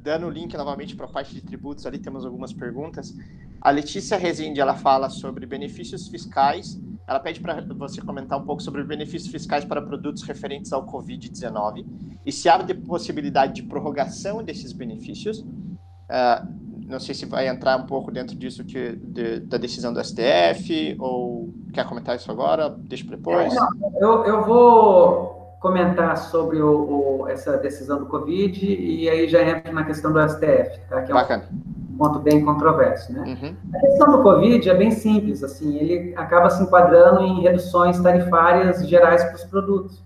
dando 0.02 0.28
o 0.28 0.30
link 0.30 0.56
novamente 0.56 0.96
para 0.96 1.06
a 1.06 1.10
parte 1.10 1.34
de 1.34 1.42
tributos, 1.42 1.86
ali 1.86 2.00
temos 2.00 2.26
algumas 2.26 2.54
perguntas. 2.54 3.14
A 3.62 3.72
Letícia 3.72 4.18
Rezende, 4.18 4.60
ela 4.60 4.76
fala 4.76 5.10
sobre 5.10 5.46
benefícios 5.46 6.08
fiscais. 6.08 6.80
Ela 7.08 7.20
pede 7.20 7.40
para 7.40 7.62
você 7.74 8.02
comentar 8.02 8.40
um 8.40 8.46
pouco 8.46 8.62
sobre 8.62 8.84
benefícios 8.84 9.32
fiscais 9.32 9.66
para 9.66 9.82
produtos 9.82 10.24
referentes 10.24 10.72
ao 10.72 10.86
Covid-19 10.86 11.86
e 12.26 12.32
se 12.32 12.48
abre 12.48 12.74
possibilidade 12.74 13.54
de 13.54 13.64
prorrogação 13.64 14.44
desses 14.44 14.72
benefícios. 14.72 15.40
Uh, 15.40 16.70
não 16.88 17.00
sei 17.00 17.14
se 17.14 17.26
vai 17.26 17.48
entrar 17.48 17.78
um 17.78 17.86
pouco 17.86 18.12
dentro 18.12 18.36
disso 18.36 18.64
que, 18.64 18.96
de, 18.96 19.40
da 19.42 19.58
decisão 19.58 19.94
do 19.94 20.04
STF 20.04 20.96
ou 21.00 21.54
quer 21.72 21.86
comentar 21.86 22.16
isso 22.16 22.32
agora? 22.32 22.70
Deixa 22.70 23.06
para 23.06 23.16
depois. 23.16 23.54
Eu, 24.00 24.26
eu 24.26 24.46
vou 24.46 25.39
comentar 25.60 26.18
sobre 26.18 26.62
o, 26.62 27.22
o, 27.22 27.28
essa 27.28 27.58
decisão 27.58 28.00
do 28.00 28.06
Covid 28.06 28.66
e 28.66 29.10
aí 29.10 29.28
já 29.28 29.44
entro 29.44 29.74
na 29.74 29.84
questão 29.84 30.12
do 30.12 30.20
STF, 30.28 30.80
tá? 30.90 31.02
Que 31.02 31.12
é 31.12 31.14
Bacana. 31.14 31.50
um 31.52 31.98
ponto 31.98 32.20
bem 32.20 32.44
controverso, 32.44 33.12
né? 33.12 33.20
Uhum. 33.28 33.56
A 33.76 33.80
questão 33.80 34.12
do 34.12 34.24
Covid 34.24 34.70
é 34.70 34.74
bem 34.74 34.92
simples, 34.92 35.44
assim, 35.44 35.78
ele 35.78 36.16
acaba 36.16 36.50
se 36.50 36.64
enquadrando 36.64 37.22
em 37.22 37.42
reduções 37.42 38.00
tarifárias 38.00 38.88
gerais 38.88 39.24
para 39.26 39.36
os 39.36 39.44
produtos. 39.44 40.02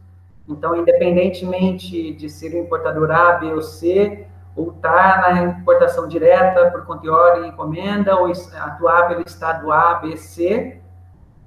Então, 0.50 0.76
independentemente 0.76 2.14
de 2.14 2.30
ser 2.30 2.54
o 2.56 2.58
importador 2.58 3.12
A, 3.12 3.34
B 3.34 3.54
ou 3.54 3.62
C, 3.62 4.26
ou 4.56 4.72
estar 4.72 5.22
tá 5.24 5.34
na 5.34 5.44
importação 5.44 6.08
direta 6.08 6.72
por 6.72 6.86
conta 6.86 7.06
e 7.06 7.10
ordem 7.10 7.50
encomenda, 7.50 8.16
ou 8.16 8.32
atuar 8.60 9.08
pelo 9.08 9.22
estado 9.22 9.72
A, 9.72 9.96
B, 9.96 10.18
C, 10.18 10.80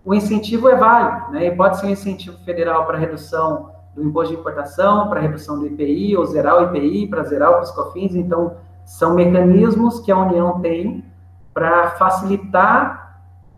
o 0.04 0.14
incentivo 0.14 0.68
é 0.68 0.76
válido, 0.76 1.32
né? 1.32 1.46
E 1.46 1.50
pode 1.50 1.80
ser 1.80 1.86
um 1.86 1.90
incentivo 1.90 2.38
federal 2.44 2.86
para 2.86 2.96
redução 2.96 3.75
do 3.96 4.04
imposto 4.04 4.34
de 4.34 4.40
importação, 4.40 5.08
para 5.08 5.20
redução 5.20 5.58
do 5.58 5.66
IPI, 5.66 6.16
ou 6.16 6.26
zerar 6.26 6.56
o 6.56 6.64
IPI, 6.64 7.08
para 7.08 7.24
zerar 7.24 7.60
os 7.60 7.70
COFINS. 7.70 8.14
Então, 8.14 8.56
são 8.84 9.14
mecanismos 9.14 9.98
que 9.98 10.12
a 10.12 10.18
União 10.18 10.60
tem 10.60 11.04
para 11.52 11.90
facilitar 11.92 13.06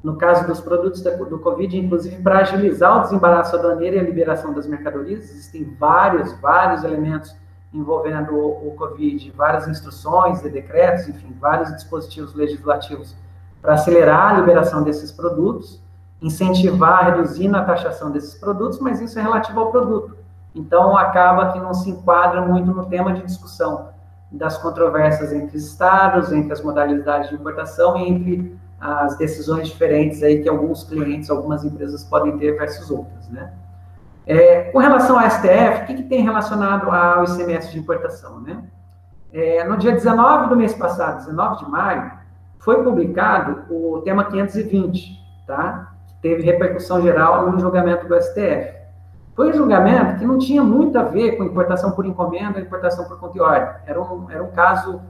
no 0.02 0.16
caso 0.16 0.46
dos 0.46 0.60
produtos 0.60 1.02
do 1.02 1.38
Covid, 1.40 1.76
inclusive 1.76 2.22
para 2.22 2.38
agilizar 2.38 2.98
o 2.98 3.00
desembaraço 3.00 3.56
aduaneiro 3.56 3.96
e 3.96 3.98
a 3.98 4.02
liberação 4.02 4.54
das 4.54 4.66
mercadorias, 4.66 5.24
existem 5.24 5.76
vários, 5.78 6.32
vários 6.40 6.84
elementos 6.84 7.34
envolvendo 7.74 8.34
o, 8.34 8.68
o 8.68 8.74
Covid, 8.76 9.32
várias 9.36 9.68
instruções 9.68 10.42
e 10.44 10.48
decretos, 10.48 11.08
enfim, 11.08 11.36
vários 11.38 11.74
dispositivos 11.74 12.34
legislativos 12.34 13.14
para 13.60 13.74
acelerar 13.74 14.34
a 14.34 14.38
liberação 14.38 14.82
desses 14.82 15.12
produtos, 15.12 15.82
incentivar, 16.22 17.04
reduzindo 17.06 17.56
a 17.56 17.64
taxação 17.64 18.10
desses 18.10 18.34
produtos, 18.34 18.78
mas 18.78 19.00
isso 19.00 19.18
é 19.18 19.22
relativo 19.22 19.60
ao 19.60 19.70
produto. 19.70 20.16
Então, 20.54 20.96
acaba 20.96 21.52
que 21.52 21.58
não 21.58 21.74
se 21.74 21.90
enquadra 21.90 22.40
muito 22.40 22.72
no 22.72 22.86
tema 22.86 23.12
de 23.12 23.22
discussão 23.22 23.90
das 24.30 24.58
controvérsias 24.58 25.32
entre 25.32 25.56
estados, 25.56 26.32
entre 26.32 26.52
as 26.52 26.62
modalidades 26.62 27.30
de 27.30 27.34
importação 27.34 27.96
e 27.96 28.08
entre 28.08 28.58
as 28.80 29.16
decisões 29.16 29.68
diferentes 29.68 30.22
aí 30.22 30.42
que 30.42 30.48
alguns 30.48 30.84
clientes, 30.84 31.30
algumas 31.30 31.64
empresas 31.64 32.04
podem 32.04 32.36
ter 32.38 32.56
versus 32.56 32.90
outras, 32.90 33.28
né? 33.28 33.52
É, 34.26 34.64
com 34.64 34.78
relação 34.78 35.18
ao 35.18 35.28
STF, 35.28 35.82
o 35.82 35.86
que, 35.86 35.94
que, 35.94 36.02
tem 36.02 36.22
relacionado 36.22 36.90
ao 36.90 37.24
ICMS 37.24 37.72
de 37.72 37.78
importação, 37.78 38.40
né? 38.40 38.62
É, 39.32 39.64
no 39.64 39.76
dia 39.78 39.92
19 39.92 40.50
do 40.50 40.56
mês 40.56 40.74
passado, 40.74 41.24
19 41.24 41.64
de 41.64 41.70
maio, 41.70 42.12
foi 42.58 42.84
publicado 42.84 43.64
o 43.70 44.02
tema 44.02 44.24
520, 44.24 45.18
tá? 45.46 45.92
Que 46.06 46.14
teve 46.20 46.42
repercussão 46.42 47.00
geral 47.00 47.50
no 47.50 47.58
julgamento 47.58 48.06
do 48.06 48.20
STF. 48.20 48.77
Foi 49.38 49.50
um 49.50 49.52
julgamento 49.52 50.18
que 50.18 50.26
não 50.26 50.36
tinha 50.36 50.64
muito 50.64 50.98
a 50.98 51.04
ver 51.04 51.36
com 51.36 51.44
importação 51.44 51.92
por 51.92 52.04
encomenda, 52.04 52.58
importação 52.58 53.04
por 53.04 53.20
conta 53.20 53.40
ordem. 53.40 53.68
Era 53.86 54.02
um, 54.02 54.28
era 54.28 54.42
um 54.42 54.50
caso 54.50 55.00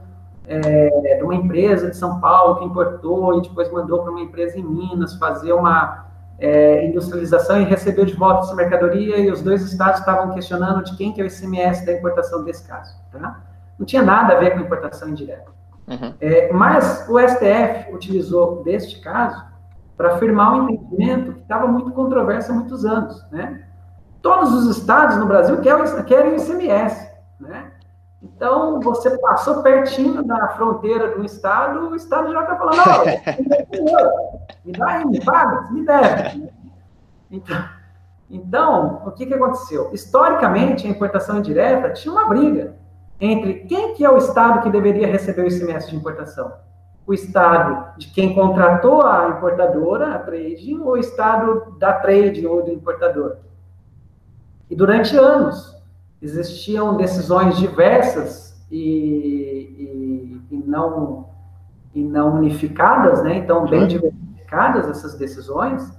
é, 0.45 1.15
de 1.17 1.23
uma 1.23 1.33
empresa 1.33 1.89
de 1.89 1.97
São 1.97 2.19
Paulo 2.19 2.59
que 2.59 2.65
importou 2.65 3.39
e 3.39 3.41
depois 3.41 3.71
mandou 3.71 4.03
para 4.03 4.11
uma 4.11 4.21
empresa 4.21 4.59
em 4.59 4.63
Minas 4.63 5.15
fazer 5.15 5.51
uma 5.51 6.05
é, 6.37 6.85
industrialização 6.85 7.59
e 7.59 7.63
recebeu 7.63 8.05
de 8.05 8.13
volta 8.13 8.41
essa 8.41 8.53
mercadoria 8.53 9.17
e 9.17 9.31
os 9.31 9.41
dois 9.41 9.63
estados 9.63 9.99
estavam 9.99 10.31
questionando 10.35 10.83
de 10.83 10.95
quem 10.95 11.11
que 11.11 11.19
é 11.19 11.23
o 11.23 11.27
ICMS 11.27 11.83
da 11.83 11.93
importação 11.93 12.43
desse 12.43 12.67
caso. 12.67 12.95
Tá? 13.11 13.41
Não 13.79 13.85
tinha 13.87 14.03
nada 14.03 14.35
a 14.35 14.39
ver 14.39 14.51
com 14.51 14.59
importação 14.59 15.09
indireta. 15.09 15.49
Uhum. 15.87 16.13
É, 16.21 16.53
mas 16.53 17.03
o 17.09 17.17
STF 17.17 17.91
utilizou 17.91 18.61
deste 18.61 19.01
caso 19.01 19.43
para 19.97 20.13
afirmar 20.13 20.53
um 20.53 20.69
entendimento 20.69 21.33
que 21.33 21.39
estava 21.39 21.65
muito 21.65 21.89
controverso 21.89 22.51
há 22.51 22.53
muitos 22.53 22.85
anos. 22.85 23.25
Né? 23.31 23.65
Todos 24.21 24.53
os 24.53 24.77
estados 24.77 25.17
no 25.17 25.25
Brasil 25.25 25.59
querem, 25.61 26.33
o 26.33 26.35
ICMS. 26.35 27.09
Né? 27.39 27.71
Então, 28.21 28.81
você 28.81 29.17
passou 29.17 29.63
pertinho 29.63 30.23
da 30.23 30.49
fronteira 30.49 31.15
do 31.15 31.23
Estado, 31.23 31.89
o 31.89 31.95
Estado 31.95 32.31
já 32.33 32.41
está 32.41 32.55
falando, 32.57 32.77
não, 33.91 34.39
me 34.65 34.71
dá 34.73 34.87
aí, 34.87 35.05
me 35.05 35.23
paga, 35.23 35.71
me 35.71 35.85
deve. 35.85 36.49
Então, 37.31 37.69
então, 38.29 39.01
o 39.05 39.11
que, 39.11 39.25
que 39.25 39.33
aconteceu? 39.33 39.89
Historicamente, 39.93 40.85
a 40.85 40.89
importação 40.89 41.39
indireta 41.39 41.91
tinha 41.93 42.11
uma 42.11 42.27
briga 42.27 42.75
entre 43.19 43.65
quem 43.65 43.93
que 43.93 44.05
é 44.05 44.09
o 44.09 44.17
Estado 44.17 44.61
que 44.61 44.69
deveria 44.69 45.07
receber 45.07 45.41
o 45.41 45.47
ICMS 45.47 45.89
de 45.89 45.95
importação. 45.95 46.53
O 47.07 47.13
Estado 47.13 47.97
de 47.97 48.07
quem 48.07 48.35
contratou 48.35 49.01
a 49.01 49.29
importadora, 49.29 50.13
a 50.13 50.19
trading, 50.19 50.79
ou 50.79 50.91
o 50.91 50.97
Estado 50.97 51.75
da 51.79 51.93
trading 51.93 52.45
ou 52.45 52.63
do 52.63 52.71
importador. 52.71 53.37
E 54.69 54.75
durante 54.75 55.17
anos, 55.17 55.75
existiam 56.21 56.95
decisões 56.97 57.57
diversas 57.57 58.61
e, 58.69 60.41
e, 60.49 60.55
e, 60.55 60.63
não, 60.65 61.29
e 61.93 62.03
não 62.03 62.35
unificadas, 62.35 63.23
né? 63.23 63.37
então 63.37 63.67
bem 63.67 63.87
diversificadas 63.87 64.87
essas 64.89 65.15
decisões, 65.17 65.97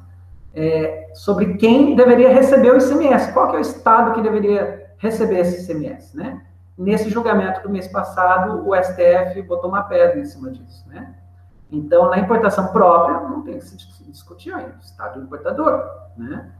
é, 0.54 1.10
sobre 1.14 1.54
quem 1.54 1.94
deveria 1.94 2.28
receber 2.32 2.72
o 2.72 2.78
ICMS, 2.78 3.32
qual 3.32 3.48
que 3.50 3.56
é 3.56 3.58
o 3.58 3.62
estado 3.62 4.12
que 4.12 4.22
deveria 4.22 4.92
receber 4.98 5.38
esse 5.38 5.62
ICMS, 5.64 6.16
né? 6.16 6.42
Nesse 6.76 7.10
julgamento 7.10 7.62
do 7.62 7.70
mês 7.70 7.86
passado, 7.88 8.68
o 8.68 8.74
STF 8.74 9.42
botou 9.42 9.70
uma 9.70 9.82
pedra 9.82 10.18
em 10.18 10.24
cima 10.24 10.50
disso, 10.50 10.88
né? 10.88 11.14
Então, 11.70 12.10
na 12.10 12.18
importação 12.18 12.68
própria, 12.68 13.20
não 13.28 13.42
tem 13.42 13.58
que 13.58 13.64
se 13.64 13.76
discutir 14.10 14.52
ainda, 14.52 14.74
o 14.76 14.82
estado 14.82 15.20
importador, 15.20 15.84
né? 16.16 16.50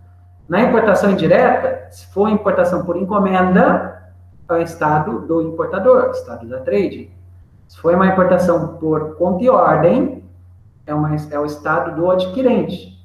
Na 0.50 0.62
importação 0.62 1.12
indireta, 1.12 1.86
se 1.92 2.08
for 2.08 2.28
importação 2.28 2.84
por 2.84 2.96
encomenda, 2.96 4.02
é 4.48 4.52
o 4.52 4.60
estado 4.60 5.20
do 5.20 5.40
importador, 5.42 6.10
estado 6.10 6.44
da 6.48 6.58
trade. 6.58 7.08
Se 7.68 7.78
for 7.78 7.94
uma 7.94 8.08
importação 8.08 8.76
por 8.78 9.14
conta 9.14 9.44
e 9.44 9.48
ordem, 9.48 10.24
é, 10.84 10.92
uma, 10.92 11.14
é 11.14 11.38
o 11.38 11.44
estado 11.44 11.94
do 11.94 12.10
adquirente. 12.10 12.98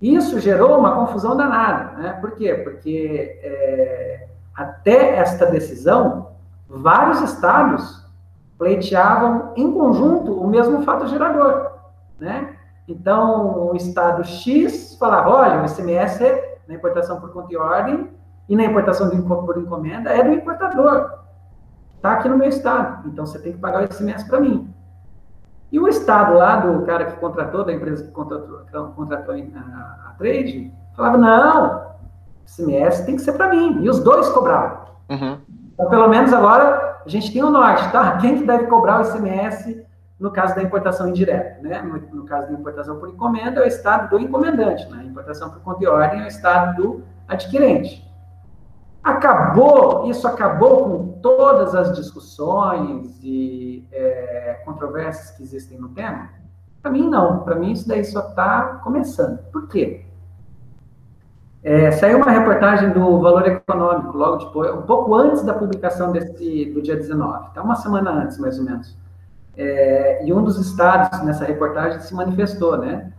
Isso 0.00 0.40
gerou 0.40 0.78
uma 0.78 0.94
confusão 0.94 1.36
danada, 1.36 1.98
né? 1.98 2.12
Por 2.18 2.30
quê? 2.30 2.54
Porque 2.54 3.38
é, 3.42 4.28
até 4.56 5.16
esta 5.16 5.44
decisão, 5.44 6.28
vários 6.66 7.20
estados 7.20 8.08
pleiteavam 8.56 9.52
em 9.54 9.70
conjunto 9.70 10.32
o 10.32 10.46
mesmo 10.46 10.80
fato 10.80 11.06
gerador, 11.08 11.72
né? 12.18 12.56
Então, 12.88 13.68
o 13.70 13.76
estado 13.76 14.24
X 14.24 14.96
falava, 14.98 15.28
olha, 15.28 15.60
o 15.60 15.66
ICMS 15.66 16.24
é 16.24 16.49
na 16.70 16.76
importação 16.76 17.20
por 17.20 17.32
conta 17.32 17.52
e 17.52 17.56
ordem 17.56 18.08
e 18.48 18.54
na 18.56 18.64
importação 18.64 19.10
por 19.10 19.58
encomenda 19.58 20.10
é 20.10 20.22
do 20.22 20.32
importador. 20.32 21.18
Está 21.96 22.12
aqui 22.12 22.28
no 22.28 22.38
meu 22.38 22.48
estado, 22.48 23.08
então 23.08 23.26
você 23.26 23.38
tem 23.38 23.52
que 23.52 23.58
pagar 23.58 23.82
o 23.82 23.84
ICMS 23.84 24.26
para 24.26 24.40
mim. 24.40 24.72
E 25.70 25.78
o 25.78 25.86
estado 25.86 26.34
lá 26.34 26.56
do 26.56 26.84
cara 26.86 27.04
que 27.04 27.20
contratou, 27.20 27.64
da 27.64 27.72
empresa 27.72 28.04
que 28.04 28.10
contratou, 28.10 28.60
contratou 28.94 29.34
a, 29.34 30.10
a 30.10 30.14
trade, 30.16 30.72
falava, 30.96 31.18
não, 31.18 31.90
ICMS 32.46 33.04
tem 33.04 33.16
que 33.16 33.22
ser 33.22 33.32
para 33.32 33.50
mim. 33.50 33.82
E 33.82 33.90
os 33.90 34.02
dois 34.02 34.28
cobravam. 34.30 34.78
Uhum. 35.10 35.38
Então, 35.74 35.88
pelo 35.88 36.08
menos 36.08 36.32
agora, 36.32 37.00
a 37.04 37.08
gente 37.08 37.32
tem 37.32 37.42
o 37.42 37.50
norte, 37.50 37.90
tá? 37.92 38.16
Quem 38.18 38.38
que 38.38 38.46
deve 38.46 38.66
cobrar 38.66 39.00
o 39.00 39.02
ICMS 39.02 39.86
no 40.20 40.30
caso 40.30 40.54
da 40.54 40.62
importação 40.62 41.08
indireta, 41.08 41.62
né? 41.62 41.80
No, 41.80 41.98
no 42.18 42.24
caso 42.26 42.48
da 42.48 42.52
importação 42.52 42.98
por 43.00 43.08
encomenda, 43.08 43.60
é 43.60 43.64
o 43.64 43.66
estado 43.66 44.10
do 44.10 44.18
encomendante, 44.22 44.86
né? 44.90 45.02
Importação 45.04 45.50
por 45.50 45.62
conta 45.62 45.82
e 45.82 45.86
ordem 45.86 46.20
é 46.20 46.24
o 46.24 46.28
estado 46.28 46.82
do 46.82 47.04
adquirente. 47.26 48.06
Acabou, 49.02 50.10
isso 50.10 50.28
acabou 50.28 50.84
com 50.84 51.20
todas 51.22 51.74
as 51.74 51.96
discussões 51.96 53.18
e 53.22 53.88
é, 53.90 54.60
controvérsias 54.66 55.30
que 55.30 55.42
existem 55.42 55.78
no 55.80 55.88
tema? 55.88 56.28
Para 56.82 56.90
mim, 56.90 57.08
não. 57.08 57.42
Para 57.42 57.54
mim, 57.54 57.72
isso 57.72 57.88
daí 57.88 58.04
só 58.04 58.20
está 58.28 58.80
começando. 58.84 59.38
Por 59.50 59.68
quê? 59.68 60.04
É, 61.62 61.90
saiu 61.92 62.18
uma 62.18 62.30
reportagem 62.30 62.90
do 62.90 63.20
Valor 63.20 63.46
Econômico, 63.46 64.16
logo 64.16 64.44
depois, 64.44 64.72
um 64.72 64.82
pouco 64.82 65.14
antes 65.14 65.42
da 65.42 65.54
publicação 65.54 66.12
desse, 66.12 66.66
do 66.74 66.80
dia 66.80 66.96
19, 66.96 67.48
então 67.50 67.64
uma 67.64 67.76
semana 67.76 68.10
antes, 68.10 68.38
mais 68.38 68.58
ou 68.58 68.64
menos. 68.64 68.99
É, 69.62 70.24
e 70.24 70.32
um 70.32 70.42
dos 70.42 70.58
estados 70.58 71.22
nessa 71.22 71.44
reportagem 71.44 72.00
se 72.00 72.14
manifestou, 72.14 72.78
né? 72.78 73.12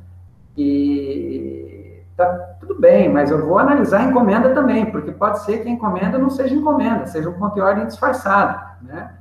E 0.57 2.01
tá 2.17 2.25
tudo 2.59 2.79
bem, 2.79 3.07
mas 3.07 3.29
eu 3.29 3.45
vou 3.45 3.59
analisar 3.59 3.99
a 3.99 4.05
encomenda 4.05 4.51
também, 4.51 4.89
porque 4.89 5.11
pode 5.11 5.43
ser 5.43 5.59
que 5.59 5.67
a 5.69 5.71
encomenda 5.71 6.17
não 6.17 6.31
seja 6.31 6.55
encomenda, 6.55 7.05
seja 7.05 7.29
um 7.29 7.33
ponto 7.33 7.53
de 7.53 7.61
ordem 7.61 7.85
disfarçado, 7.85 8.59
né? 8.81 9.13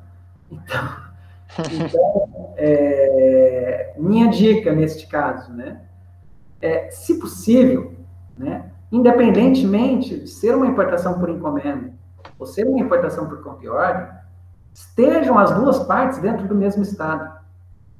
Então, 0.50 0.88
então 1.70 2.54
é, 2.56 3.92
minha 3.98 4.28
dica 4.28 4.72
neste 4.72 5.06
caso, 5.06 5.52
né? 5.52 5.82
É, 6.58 6.90
se 6.90 7.18
possível, 7.18 7.96
né? 8.38 8.64
Independentemente 8.90 10.20
de 10.20 10.26
ser 10.26 10.54
uma 10.54 10.66
importação 10.66 11.18
por 11.18 11.28
encomenda 11.28 11.92
ou 12.38 12.46
ser 12.46 12.66
uma 12.66 12.80
importação 12.80 13.28
por 13.28 13.58
de 13.58 13.68
ordem, 13.68 14.08
estejam 14.72 15.38
as 15.38 15.50
duas 15.52 15.80
partes 15.80 16.18
dentro 16.18 16.46
do 16.46 16.54
mesmo 16.54 16.82
estado, 16.82 17.30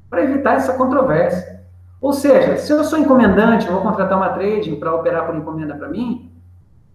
para 0.09 0.23
evitar 0.23 0.55
essa 0.55 0.73
controvérsia. 0.75 1.61
Ou 2.01 2.13
seja, 2.13 2.57
se 2.57 2.73
eu 2.73 2.83
sou 2.85 2.99
encomendante, 2.99 3.69
vou 3.69 3.83
contratar 3.83 4.17
uma 4.17 4.31
trading 4.31 4.81
para 4.81 4.95
operar 4.95 5.27
por 5.27 5.37
encomenda 5.37 5.75
para 5.75 5.89
mim, 5.89 6.33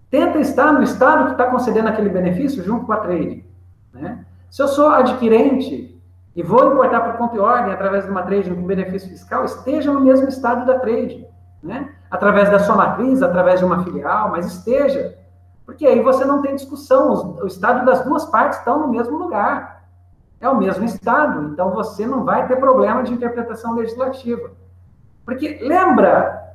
tenta 0.09 0.39
estar 0.39 0.73
no 0.73 0.81
estado 0.81 1.25
que 1.25 1.31
está 1.33 1.45
concedendo 1.45 1.89
aquele 1.89 2.09
benefício 2.09 2.63
junto 2.63 2.85
com 2.85 2.93
a 2.93 2.97
trade. 2.97 3.45
Né? 3.93 4.25
Se 4.49 4.61
eu 4.61 4.67
sou 4.67 4.89
adquirente 4.89 6.01
e 6.35 6.43
vou 6.43 6.71
importar 6.71 7.01
por 7.01 7.17
conta 7.17 7.35
e 7.35 7.39
ordem 7.39 7.73
através 7.73 8.05
de 8.05 8.11
uma 8.11 8.23
trade 8.23 8.49
com 8.49 8.61
benefício 8.63 9.09
fiscal, 9.09 9.45
esteja 9.45 9.91
no 9.91 10.01
mesmo 10.01 10.27
estado 10.27 10.65
da 10.65 10.79
trade. 10.79 11.25
Né? 11.61 11.89
Através 12.09 12.49
da 12.49 12.59
sua 12.59 12.75
matriz, 12.75 13.21
através 13.21 13.59
de 13.59 13.65
uma 13.65 13.83
filial, 13.83 14.31
mas 14.31 14.47
esteja. 14.47 15.17
Porque 15.65 15.85
aí 15.85 15.99
você 16.01 16.23
não 16.23 16.41
tem 16.41 16.55
discussão, 16.55 17.37
o 17.41 17.47
estado 17.47 17.85
das 17.85 18.03
duas 18.05 18.25
partes 18.25 18.59
estão 18.59 18.79
no 18.79 18.87
mesmo 18.87 19.17
lugar. 19.17 19.83
É 20.39 20.47
o 20.47 20.57
mesmo 20.57 20.85
estado, 20.85 21.49
então 21.51 21.71
você 21.71 22.05
não 22.05 22.23
vai 22.23 22.47
ter 22.47 22.57
problema 22.57 23.01
de 23.01 23.13
interpretação 23.13 23.73
legislativa. 23.73 24.51
Porque 25.25 25.59
lembra 25.61 26.53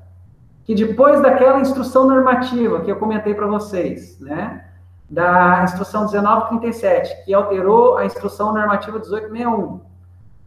que 0.65 0.75
depois 0.75 1.21
daquela 1.21 1.59
instrução 1.59 2.07
normativa 2.07 2.83
que 2.83 2.91
eu 2.91 2.97
comentei 2.97 3.35
para 3.35 3.47
vocês, 3.47 4.21
né, 4.21 4.65
da 5.09 5.65
instrução 5.65 6.03
1937, 6.09 7.25
que 7.25 7.35
alterou 7.35 7.97
a 7.97 8.05
instrução 8.05 8.53
normativa 8.55 8.99
1861, 8.99 9.81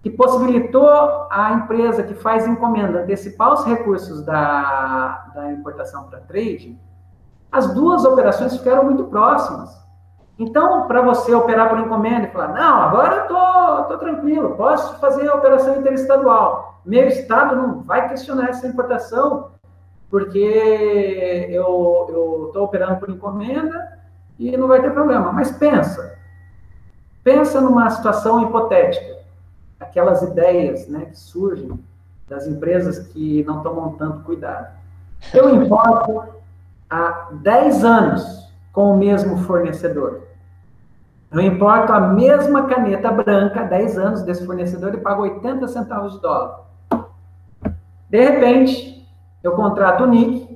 que 0.01 0.09
possibilitou 0.09 1.27
a 1.29 1.53
empresa 1.53 2.03
que 2.03 2.13
faz 2.13 2.47
encomenda 2.47 3.01
antecipar 3.01 3.53
os 3.53 3.65
recursos 3.65 4.23
da, 4.23 5.31
da 5.35 5.51
importação 5.51 6.03
para 6.05 6.19
trade, 6.19 6.79
as 7.53 7.71
duas 7.71 8.03
operações 8.03 8.57
ficaram 8.57 8.85
muito 8.85 9.03
próximas. 9.03 9.79
Então, 10.39 10.87
para 10.87 11.03
você 11.03 11.35
operar 11.35 11.69
por 11.69 11.79
encomenda 11.79 12.27
e 12.27 12.31
falar, 12.31 12.47
não, 12.47 12.81
agora 12.81 13.15
eu 13.17 13.27
tô, 13.27 13.83
tô 13.83 13.97
tranquilo, 13.99 14.55
posso 14.55 14.99
fazer 14.99 15.29
a 15.29 15.35
operação 15.35 15.77
interestadual. 15.77 16.81
Meu 16.83 17.07
estado 17.07 17.55
não 17.55 17.81
vai 17.83 18.09
questionar 18.09 18.49
essa 18.49 18.65
importação, 18.65 19.51
porque 20.09 21.47
eu 21.51 22.45
estou 22.47 22.63
operando 22.63 22.99
por 22.99 23.11
encomenda 23.11 23.99
e 24.39 24.57
não 24.57 24.67
vai 24.67 24.81
ter 24.81 24.91
problema. 24.91 25.31
Mas 25.31 25.51
pensa, 25.51 26.17
pensa 27.23 27.61
numa 27.61 27.87
situação 27.91 28.41
hipotética, 28.41 29.19
aquelas 29.79 30.23
ideias 30.23 30.87
né, 30.87 31.05
que 31.05 31.17
surgem 31.19 31.79
das 32.27 32.47
empresas 32.47 32.97
que 33.09 33.43
não 33.43 33.61
tomam 33.61 33.91
tanto 33.91 34.23
cuidado. 34.23 34.75
Eu 35.31 35.53
importo 35.55 36.42
há 36.93 37.29
10 37.31 37.83
anos 37.83 38.53
com 38.71 38.93
o 38.93 38.97
mesmo 38.97 39.37
fornecedor. 39.39 40.21
Eu 41.31 41.41
importo 41.41 41.91
a 41.91 41.99
mesma 41.99 42.67
caneta 42.67 43.11
branca 43.11 43.61
há 43.61 43.63
10 43.63 43.97
anos 43.97 44.21
desse 44.21 44.45
fornecedor 44.45 44.93
e 44.93 44.97
pago 44.97 45.23
80 45.23 45.67
centavos 45.67 46.13
de 46.13 46.21
dólar. 46.21 46.59
De 48.07 48.23
repente, 48.23 49.09
eu 49.41 49.53
contrato 49.53 50.03
o 50.03 50.07
Nick 50.07 50.55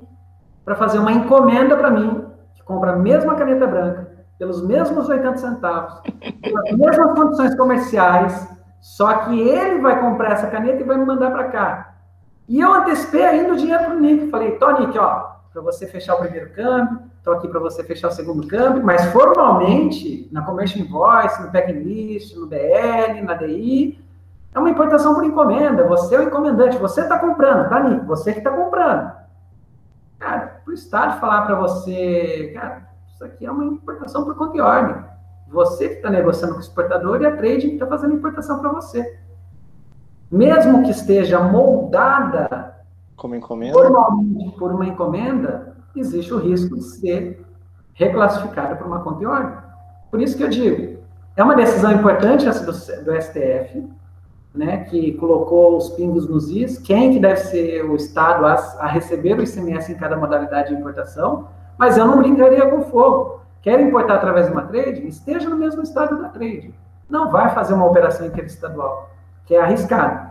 para 0.64 0.76
fazer 0.76 1.00
uma 1.00 1.12
encomenda 1.12 1.76
para 1.76 1.90
mim, 1.90 2.26
que 2.54 2.62
compra 2.62 2.92
a 2.92 2.96
mesma 2.96 3.34
caneta 3.34 3.66
branca, 3.66 4.12
pelos 4.38 4.64
mesmos 4.64 5.10
80 5.10 5.38
centavos, 5.38 6.02
pelas 6.40 6.78
mesmas 6.78 7.20
condições 7.20 7.56
comerciais, 7.56 8.48
só 8.80 9.12
que 9.20 9.40
ele 9.40 9.82
vai 9.82 10.00
comprar 10.00 10.34
essa 10.34 10.48
caneta 10.48 10.82
e 10.82 10.86
vai 10.86 10.98
me 10.98 11.06
mandar 11.06 11.32
para 11.32 11.46
cá. 11.46 11.96
E 12.48 12.60
eu 12.60 12.72
antecipei 12.72 13.26
ainda 13.26 13.54
o 13.54 13.58
dinheiro 13.58 13.86
para 13.86 13.96
o 13.96 14.00
Nick. 14.00 14.30
Falei, 14.30 14.52
Tony, 14.52 14.96
ó, 15.00 15.27
para 15.52 15.62
você 15.62 15.88
fechar 15.88 16.16
o 16.16 16.20
primeiro 16.20 16.52
câmbio, 16.52 17.00
estou 17.18 17.34
aqui 17.34 17.48
para 17.48 17.60
você 17.60 17.84
fechar 17.84 18.10
o 18.10 18.12
segundo 18.12 18.48
câmbio, 18.48 18.84
mas 18.84 19.06
formalmente, 19.06 20.30
na 20.32 20.42
Commercial 20.44 20.86
Invoice, 20.86 21.42
no 21.42 21.52
Packing 21.52 21.80
List, 21.80 22.36
no 22.36 22.48
BL, 22.48 23.24
na 23.24 23.34
DI, 23.34 24.00
é 24.54 24.60
uma 24.60 24.70
importação 24.70 25.14
por 25.14 25.24
encomenda. 25.24 25.88
Você 25.88 26.16
é 26.16 26.20
o 26.20 26.24
encomendante, 26.24 26.78
você 26.78 27.02
está 27.02 27.20
comprando, 27.20 27.70
tá, 27.70 27.80
Nico? 27.80 28.06
Você 28.06 28.34
que 28.34 28.40
está 28.40 28.52
comprando. 28.52 29.12
Cara, 30.20 30.62
para 30.64 30.72
o 30.72 30.74
Estado 30.74 31.20
falar 31.20 31.44
para 31.44 31.56
você, 31.56 32.52
cara, 32.54 32.88
isso 33.14 33.24
aqui 33.24 33.46
é 33.46 33.52
uma 33.52 33.66
importação 33.66 34.26
por 34.26 34.36
conta 34.36 34.58
e 34.58 34.62
ordem. 34.62 34.96
Você 35.48 35.90
que 35.90 35.96
está 35.96 36.10
negociando 36.10 36.54
com 36.54 36.60
o 36.60 36.64
exportador 36.64 37.22
e 37.22 37.26
a 37.26 37.36
trade 37.36 37.68
que 37.68 37.74
está 37.74 37.88
fazendo 37.88 38.16
importação 38.16 38.60
para 38.60 38.72
você. 38.72 39.20
Mesmo 40.30 40.84
que 40.84 40.92
esteja 40.92 41.40
moldada 41.40 42.77
como 43.18 43.36
encomenda? 43.36 43.74
Formalmente, 43.74 44.58
por 44.58 44.72
uma 44.72 44.86
encomenda, 44.86 45.76
existe 45.96 46.34
o 46.34 46.38
risco 46.38 46.76
de 46.76 46.84
ser 46.84 47.46
reclassificada 47.96 48.76
por 48.76 48.88
uma 48.88 49.02
conta 49.02 49.24
e 49.24 49.26
ordem. 49.26 49.58
Por 50.10 50.22
isso 50.22 50.38
que 50.38 50.44
eu 50.44 50.50
digo, 50.50 51.00
é 51.36 51.44
uma 51.44 51.56
decisão 51.56 51.92
importante 51.92 52.48
essa 52.48 52.64
do, 52.64 52.72
do 53.04 53.22
STF, 53.22 53.86
né, 54.54 54.86
que 54.86 55.14
colocou 55.14 55.78
os 55.78 55.90
pingos 55.90 56.28
nos 56.28 56.50
is, 56.50 56.78
quem 56.80 57.12
que 57.12 57.20
deve 57.20 57.38
ser 57.38 57.84
o 57.84 57.96
Estado 57.96 58.46
a, 58.46 58.54
a, 58.54 58.88
receber 58.88 59.38
o 59.38 59.44
ICMS 59.44 59.92
em 59.92 59.96
cada 59.96 60.16
modalidade 60.16 60.70
de 60.70 60.76
importação, 60.76 61.48
mas 61.78 61.98
eu 61.98 62.06
não 62.06 62.18
brincaria 62.18 62.68
com 62.70 62.84
fogo. 62.84 63.42
Quer 63.62 63.80
importar 63.82 64.16
através 64.16 64.48
de 64.48 64.54
uma 64.54 64.64
trade? 64.64 65.06
Esteja 65.08 65.50
no 65.50 65.58
mesmo 65.58 65.82
estado 65.82 66.22
da 66.22 66.30
trade. 66.30 66.74
Não 67.10 67.30
vai 67.30 67.54
fazer 67.54 67.74
uma 67.74 67.86
operação 67.86 68.26
interestadual, 68.26 69.10
que 69.46 69.54
é 69.54 69.62
arriscado. 69.62 70.27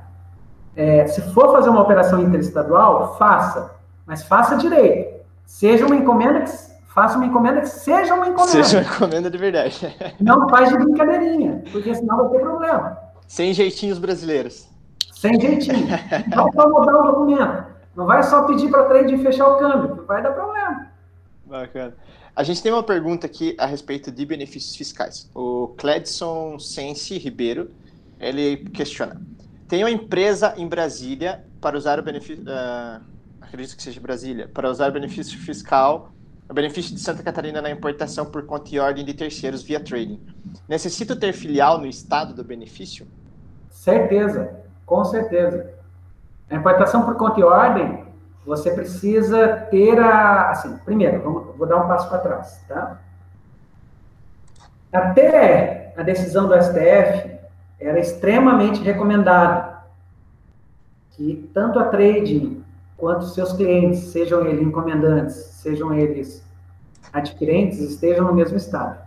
É, 0.77 1.07
se 1.07 1.23
for 1.33 1.51
fazer 1.53 1.71
uma 1.71 1.81
operação 1.81 2.21
interestadual, 2.23 3.17
faça, 3.17 3.75
mas 4.05 4.23
faça 4.23 4.57
direito. 4.57 5.25
Seja 5.47 5.87
uma 5.87 5.97
encomenda 5.97 6.43
que 6.43 6.51
faça 6.89 7.17
uma 7.17 7.27
encomenda 7.27 7.63
que 7.63 7.69
seja 7.69 8.15
uma 8.15 8.29
encomenda. 8.29 8.51
Seja 8.51 8.79
uma 8.79 8.87
encomenda 8.87 9.31
de 9.31 9.39
verdade. 9.39 9.97
Não 10.21 10.49
faz 10.51 10.69
de 10.69 10.77
brincadeirinha, 10.77 11.65
porque 11.73 11.95
senão 11.95 12.19
vai 12.19 12.29
ter 12.29 12.41
problema. 12.41 12.99
Sem 13.27 13.55
jeitinhos 13.55 13.99
brasileiros. 13.99 14.69
Sem 15.15 15.41
jeitinho. 15.41 15.87
Não 16.35 16.51
vai 16.53 16.67
mudar 16.67 16.99
o 16.99 17.03
documento. 17.11 17.65
Não 17.97 18.05
vai 18.05 18.23
só 18.23 18.43
pedir 18.43 18.71
para 18.71 18.83
a 18.83 18.85
trade 18.85 19.17
fechar 19.19 19.49
o 19.49 19.57
câmbio. 19.57 20.05
Vai 20.07 20.23
dar 20.23 20.33
problema. 20.33 20.89
Bacana. 21.47 21.95
A 22.35 22.43
gente 22.43 22.63
tem 22.63 22.71
uma 22.71 22.83
pergunta 22.83 23.27
aqui 23.27 23.57
a 23.59 23.65
respeito 23.65 24.13
de 24.13 24.27
benefícios 24.27 24.77
fiscais. 24.77 25.31
O 25.35 25.69
Cledson 25.79 26.59
Sense 26.59 27.17
Ribeiro, 27.17 27.71
ele 28.21 28.59
questiona. 28.75 29.19
Tem 29.69 29.83
uma 29.83 29.91
empresa 29.91 30.55
em 30.57 30.67
Brasília 30.69 31.45
para 31.61 31.77
usar 31.77 31.99
o 31.99 32.03
benefício, 32.03 32.45
uh, 32.45 33.01
acredito 33.41 33.77
que 33.77 33.83
seja 33.83 34.01
Brasília, 34.01 34.49
para 34.49 34.71
usar 34.71 34.91
o 34.91 34.93
benefício 34.93 35.39
fiscal, 35.39 36.13
o 36.49 36.55
benefício 36.55 36.95
de 36.95 37.01
Santa 37.01 37.23
Catarina 37.23 37.61
na 37.61 37.71
importação 37.71 38.27
por 38.27 38.47
conta 38.47 38.73
e 38.73 38.79
ordem 38.79 39.05
de 39.05 39.13
terceiros 39.13 39.65
via 39.65 39.81
trading. 39.81 40.25
Necessito 40.69 41.17
ter 41.17 41.33
filial 41.33 41.79
no 41.79 41.87
estado 41.87 42.33
do 42.33 42.45
benefício? 42.45 43.09
Certeza, 43.69 44.57
com 44.85 45.05
certeza. 45.05 45.75
A 46.49 46.55
importação 46.55 47.05
por 47.05 47.17
conta 47.17 47.41
e 47.41 47.43
ordem, 47.43 48.05
você 48.45 48.71
precisa 48.71 49.49
ter 49.71 49.99
a. 49.99 50.51
Assim, 50.51 50.77
primeiro, 50.85 51.21
vamos, 51.21 51.57
vou 51.57 51.67
dar 51.67 51.79
um 51.79 51.89
passo 51.89 52.09
para 52.09 52.19
trás, 52.19 52.65
tá? 52.69 53.01
Até 54.93 55.93
a 55.97 56.03
decisão 56.05 56.47
do 56.47 56.55
STF, 56.55 57.36
era 57.79 57.99
extremamente 57.99 58.83
recomendado 58.83 59.77
que 61.11 61.49
tanto 61.53 61.79
a 61.79 61.85
trading 61.85 62.63
quanto 62.97 63.25
seus 63.27 63.53
clientes, 63.53 64.01
sejam 64.01 64.47
eles 64.47 64.63
encomendantes, 64.63 65.35
sejam 65.35 65.93
eles 65.95 66.45
adquirentes, 67.13 67.81
estejam 67.81 68.27
no 68.27 68.35
mesmo 68.35 68.57
estado. 68.57 68.99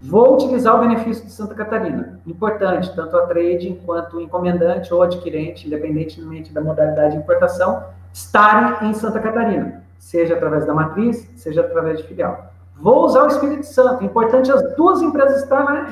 Vou 0.00 0.34
utilizar 0.34 0.76
o 0.76 0.80
benefício 0.80 1.24
de 1.24 1.32
Santa 1.32 1.54
Catarina. 1.54 2.20
Importante, 2.26 2.94
tanto 2.94 3.16
a 3.16 3.26
trading 3.26 3.80
quanto 3.86 4.18
o 4.18 4.20
encomendante 4.20 4.92
ou 4.92 5.02
adquirente, 5.02 5.66
independentemente 5.66 6.52
da 6.52 6.60
modalidade 6.60 7.12
de 7.12 7.22
importação, 7.22 7.84
estarem 8.12 8.90
em 8.90 8.94
Santa 8.94 9.20
Catarina, 9.20 9.82
seja 9.98 10.34
através 10.34 10.66
da 10.66 10.74
matriz, 10.74 11.28
seja 11.36 11.62
através 11.62 11.98
de 11.98 12.04
filial. 12.04 12.52
Vou 12.78 13.06
usar 13.06 13.24
o 13.24 13.28
Espírito 13.28 13.64
Santo. 13.64 14.04
Importante 14.04 14.52
as 14.52 14.76
duas 14.76 15.00
empresas 15.00 15.42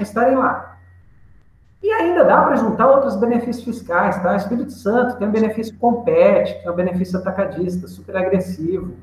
estarem 0.01 0.37
lá. 0.37 0.74
E 1.85 1.93
ainda 1.93 2.25
dá 2.25 2.41
para 2.41 2.57
juntar 2.57 2.91
outros 2.91 3.15
benefícios 3.15 3.63
fiscais, 3.63 4.17
tá? 4.23 4.35
Espírito 4.37 4.73
Santo 4.73 5.19
tem 5.19 5.29
um 5.29 5.31
benefício 5.31 5.77
compete, 5.77 6.59
que 6.63 6.67
é 6.67 6.71
um 6.71 6.75
benefício 6.75 7.19
atacadista, 7.19 7.87
super 7.87 8.17
agressivo. 8.17 8.95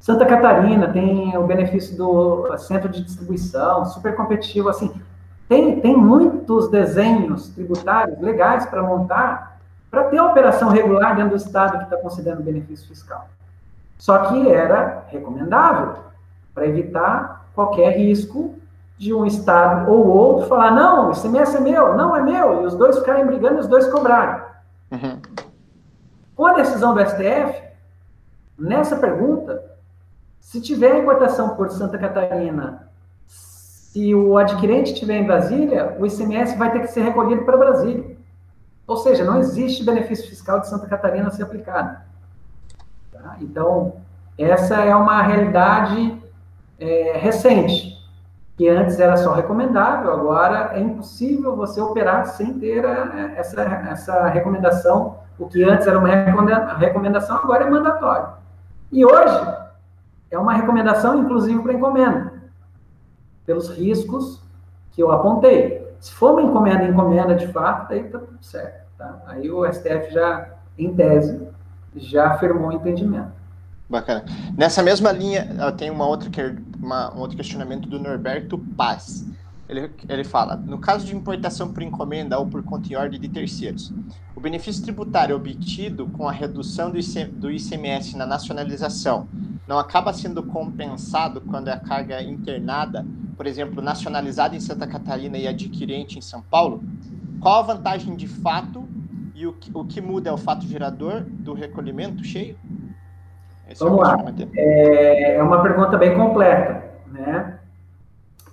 Santa 0.00 0.26
Catarina 0.26 0.88
tem 0.88 1.36
o 1.38 1.46
benefício 1.46 1.96
do 1.96 2.52
centro 2.58 2.88
de 2.88 3.04
distribuição, 3.04 3.84
super 3.84 4.16
competitivo, 4.16 4.68
assim. 4.68 4.92
Tem, 5.48 5.80
tem 5.80 5.96
muitos 5.96 6.68
desenhos 6.68 7.50
tributários 7.50 8.20
legais 8.20 8.66
para 8.66 8.82
montar 8.82 9.60
para 9.88 10.02
ter 10.08 10.20
operação 10.20 10.68
regular 10.68 11.14
dentro 11.14 11.30
do 11.30 11.36
estado 11.36 11.78
que 11.78 11.84
está 11.84 11.96
concedendo 11.96 12.42
benefício 12.42 12.88
fiscal. 12.88 13.28
Só 13.98 14.18
que 14.26 14.50
era 14.50 15.04
recomendável 15.10 15.94
para 16.52 16.66
evitar 16.66 17.46
qualquer 17.54 17.96
risco 17.96 18.56
de 18.98 19.12
um 19.12 19.26
estado 19.26 19.90
ou 19.90 20.06
outro 20.06 20.48
falar, 20.48 20.70
não, 20.70 21.10
esse 21.10 21.26
ICMS 21.26 21.56
é 21.56 21.60
meu, 21.60 21.96
não 21.96 22.16
é 22.16 22.22
meu, 22.22 22.62
e 22.62 22.66
os 22.66 22.74
dois 22.74 22.98
ficarem 22.98 23.26
brigando 23.26 23.56
e 23.56 23.60
os 23.60 23.66
dois 23.66 23.86
cobrarem. 23.88 24.42
Uhum. 24.90 25.20
Com 26.34 26.46
a 26.46 26.54
decisão 26.54 26.94
do 26.94 27.00
STF, 27.00 27.62
nessa 28.58 28.96
pergunta, 28.96 29.62
se 30.40 30.60
tiver 30.60 30.98
importação 30.98 31.50
por 31.56 31.70
Santa 31.70 31.98
Catarina, 31.98 32.88
se 33.26 34.14
o 34.14 34.36
adquirente 34.36 34.92
estiver 34.92 35.16
em 35.16 35.26
Brasília, 35.26 35.96
o 35.98 36.06
ICMS 36.06 36.56
vai 36.56 36.70
ter 36.70 36.80
que 36.80 36.88
ser 36.88 37.02
recolhido 37.02 37.44
para 37.44 37.56
Brasília. 37.56 38.16
Ou 38.86 38.96
seja, 38.96 39.24
não 39.24 39.38
existe 39.38 39.84
benefício 39.84 40.28
fiscal 40.28 40.60
de 40.60 40.68
Santa 40.68 40.86
Catarina 40.86 41.28
a 41.28 41.30
ser 41.30 41.42
aplicado. 41.42 41.98
Tá? 43.12 43.36
Então, 43.40 43.96
essa 44.38 44.76
é 44.76 44.94
uma 44.94 45.22
realidade 45.22 46.22
é, 46.78 47.18
recente 47.18 47.95
que 48.56 48.68
antes 48.68 48.98
era 48.98 49.16
só 49.18 49.34
recomendável, 49.34 50.12
agora 50.12 50.70
é 50.72 50.80
impossível 50.80 51.54
você 51.54 51.80
operar 51.80 52.26
sem 52.26 52.58
ter 52.58 52.84
a, 52.86 53.34
essa, 53.36 53.60
essa 53.62 54.26
recomendação. 54.28 55.18
O 55.38 55.46
que 55.46 55.62
antes 55.62 55.86
era 55.86 55.98
uma 55.98 56.08
recomendação, 56.78 57.36
agora 57.36 57.64
é 57.64 57.70
mandatório. 57.70 58.28
E 58.90 59.04
hoje 59.04 59.46
é 60.30 60.38
uma 60.38 60.54
recomendação, 60.54 61.20
inclusive, 61.20 61.62
para 61.62 61.74
encomenda, 61.74 62.32
pelos 63.44 63.68
riscos 63.68 64.42
que 64.92 65.02
eu 65.02 65.12
apontei. 65.12 65.86
Se 66.00 66.12
for 66.12 66.32
uma 66.32 66.42
encomenda, 66.42 66.84
encomenda 66.84 67.34
de 67.34 67.48
fato, 67.48 67.90
daí 67.90 68.06
está 68.06 68.18
tudo 68.18 68.42
certo. 68.42 68.86
Tá? 68.96 69.18
Aí 69.26 69.50
o 69.50 69.70
STF 69.70 70.10
já, 70.10 70.48
em 70.78 70.94
tese, 70.94 71.46
já 71.94 72.28
afirmou 72.28 72.70
o 72.70 72.72
entendimento. 72.72 73.36
Bacana. 73.88 74.24
Nessa 74.56 74.82
mesma 74.82 75.12
linha, 75.12 75.46
tem 75.76 75.90
uma 75.90 76.06
outra 76.06 76.28
que 76.28 76.40
é 76.40 76.56
uma, 76.80 77.14
um 77.14 77.20
outro 77.20 77.36
questionamento 77.36 77.88
do 77.88 77.98
Norberto 77.98 78.58
Paz. 78.76 79.26
Ele, 79.68 79.90
ele 80.08 80.24
fala: 80.24 80.56
no 80.56 80.78
caso 80.78 81.04
de 81.04 81.14
importação 81.14 81.72
por 81.72 81.82
encomenda 81.82 82.38
ou 82.38 82.46
por 82.46 82.62
conta 82.62 82.92
e 82.92 82.96
ordem 82.96 83.20
de 83.20 83.28
terceiros, 83.28 83.92
o 84.34 84.40
benefício 84.40 84.82
tributário 84.82 85.34
obtido 85.34 86.06
com 86.08 86.28
a 86.28 86.32
redução 86.32 86.90
do, 86.90 86.98
IC, 86.98 87.24
do 87.24 87.50
ICMS 87.50 88.16
na 88.16 88.26
nacionalização 88.26 89.28
não 89.66 89.78
acaba 89.78 90.12
sendo 90.12 90.42
compensado 90.42 91.40
quando 91.40 91.68
é 91.68 91.72
a 91.72 91.80
carga 91.80 92.22
internada, 92.22 93.04
por 93.36 93.46
exemplo, 93.46 93.82
nacionalizada 93.82 94.54
em 94.54 94.60
Santa 94.60 94.86
Catarina 94.86 95.36
e 95.36 95.48
adquirente 95.48 96.18
em 96.18 96.22
São 96.22 96.40
Paulo? 96.40 96.84
Qual 97.40 97.58
a 97.58 97.62
vantagem 97.62 98.14
de 98.14 98.28
fato 98.28 98.88
e 99.34 99.46
o 99.46 99.52
que, 99.52 99.70
o 99.74 99.84
que 99.84 100.00
muda 100.00 100.30
é 100.30 100.32
o 100.32 100.38
fato 100.38 100.66
gerador 100.66 101.22
do 101.22 101.52
recolhimento 101.52 102.22
cheio? 102.24 102.56
Esse 103.68 103.82
Vamos 103.82 104.00
é 104.00 104.02
lá. 104.02 104.24
É, 104.54 105.36
é 105.36 105.42
uma 105.42 105.62
pergunta 105.62 105.96
bem 105.96 106.14
completa, 106.14 106.84
né? 107.06 107.56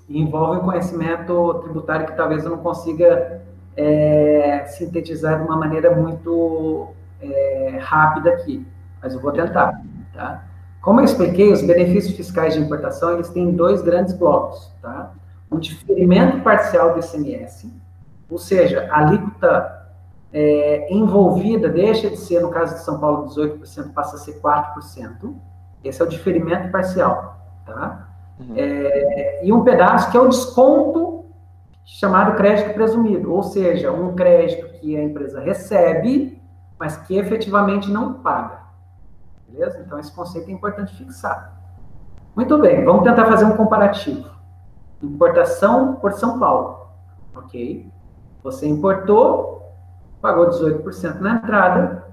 envolve 0.09 0.59
um 0.59 0.63
conhecimento 0.63 1.53
tributário 1.63 2.05
que 2.05 2.15
talvez 2.15 2.43
eu 2.43 2.51
não 2.51 2.57
consiga 2.57 3.41
é, 3.75 4.65
sintetizar 4.67 5.39
de 5.39 5.45
uma 5.45 5.55
maneira 5.55 5.95
muito 5.95 6.89
é, 7.21 7.79
rápida 7.81 8.31
aqui, 8.31 8.65
mas 9.01 9.13
eu 9.13 9.19
vou 9.19 9.31
tentar, 9.31 9.81
tá? 10.13 10.43
Como 10.81 10.99
eu 10.99 11.05
expliquei, 11.05 11.51
os 11.51 11.61
benefícios 11.61 12.15
fiscais 12.15 12.53
de 12.53 12.59
importação, 12.59 13.13
eles 13.13 13.29
têm 13.29 13.51
dois 13.51 13.81
grandes 13.81 14.13
blocos, 14.13 14.71
tá? 14.81 15.13
Um 15.49 15.57
diferimento 15.57 16.41
parcial 16.41 16.93
do 16.93 16.99
ICMS, 16.99 17.71
ou 18.29 18.37
seja, 18.37 18.87
a 18.91 18.99
alíquota 18.99 19.82
é, 20.33 20.91
envolvida 20.91 21.69
deixa 21.69 22.09
de 22.09 22.17
ser, 22.17 22.41
no 22.41 22.49
caso 22.49 22.73
de 22.73 22.81
São 22.81 22.99
Paulo, 22.99 23.27
18%, 23.27 23.93
passa 23.93 24.15
a 24.15 24.19
ser 24.19 24.41
4%. 24.41 25.35
Esse 25.83 26.01
é 26.01 26.05
o 26.05 26.09
diferimento 26.09 26.71
parcial, 26.71 27.37
tá? 27.65 28.09
Uhum. 28.39 28.53
É, 28.57 29.45
e 29.45 29.53
um 29.53 29.63
pedaço 29.63 30.09
que 30.09 30.17
é 30.17 30.19
o 30.19 30.27
desconto 30.27 31.25
chamado 31.85 32.35
crédito 32.35 32.73
presumido, 32.73 33.31
ou 33.31 33.43
seja, 33.43 33.91
um 33.91 34.15
crédito 34.15 34.79
que 34.79 34.97
a 34.97 35.03
empresa 35.03 35.39
recebe, 35.39 36.41
mas 36.79 36.97
que 36.97 37.15
efetivamente 37.15 37.91
não 37.91 38.13
paga. 38.15 38.63
Beleza? 39.47 39.83
Então, 39.85 39.99
esse 39.99 40.11
conceito 40.11 40.49
é 40.49 40.53
importante 40.53 40.95
fixar. 40.95 41.53
Muito 42.35 42.57
bem, 42.57 42.83
vamos 42.83 43.03
tentar 43.03 43.25
fazer 43.25 43.45
um 43.45 43.55
comparativo. 43.55 44.31
Importação 45.01 45.95
por 45.95 46.13
São 46.13 46.39
Paulo. 46.39 46.87
Ok? 47.35 47.87
Você 48.43 48.67
importou, 48.67 49.52
pagou 50.23 50.49
18% 50.49 51.19
na 51.19 51.33
entrada, 51.33 52.05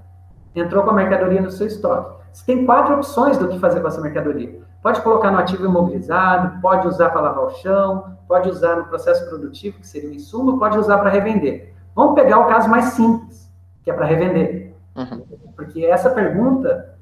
entrou 0.53 0.83
com 0.83 0.89
a 0.89 0.93
mercadoria 0.93 1.41
no 1.41 1.49
seu 1.49 1.65
estoque. 1.65 2.21
Você 2.33 2.45
tem 2.45 2.65
quatro 2.65 2.95
opções 2.95 3.37
do 3.37 3.47
que 3.47 3.57
fazer 3.57 3.79
com 3.79 3.87
essa 3.87 4.01
mercadoria. 4.01 4.59
Pode 4.83 4.99
colocar 5.01 5.31
no 5.31 5.37
ativo 5.37 5.65
imobilizado, 5.65 6.59
pode 6.61 6.87
usar 6.87 7.09
para 7.11 7.21
lavar 7.21 7.45
o 7.45 7.49
chão, 7.51 8.17
pode 8.27 8.49
usar 8.49 8.75
no 8.75 8.85
processo 8.85 9.25
produtivo, 9.29 9.79
que 9.79 9.87
seria 9.87 10.09
o 10.09 10.13
insumo, 10.13 10.59
pode 10.59 10.77
usar 10.77 10.97
para 10.97 11.09
revender. 11.09 11.73
Vamos 11.95 12.15
pegar 12.15 12.39
o 12.39 12.47
caso 12.47 12.67
mais 12.69 12.85
simples, 12.85 13.49
que 13.81 13.89
é 13.89 13.93
para 13.93 14.05
revender. 14.05 14.75
Uhum. 14.93 15.23
Porque 15.55 15.85
essa 15.85 16.09
pergunta 16.09 16.97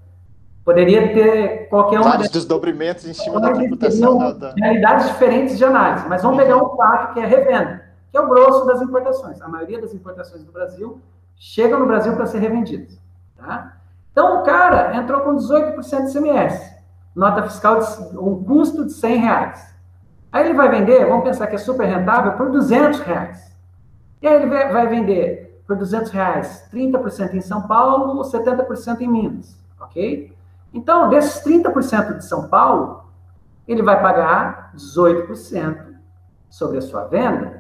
poderia 0.64 1.12
ter 1.12 1.70
qualquer 1.70 2.02
um. 2.02 2.04
Vários 2.04 2.30
desdobramentos 2.30 3.08
em 3.08 3.14
cima 3.14 3.42
da 3.42 3.50
da... 3.50 4.54
Realidades 4.56 5.08
diferentes 5.08 5.58
de 5.58 5.66
análise, 5.66 6.08
mas 6.08 6.22
vamos 6.22 6.38
uhum. 6.38 6.44
pegar 6.44 6.64
um 6.64 6.76
fato 6.76 7.14
que 7.16 7.20
é 7.20 7.26
revenda 7.26 7.89
que 8.12 8.18
é 8.18 8.22
o 8.22 8.28
grosso 8.28 8.66
das 8.66 8.82
importações. 8.82 9.42
A 9.42 9.48
maioria 9.48 9.82
das 9.82 9.94
importações 9.94 10.44
do 10.44 10.52
Brasil 10.52 11.02
chegam 11.36 11.80
no 11.80 11.86
Brasil 11.86 12.16
para 12.16 12.26
ser 12.26 12.40
revendidas. 12.40 13.00
Tá? 13.38 13.78
Então, 14.12 14.42
o 14.42 14.44
cara 14.44 14.96
entrou 14.96 15.22
com 15.22 15.36
18% 15.36 16.06
de 16.06 16.12
CMS, 16.12 16.76
nota 17.16 17.44
fiscal, 17.44 17.80
de, 17.80 18.18
um 18.18 18.44
custo 18.44 18.86
de 18.86 18.94
100 18.94 19.18
reais. 19.18 19.76
Aí 20.32 20.46
ele 20.46 20.54
vai 20.54 20.70
vender, 20.70 21.06
vamos 21.08 21.24
pensar 21.24 21.48
que 21.48 21.56
é 21.56 21.60
super 21.60 21.86
rentável, 21.86 22.34
por 22.34 22.52
200 22.52 23.00
reais. 23.00 23.56
E 24.22 24.28
aí 24.28 24.36
ele 24.36 24.48
vai 24.48 24.88
vender 24.88 25.64
por 25.66 25.78
200 25.78 26.12
reais 26.12 26.68
30% 26.74 27.36
em 27.36 27.42
São 27.42 27.62
Paulo 27.62 28.18
ou 28.18 28.24
70% 28.24 29.02
em 29.02 29.08
Minas, 29.08 29.58
ok? 29.80 30.36
Então, 30.74 31.10
desses 31.10 31.44
30% 31.44 32.18
de 32.18 32.26
São 32.26 32.48
Paulo, 32.48 33.06
ele 33.68 33.82
vai 33.82 34.02
pagar 34.02 34.72
18% 34.76 35.96
sobre 36.50 36.80
a 36.80 36.82
sua 36.82 37.06
venda 37.06 37.59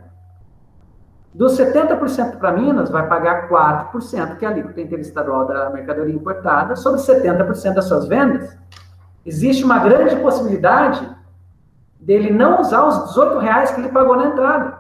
dos 1.34 1.58
70% 1.58 2.38
para 2.38 2.52
Minas, 2.52 2.90
vai 2.90 3.08
pagar 3.08 3.48
4%, 3.50 4.38
que 4.38 4.46
é 4.46 4.48
a 4.48 4.52
alíquota 4.52 4.82
interestadual 4.82 5.46
da 5.46 5.70
mercadoria 5.70 6.14
importada, 6.14 6.76
sobre 6.76 7.00
70% 7.00 7.76
das 7.76 7.86
suas 7.86 8.08
vendas. 8.08 8.58
Existe 9.26 9.64
uma 9.64 9.80
grande 9.80 10.16
possibilidade 10.18 11.08
dele 12.00 12.32
não 12.32 12.60
usar 12.60 12.84
os 12.86 13.10
18 13.10 13.38
reais 13.40 13.72
que 13.72 13.80
ele 13.80 13.90
pagou 13.90 14.16
na 14.16 14.28
entrada. 14.28 14.80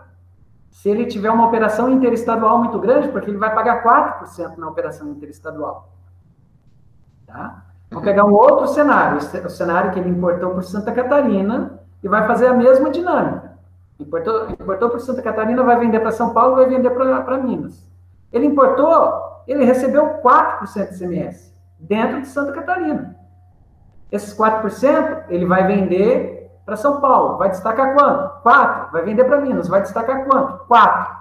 Se 0.71 0.89
ele 0.89 1.05
tiver 1.05 1.29
uma 1.29 1.47
operação 1.47 1.89
interestadual 1.89 2.59
muito 2.59 2.79
grande, 2.79 3.09
porque 3.09 3.29
ele 3.29 3.37
vai 3.37 3.53
pagar 3.53 3.83
4% 3.83 4.57
na 4.57 4.67
operação 4.67 5.09
interestadual. 5.09 5.89
Tá? 7.27 7.63
Vamos 7.91 8.05
pegar 8.05 8.25
um 8.25 8.33
outro 8.33 8.67
cenário, 8.67 9.17
o 9.17 9.49
cenário 9.49 9.91
que 9.91 9.99
ele 9.99 10.09
importou 10.09 10.51
por 10.51 10.63
Santa 10.63 10.91
Catarina 10.91 11.79
e 12.03 12.07
vai 12.07 12.25
fazer 12.25 12.47
a 12.47 12.53
mesma 12.53 12.89
dinâmica. 12.89 13.48
Importou, 13.99 14.49
importou 14.51 14.89
por 14.89 15.01
Santa 15.01 15.21
Catarina, 15.21 15.61
vai 15.61 15.77
vender 15.77 15.99
para 15.99 16.11
São 16.11 16.33
Paulo, 16.33 16.55
vai 16.55 16.67
vender 16.67 16.89
para 16.91 17.37
Minas. 17.37 17.85
Ele 18.31 18.45
importou, 18.45 19.43
ele 19.47 19.65
recebeu 19.65 20.21
4% 20.23 20.89
de 20.89 20.97
CMS 20.97 21.53
dentro 21.77 22.21
de 22.21 22.27
Santa 22.27 22.53
Catarina. 22.53 23.17
Esses 24.11 24.35
4% 24.37 25.25
ele 25.29 25.45
vai 25.45 25.67
vender 25.67 26.49
para 26.65 26.75
São 26.75 27.01
Paulo. 27.01 27.37
Vai 27.37 27.49
destacar 27.49 27.93
quanto? 27.93 28.41
4. 28.41 28.91
Vai 28.91 29.03
vender 29.03 29.23
para 29.23 29.41
Minas. 29.41 29.67
Vai 29.67 29.81
destacar 29.81 30.25
quanto? 30.25 30.65
4. 30.65 31.19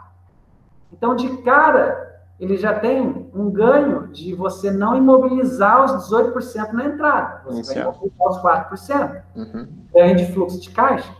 Então, 0.93 1.17
de 1.17 1.29
cara, 1.39 2.23
ele 2.39 2.57
já 2.57 2.79
tem 2.79 3.29
um 3.35 3.51
ganho 3.51 4.09
de 4.09 4.35
você 4.35 4.71
não 4.71 4.95
imobilizar 4.97 5.85
os 5.85 6.09
18% 6.11 6.73
na 6.73 6.85
entrada. 6.85 7.43
Você 7.45 7.57
Inicial. 7.57 7.93
vai 7.93 8.09
imobilizar 8.09 8.29
os 8.29 8.39
4%. 8.39 9.23
Uhum. 9.37 9.69
Ganho 9.93 10.17
de 10.17 10.33
fluxo 10.33 10.61
de 10.61 10.71
caixa. 10.71 11.13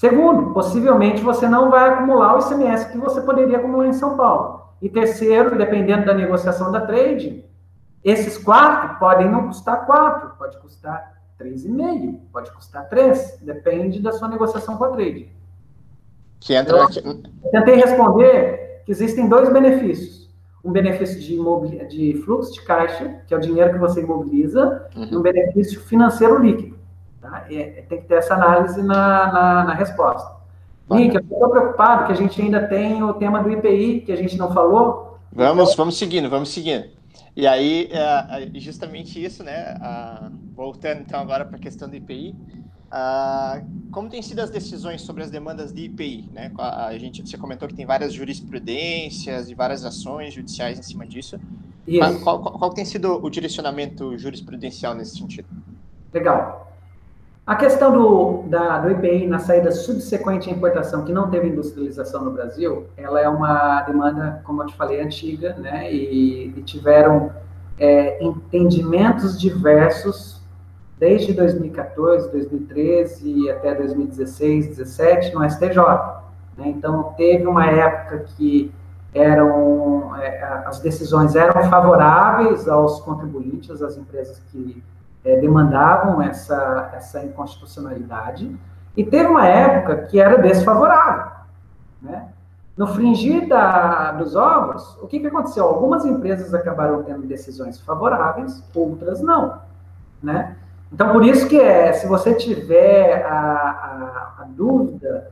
Segundo, 0.00 0.54
possivelmente 0.54 1.20
você 1.20 1.46
não 1.46 1.70
vai 1.70 1.90
acumular 1.90 2.34
o 2.34 2.38
ICMS 2.38 2.90
que 2.90 2.96
você 2.96 3.20
poderia 3.20 3.58
acumular 3.58 3.86
em 3.86 3.92
São 3.92 4.16
Paulo. 4.16 4.62
E 4.80 4.88
terceiro, 4.88 5.58
dependendo 5.58 6.06
da 6.06 6.14
negociação 6.14 6.72
da 6.72 6.80
trade, 6.80 7.44
esses 8.02 8.38
quatro 8.38 8.98
podem 8.98 9.30
não 9.30 9.48
custar 9.48 9.84
quatro, 9.84 10.30
pode 10.38 10.58
custar 10.62 11.20
três 11.36 11.66
e 11.66 11.68
meio, 11.68 12.18
pode 12.32 12.50
custar 12.50 12.88
três, 12.88 13.38
depende 13.42 14.00
da 14.00 14.10
sua 14.12 14.28
negociação 14.28 14.78
com 14.78 14.84
a 14.84 14.88
trade. 14.88 15.30
Que 16.40 16.54
entra 16.54 16.78
então, 16.78 16.86
aqui... 16.86 17.30
Tentei 17.52 17.74
responder 17.74 18.82
que 18.86 18.92
existem 18.92 19.28
dois 19.28 19.52
benefícios. 19.52 20.30
Um 20.64 20.72
benefício 20.72 21.20
de, 21.20 21.34
imobil... 21.34 21.86
de 21.88 22.14
fluxo 22.24 22.54
de 22.54 22.62
caixa, 22.62 23.20
que 23.26 23.34
é 23.34 23.36
o 23.36 23.40
dinheiro 23.40 23.74
que 23.74 23.78
você 23.78 24.00
imobiliza, 24.00 24.88
uhum. 24.96 25.08
e 25.10 25.16
um 25.18 25.20
benefício 25.20 25.78
financeiro 25.82 26.38
líquido. 26.38 26.79
Tá? 27.20 27.46
É, 27.50 27.84
tem 27.88 28.00
que 28.00 28.08
ter 28.08 28.14
essa 28.14 28.34
análise 28.34 28.82
na, 28.82 29.32
na, 29.32 29.64
na 29.64 29.74
resposta. 29.74 30.40
Nick, 30.90 31.14
eu 31.14 31.20
estou 31.20 31.50
preocupado 31.50 32.06
que 32.06 32.12
a 32.12 32.16
gente 32.16 32.40
ainda 32.40 32.66
tem 32.66 33.02
o 33.02 33.14
tema 33.14 33.42
do 33.42 33.50
IPI, 33.50 34.00
que 34.00 34.12
a 34.12 34.16
gente 34.16 34.36
não 34.36 34.52
falou. 34.52 35.18
Vamos, 35.32 35.74
vamos 35.76 35.96
seguindo, 35.96 36.28
vamos 36.28 36.48
seguindo. 36.48 36.86
E 37.36 37.46
aí, 37.46 37.88
é, 37.92 38.56
é 38.56 38.60
justamente 38.60 39.22
isso, 39.22 39.44
né? 39.44 39.76
voltando 40.54 41.00
então 41.00 41.20
agora 41.20 41.44
para 41.44 41.56
a 41.56 41.60
questão 41.60 41.88
do 41.88 41.94
IPI, 41.94 42.34
como 43.92 44.08
têm 44.08 44.20
sido 44.20 44.40
as 44.40 44.50
decisões 44.50 45.02
sobre 45.02 45.22
as 45.22 45.30
demandas 45.30 45.72
de 45.72 45.84
IPI? 45.84 46.28
Né? 46.32 46.52
A, 46.58 46.96
gente, 46.98 47.26
você 47.26 47.38
comentou 47.38 47.68
que 47.68 47.74
tem 47.74 47.86
várias 47.86 48.12
jurisprudências 48.12 49.48
e 49.48 49.54
várias 49.54 49.84
ações 49.84 50.34
judiciais 50.34 50.78
em 50.78 50.82
cima 50.82 51.06
disso. 51.06 51.38
Qual, 52.22 52.40
qual, 52.40 52.58
qual 52.58 52.70
tem 52.70 52.84
sido 52.84 53.24
o 53.24 53.30
direcionamento 53.30 54.18
jurisprudencial 54.18 54.94
nesse 54.94 55.16
sentido? 55.16 55.48
Legal. 56.12 56.69
A 57.50 57.56
questão 57.56 57.90
do, 57.90 58.44
da, 58.48 58.78
do 58.78 58.92
IPI 58.92 59.26
na 59.26 59.40
saída 59.40 59.72
subsequente 59.72 60.48
à 60.48 60.52
importação, 60.52 61.04
que 61.04 61.12
não 61.12 61.28
teve 61.28 61.48
industrialização 61.48 62.24
no 62.24 62.30
Brasil, 62.30 62.86
ela 62.96 63.20
é 63.20 63.28
uma 63.28 63.82
demanda, 63.82 64.40
como 64.44 64.62
eu 64.62 64.68
te 64.68 64.76
falei, 64.76 65.00
antiga, 65.00 65.54
né? 65.54 65.92
E, 65.92 66.54
e 66.56 66.62
tiveram 66.62 67.32
é, 67.76 68.22
entendimentos 68.22 69.36
diversos 69.36 70.40
desde 70.96 71.32
2014, 71.32 72.30
2013 72.30 73.28
e 73.28 73.50
até 73.50 73.74
2016, 73.74 74.66
2017 74.66 75.34
no 75.34 75.50
STJ. 75.50 75.76
Né? 76.56 76.68
Então, 76.68 77.14
teve 77.16 77.48
uma 77.48 77.66
época 77.66 78.26
que 78.36 78.72
eram 79.12 80.14
é, 80.16 80.40
as 80.66 80.78
decisões 80.78 81.34
eram 81.34 81.68
favoráveis 81.68 82.68
aos 82.68 83.00
contribuintes, 83.00 83.82
às 83.82 83.96
empresas 83.96 84.40
que 84.52 84.80
é, 85.24 85.36
demandavam 85.36 86.22
essa, 86.22 86.90
essa 86.94 87.22
inconstitucionalidade, 87.24 88.56
e 88.96 89.04
teve 89.04 89.28
uma 89.28 89.46
época 89.46 89.96
que 90.06 90.20
era 90.20 90.38
desfavorável. 90.38 91.32
Né? 92.02 92.28
No 92.76 92.86
fringir 92.86 93.48
da, 93.48 94.12
dos 94.12 94.34
ovos, 94.34 94.96
o 95.02 95.06
que, 95.06 95.20
que 95.20 95.26
aconteceu? 95.26 95.64
Algumas 95.64 96.04
empresas 96.04 96.54
acabaram 96.54 97.02
tendo 97.02 97.26
decisões 97.26 97.80
favoráveis, 97.80 98.62
outras 98.74 99.20
não. 99.20 99.60
Né? 100.22 100.56
Então, 100.92 101.12
por 101.12 101.24
isso 101.24 101.46
que 101.48 101.60
é, 101.60 101.92
se 101.92 102.06
você 102.06 102.34
tiver 102.34 103.24
a, 103.24 103.30
a, 103.30 104.42
a 104.42 104.44
dúvida 104.48 105.30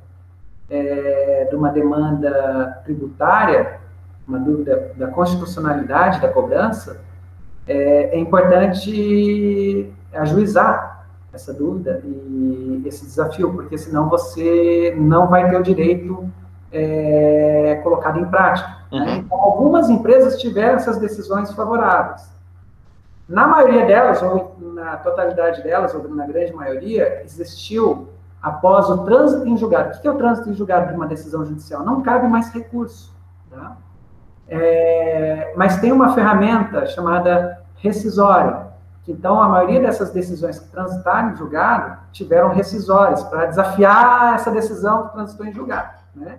é, 0.70 1.47
de 1.51 1.57
uma 1.57 1.70
demanda 1.70 2.80
tributária, 2.84 3.80
uma 4.26 4.39
dúvida 4.39 4.93
da 4.97 5.09
constitucionalidade 5.09 6.20
da 6.20 6.28
cobrança, 6.28 7.01
é, 7.68 8.16
é 8.16 8.18
importante 8.18 9.92
ajuizar 10.12 11.06
essa 11.32 11.52
dúvida 11.52 12.00
e 12.04 12.82
esse 12.86 13.04
desafio, 13.04 13.52
porque 13.52 13.76
senão 13.76 14.08
você 14.08 14.94
não 14.98 15.28
vai 15.28 15.48
ter 15.48 15.56
o 15.56 15.62
direito 15.62 16.28
é, 16.72 17.80
colocado 17.82 18.18
em 18.18 18.24
prática. 18.24 18.68
Né? 18.90 18.98
Uhum. 18.98 19.04
Né? 19.04 19.16
Então, 19.18 19.40
algumas 19.40 19.88
empresas 19.90 20.40
tiveram 20.40 20.76
essas 20.76 20.98
decisões 20.98 21.52
favoráveis. 21.52 22.28
Na 23.28 23.46
maioria 23.46 23.84
delas, 23.84 24.22
ou 24.22 24.56
na 24.58 24.96
totalidade 24.96 25.62
delas, 25.62 25.94
ou 25.94 26.08
na 26.08 26.26
grande 26.26 26.52
maioria, 26.54 27.22
existiu, 27.24 28.08
após 28.42 28.88
o 28.88 29.04
trânsito 29.04 29.46
em 29.46 29.56
julgado. 29.56 29.96
O 29.96 30.00
que 30.00 30.08
é 30.08 30.10
o 30.10 30.16
trânsito 30.16 30.48
em 30.48 30.54
julgado 30.54 30.88
de 30.88 30.94
uma 30.94 31.06
decisão 31.06 31.44
judicial? 31.44 31.84
Não 31.84 32.00
cabe 32.00 32.26
mais 32.26 32.50
recurso. 32.50 33.14
Tá? 33.50 33.76
É, 34.48 35.52
mas 35.56 35.78
tem 35.78 35.92
uma 35.92 36.14
ferramenta 36.14 36.86
chamada 36.86 37.57
rescisória. 37.78 38.68
Então, 39.06 39.42
a 39.42 39.48
maioria 39.48 39.80
dessas 39.80 40.10
decisões 40.10 40.58
que 40.58 40.68
transitaram 40.68 41.30
em 41.30 41.36
julgado 41.36 41.98
tiveram 42.12 42.50
rescisórias 42.50 43.22
para 43.22 43.46
desafiar 43.46 44.34
essa 44.34 44.50
decisão 44.50 45.08
que 45.08 45.14
transitou 45.14 45.46
em 45.46 45.52
julgado. 45.52 45.98
Né? 46.14 46.38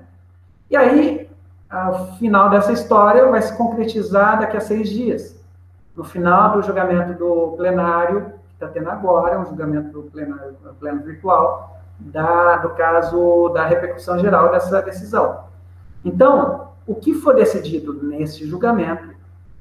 E 0.69 0.77
aí, 0.77 1.29
o 1.71 2.17
final 2.17 2.49
dessa 2.49 2.71
história 2.71 3.27
vai 3.27 3.41
se 3.41 3.55
concretizar 3.57 4.39
daqui 4.39 4.55
a 4.55 4.61
seis 4.61 4.89
dias. 4.89 5.35
No 5.95 6.03
final 6.03 6.53
do 6.53 6.61
julgamento 6.61 7.17
do 7.17 7.55
plenário, 7.57 8.33
que 8.49 8.53
está 8.53 8.67
tendo 8.67 8.89
agora, 8.89 9.39
um 9.39 9.45
julgamento 9.45 9.91
do 9.91 10.03
plenário, 10.03 10.55
pleno 10.79 11.01
virtual, 11.01 11.79
da, 11.99 12.57
do 12.57 12.69
caso 12.69 13.49
da 13.49 13.65
repercussão 13.65 14.19
geral 14.19 14.51
dessa 14.51 14.81
decisão. 14.81 15.45
Então, 16.05 16.69
o 16.87 16.95
que 16.95 17.13
for 17.13 17.35
decidido 17.35 17.93
nesse 17.93 18.47
julgamento 18.47 19.18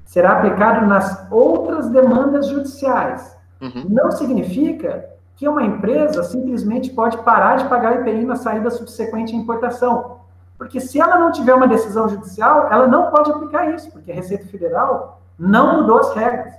será 0.08 0.32
aplicado 0.32 0.86
nas 0.86 1.30
outras 1.30 1.90
demandas 1.90 2.48
judiciais. 2.48 3.36
Uhum. 3.60 3.84
Não 3.90 4.10
significa 4.10 5.04
que 5.36 5.46
uma 5.46 5.62
empresa 5.62 6.22
simplesmente 6.22 6.90
pode 6.90 7.18
parar 7.18 7.56
de 7.56 7.68
pagar 7.68 8.00
IPI 8.00 8.24
na 8.24 8.34
saída 8.34 8.70
subsequente 8.70 9.34
à 9.34 9.38
importação. 9.38 10.20
Porque 10.56 10.80
se 10.80 10.98
ela 10.98 11.18
não 11.18 11.30
tiver 11.30 11.52
uma 11.52 11.68
decisão 11.68 12.08
judicial, 12.08 12.72
ela 12.72 12.88
não 12.88 13.10
pode 13.10 13.30
aplicar 13.30 13.70
isso, 13.74 13.90
porque 13.92 14.10
a 14.10 14.14
Receita 14.14 14.46
Federal 14.46 15.20
não 15.38 15.82
mudou 15.82 15.98
as 15.98 16.14
regras. 16.14 16.54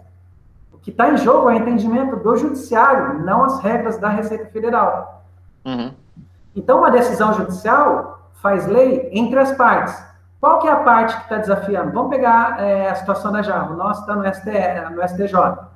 O 0.72 0.78
que 0.78 0.92
está 0.92 1.10
em 1.10 1.18
jogo 1.18 1.50
é 1.50 1.56
o 1.56 1.58
entendimento 1.58 2.18
do 2.18 2.38
judiciário, 2.38 3.26
não 3.26 3.44
as 3.44 3.60
regras 3.62 3.98
da 3.98 4.10
Receita 4.10 4.46
Federal. 4.46 5.24
Uhum. 5.66 5.92
Então, 6.56 6.78
uma 6.78 6.92
decisão 6.92 7.34
judicial 7.34 8.30
faz 8.44 8.68
lei 8.68 9.10
entre 9.12 9.40
as 9.40 9.54
partes. 9.54 10.09
Qual 10.40 10.60
que 10.60 10.68
é 10.68 10.72
a 10.72 10.78
parte 10.78 11.16
que 11.18 11.24
está 11.24 11.38
desafiando? 11.38 11.92
Vamos 11.92 12.10
pegar 12.10 12.62
é, 12.62 12.90
a 12.90 12.96
situação 12.96 13.32
da 13.32 13.42
Java. 13.42 13.74
O 13.74 13.78
nosso 13.78 14.02
está 14.02 14.16
no, 14.16 14.24
no 14.24 15.08
STJ. 15.08 15.68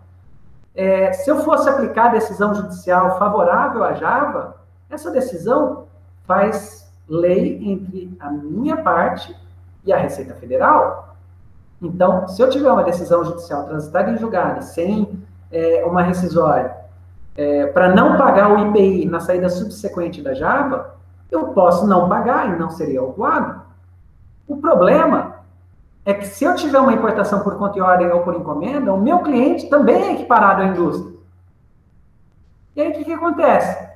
É, 0.74 1.12
se 1.14 1.30
eu 1.30 1.44
fosse 1.44 1.70
aplicar 1.70 2.06
a 2.06 2.14
decisão 2.14 2.54
judicial 2.56 3.18
favorável 3.20 3.84
à 3.84 3.94
Java, 3.94 4.56
essa 4.90 5.12
decisão 5.12 5.86
faz 6.26 6.90
lei 7.08 7.60
entre 7.62 8.16
a 8.20 8.30
minha 8.32 8.78
parte 8.78 9.36
e 9.86 9.92
a 9.92 9.98
Receita 9.98 10.34
Federal. 10.36 11.16
Então, 11.82 12.28
se 12.30 12.42
eu 12.42 12.50
tiver 12.50 12.72
uma 12.72 12.84
decisão 12.84 13.26
judicial 13.26 13.66
transitada 13.66 14.12
em 14.12 14.18
julgado 14.18 14.64
sem 14.64 15.22
é, 15.52 15.84
uma 15.86 16.02
rescisória 16.02 16.84
para 17.74 17.96
não 17.96 18.16
pagar 18.16 18.52
o 18.52 18.68
IPI 18.68 19.06
na 19.08 19.20
saída 19.20 19.50
subsequente 19.50 20.22
da 20.22 20.36
Java, 20.36 20.96
eu 21.32 21.48
posso 21.48 21.88
não 21.88 22.08
pagar 22.08 22.54
e 22.54 22.60
não 22.60 22.70
seria 22.70 23.00
autuado. 23.00 23.63
O 24.48 24.58
problema 24.58 25.44
é 26.06 26.14
que 26.14 26.28
se 26.28 26.44
eu 26.44 26.56
tiver 26.56 26.80
uma 26.80 26.94
importação 26.94 27.42
por 27.42 27.58
conta 27.58 27.78
e 27.78 27.82
ordem 27.82 28.12
ou 28.12 28.22
por 28.22 28.36
encomenda, 28.36 28.94
o 28.94 29.02
meu 29.02 29.20
cliente 29.20 29.70
também 29.70 30.04
é 30.04 30.14
equiparado 30.14 30.62
à 30.62 30.66
indústria. 30.66 31.14
E 32.76 32.82
aí 32.82 32.90
o 32.90 32.94
que, 32.94 33.06
que 33.06 33.14
acontece? 33.14 33.88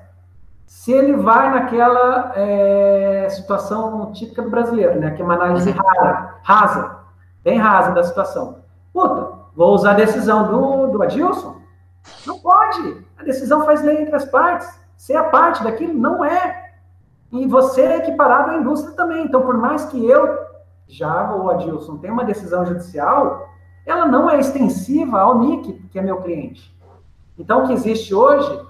Se 0.65 0.91
ele 0.91 1.13
vai 1.13 1.51
naquela 1.51 2.33
é, 2.35 3.27
situação 3.29 4.11
típica 4.13 4.41
do 4.41 4.49
brasileiro, 4.49 4.99
né, 4.99 5.11
que 5.11 5.21
é 5.21 5.25
uma 5.25 5.35
análise 5.35 5.71
rara, 5.71 6.35
rasa, 6.43 6.97
bem 7.43 7.57
rasa 7.57 7.91
da 7.91 8.03
situação. 8.03 8.59
Puta, 8.93 9.33
vou 9.55 9.73
usar 9.73 9.91
a 9.91 9.95
decisão 9.95 10.47
do, 10.47 10.87
do 10.87 11.03
Adilson? 11.03 11.57
Não 12.25 12.39
pode. 12.39 13.05
A 13.17 13.23
decisão 13.23 13.65
faz 13.65 13.81
lei 13.83 14.01
entre 14.01 14.15
as 14.15 14.25
partes. 14.25 14.79
Ser 14.95 15.15
a 15.15 15.25
parte 15.25 15.63
daquilo 15.63 15.93
não 15.93 16.23
é 16.23 16.66
e 17.32 17.45
você 17.47 17.82
é 17.82 17.97
equiparado 17.97 18.51
à 18.51 18.57
indústria 18.57 18.95
também. 18.95 19.25
Então, 19.25 19.41
por 19.41 19.57
mais 19.57 19.86
que 19.86 20.05
eu, 20.05 20.38
já 20.88 21.34
ou 21.34 21.49
Adilson, 21.49 21.97
tenha 21.97 22.13
uma 22.13 22.23
decisão 22.23 22.65
judicial, 22.65 23.49
ela 23.86 24.05
não 24.05 24.30
é 24.30 24.39
extensiva 24.39 25.19
ao 25.19 25.39
NIC, 25.39 25.73
que 25.91 25.99
é 25.99 26.01
meu 26.01 26.21
cliente. 26.21 26.75
Então, 27.38 27.63
o 27.63 27.67
que 27.67 27.73
existe 27.73 28.13
hoje 28.13 28.61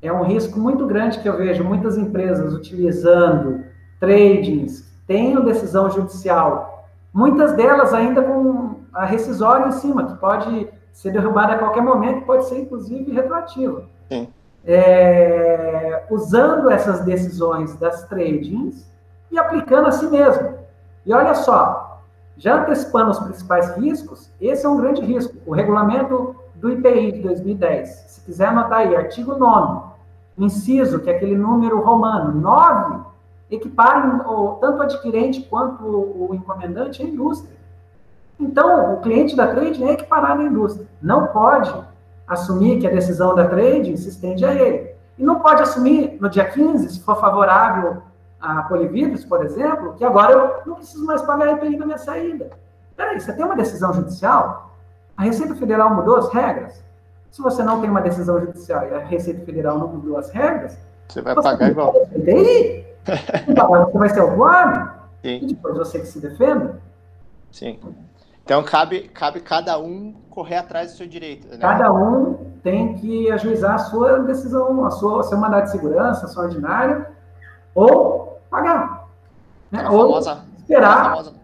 é 0.00 0.12
um 0.12 0.24
risco 0.24 0.58
muito 0.58 0.86
grande 0.86 1.20
que 1.20 1.28
eu 1.28 1.36
vejo 1.36 1.64
muitas 1.64 1.96
empresas 1.96 2.54
utilizando 2.54 3.64
tradings, 4.00 4.92
tendo 5.06 5.44
decisão 5.44 5.90
judicial, 5.90 6.88
muitas 7.12 7.52
delas 7.52 7.92
ainda 7.94 8.22
com 8.22 8.80
a 8.92 9.04
rescisória 9.04 9.68
em 9.68 9.72
cima, 9.72 10.06
que 10.06 10.14
pode 10.18 10.68
ser 10.92 11.12
derrubada 11.12 11.54
a 11.54 11.58
qualquer 11.58 11.82
momento, 11.82 12.26
pode 12.26 12.46
ser 12.46 12.60
inclusive 12.60 13.12
retroativa. 13.12 13.84
É, 14.64 16.04
usando 16.10 16.70
essas 16.70 17.00
decisões 17.00 17.74
das 17.76 18.04
tradings 18.04 18.86
e 19.30 19.38
aplicando 19.38 19.88
a 19.88 19.92
si 19.92 20.06
mesmo. 20.06 20.54
E 21.04 21.12
olha 21.12 21.34
só, 21.34 22.00
já 22.36 22.60
antecipando 22.60 23.10
os 23.10 23.18
principais 23.18 23.76
riscos, 23.76 24.30
esse 24.40 24.64
é 24.64 24.68
um 24.68 24.76
grande 24.76 25.02
risco. 25.02 25.34
O 25.44 25.52
regulamento 25.52 26.36
do 26.54 26.70
IPI 26.70 27.12
de 27.12 27.22
2010, 27.22 27.88
se 27.88 28.20
quiser 28.20 28.46
anotar 28.46 28.80
aí, 28.80 28.94
artigo 28.94 29.36
9 29.36 29.92
inciso, 30.38 31.00
que 31.00 31.10
é 31.10 31.16
aquele 31.16 31.36
número 31.36 31.80
romano, 31.80 32.40
9, 32.40 33.00
equiparem 33.50 34.18
tanto 34.60 34.78
o 34.78 34.82
adquirente 34.82 35.42
quanto 35.42 35.84
o 35.84 36.30
encomendante 36.34 37.02
à 37.02 37.06
indústria. 37.06 37.56
Então, 38.40 38.94
o 38.94 39.00
cliente 39.00 39.36
da 39.36 39.46
trade 39.46 39.84
é 39.84 39.92
equiparado 39.92 40.42
à 40.42 40.44
indústria. 40.44 40.86
Não 41.00 41.28
pode 41.28 41.72
assumir 42.32 42.80
que 42.80 42.86
a 42.86 42.90
decisão 42.90 43.34
da 43.34 43.46
trade 43.46 43.96
se 43.96 44.08
estende 44.08 44.44
a 44.44 44.54
ele. 44.54 44.92
E 45.18 45.22
não 45.22 45.40
pode 45.40 45.62
assumir 45.62 46.16
no 46.20 46.28
dia 46.28 46.44
15, 46.44 46.88
se 46.88 47.00
for 47.00 47.20
favorável 47.20 48.02
a 48.40 48.62
Polividros, 48.62 49.24
por 49.24 49.44
exemplo, 49.44 49.94
que 49.94 50.04
agora 50.04 50.32
eu 50.32 50.62
não 50.66 50.76
preciso 50.76 51.04
mais 51.04 51.22
pagar 51.22 51.48
a 51.48 51.52
IPI 51.52 51.78
da 51.78 51.86
minha 51.86 51.98
saída. 51.98 52.50
Peraí, 52.96 53.20
você 53.20 53.32
tem 53.32 53.44
uma 53.44 53.56
decisão 53.56 53.92
judicial? 53.92 54.74
A 55.16 55.22
Receita 55.22 55.54
Federal 55.54 55.94
mudou 55.94 56.16
as 56.16 56.32
regras? 56.32 56.82
Se 57.30 57.40
você 57.40 57.62
não 57.62 57.80
tem 57.80 57.88
uma 57.88 58.00
decisão 58.00 58.40
judicial 58.40 58.86
e 58.88 58.94
a 58.94 58.98
Receita 58.98 59.44
Federal 59.44 59.78
não 59.78 59.88
mudou 59.88 60.18
as 60.18 60.30
regras, 60.30 60.76
você 61.08 61.22
vai 61.22 61.34
você 61.34 61.42
pagar 61.42 61.70
igual. 61.70 61.94
IPI, 62.16 62.86
então, 63.48 63.68
você 63.68 63.98
vai 63.98 64.08
ser 64.08 64.20
autuado 64.20 64.90
e 65.22 65.46
depois 65.46 65.76
você 65.76 66.00
que 66.00 66.06
se 66.06 66.20
defenda. 66.20 66.80
Sim. 67.50 67.78
Então 68.44 68.62
cabe, 68.62 69.08
cabe 69.08 69.40
cada 69.40 69.78
um 69.78 70.14
correr 70.30 70.56
atrás 70.56 70.92
do 70.92 70.96
seu 70.96 71.06
direito. 71.06 71.46
Né? 71.48 71.58
Cada 71.58 71.92
um 71.92 72.52
tem 72.62 72.94
que 72.94 73.30
ajuizar 73.30 73.74
a 73.74 73.78
sua 73.78 74.20
decisão, 74.20 74.84
a 74.84 74.90
sua, 74.90 75.22
seu 75.22 75.38
mandato 75.38 75.64
de 75.64 75.72
segurança, 75.72 76.26
a 76.26 76.28
sua 76.28 76.44
ordinária, 76.44 77.10
ou 77.74 78.40
pagar. 78.50 79.06
Né? 79.70 79.88
Ou 79.88 80.08
famosa, 80.08 80.44
esperar, 80.58 81.10
famosa, 81.10 81.34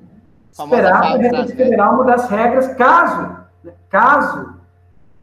famosa 0.52 0.74
esperar 0.76 1.02
a 1.02 1.16
Receita 1.16 1.38
né? 1.38 1.46
Federal 1.46 1.96
mudar 1.96 2.14
as 2.14 2.28
regras, 2.28 2.74
caso, 2.74 3.36
né? 3.62 3.72
caso 3.88 4.54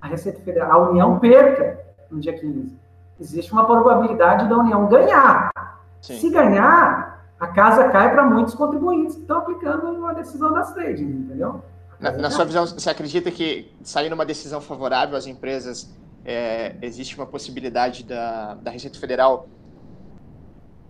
a 0.02 0.08
Receita 0.08 0.42
Federal, 0.42 0.84
a 0.86 0.90
União 0.90 1.20
perca 1.20 1.80
no 2.10 2.20
dia 2.20 2.34
15. 2.34 2.78
Existe 3.20 3.52
uma 3.52 3.66
probabilidade 3.66 4.48
da 4.48 4.58
União 4.58 4.88
ganhar. 4.88 5.50
Sim. 6.02 6.18
Se 6.18 6.30
ganhar, 6.30 7.05
a 7.40 7.48
casa 7.48 7.90
cai 7.90 8.12
para 8.12 8.24
muitos 8.24 8.56
contribuintes 8.56 9.16
que 9.16 9.22
estão 9.22 9.40
aplicando 9.40 10.06
a 10.06 10.14
decisão 10.14 10.54
das 10.54 10.74
trades, 10.74 11.02
entendeu? 11.02 11.62
Na, 12.00 12.12
na, 12.12 12.30
sua 12.30 12.46
visão, 12.46 12.66
você 12.66 12.90
acredita 12.90 13.32
que 13.32 13.74
saindo 13.84 14.14
uma 14.14 14.26
decisão 14.26 14.62
favorável 14.62 15.18
às 15.18 15.28
empresas, 15.28 15.94
é, 16.24 16.76
existe 16.82 17.16
uma 17.18 17.26
possibilidade 17.26 18.04
da, 18.04 18.56
da 18.56 18.72
Receita 18.72 19.00
Federal 19.00 19.48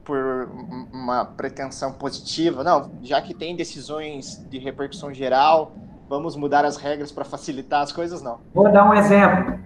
por 0.03 0.49
uma 0.93 1.25
pretensão 1.25 1.91
positiva? 1.91 2.63
Não, 2.63 2.91
já 3.01 3.21
que 3.21 3.33
tem 3.33 3.55
decisões 3.55 4.43
de 4.49 4.59
repercussão 4.59 5.13
geral, 5.13 5.73
vamos 6.07 6.35
mudar 6.35 6.63
as 6.63 6.77
regras 6.77 7.11
para 7.11 7.25
facilitar 7.25 7.81
as 7.81 7.91
coisas? 7.91 8.21
Não. 8.21 8.39
Vou 8.53 8.71
dar 8.71 8.87
um 8.87 8.93
exemplo. 8.93 9.59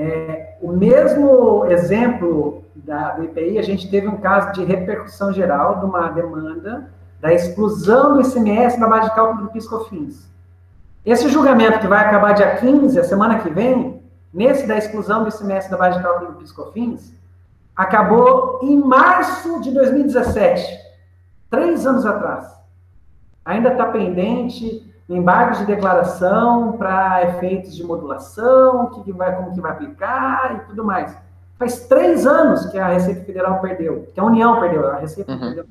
É, 0.00 0.54
o 0.62 0.70
mesmo 0.70 1.64
exemplo 1.66 2.62
da, 2.76 3.14
do 3.14 3.24
IPI, 3.24 3.58
a 3.58 3.62
gente 3.62 3.90
teve 3.90 4.06
um 4.06 4.18
caso 4.18 4.52
de 4.52 4.62
repercussão 4.62 5.32
geral 5.32 5.80
de 5.80 5.86
uma 5.86 6.08
demanda 6.10 6.88
da 7.20 7.34
exclusão 7.34 8.14
do 8.14 8.20
ICMS 8.20 8.78
na 8.78 8.86
base 8.86 9.08
de 9.08 9.16
cálculo 9.16 9.42
do 9.42 9.50
PiscoFins. 9.50 10.30
Esse 11.04 11.28
julgamento 11.28 11.80
que 11.80 11.88
vai 11.88 12.04
acabar 12.04 12.32
dia 12.32 12.54
15, 12.58 12.96
a 12.96 13.02
semana 13.02 13.40
que 13.40 13.50
vem, 13.50 14.00
nesse 14.32 14.68
da 14.68 14.76
exclusão 14.76 15.24
do 15.24 15.30
ICMS 15.30 15.68
da 15.68 15.76
base 15.76 15.96
de 15.96 16.04
cálculo 16.04 16.30
do 16.30 16.38
PiscoFins, 16.38 17.12
acabou 17.74 18.60
em 18.62 18.78
março 18.78 19.60
de 19.62 19.72
2017, 19.72 20.78
três 21.50 21.84
anos 21.84 22.06
atrás. 22.06 22.46
Ainda 23.44 23.72
está 23.72 23.86
pendente 23.86 24.87
embargos 25.08 25.58
de 25.58 25.66
declaração 25.66 26.72
para 26.72 27.24
efeitos 27.24 27.74
de 27.74 27.82
modulação, 27.82 28.90
que, 28.90 29.04
que 29.04 29.12
vai, 29.12 29.34
como 29.34 29.54
que 29.54 29.60
vai 29.60 29.72
aplicar 29.72 30.56
e 30.56 30.68
tudo 30.68 30.84
mais. 30.84 31.16
Faz 31.58 31.86
três 31.86 32.26
anos 32.26 32.66
que 32.66 32.78
a 32.78 32.88
Receita 32.88 33.24
Federal 33.24 33.60
perdeu, 33.60 34.06
que 34.14 34.20
a 34.20 34.24
União 34.24 34.60
perdeu, 34.60 34.86
a 34.86 34.96
Receita 34.96 35.32
uhum. 35.32 35.40
perdeu. 35.40 35.64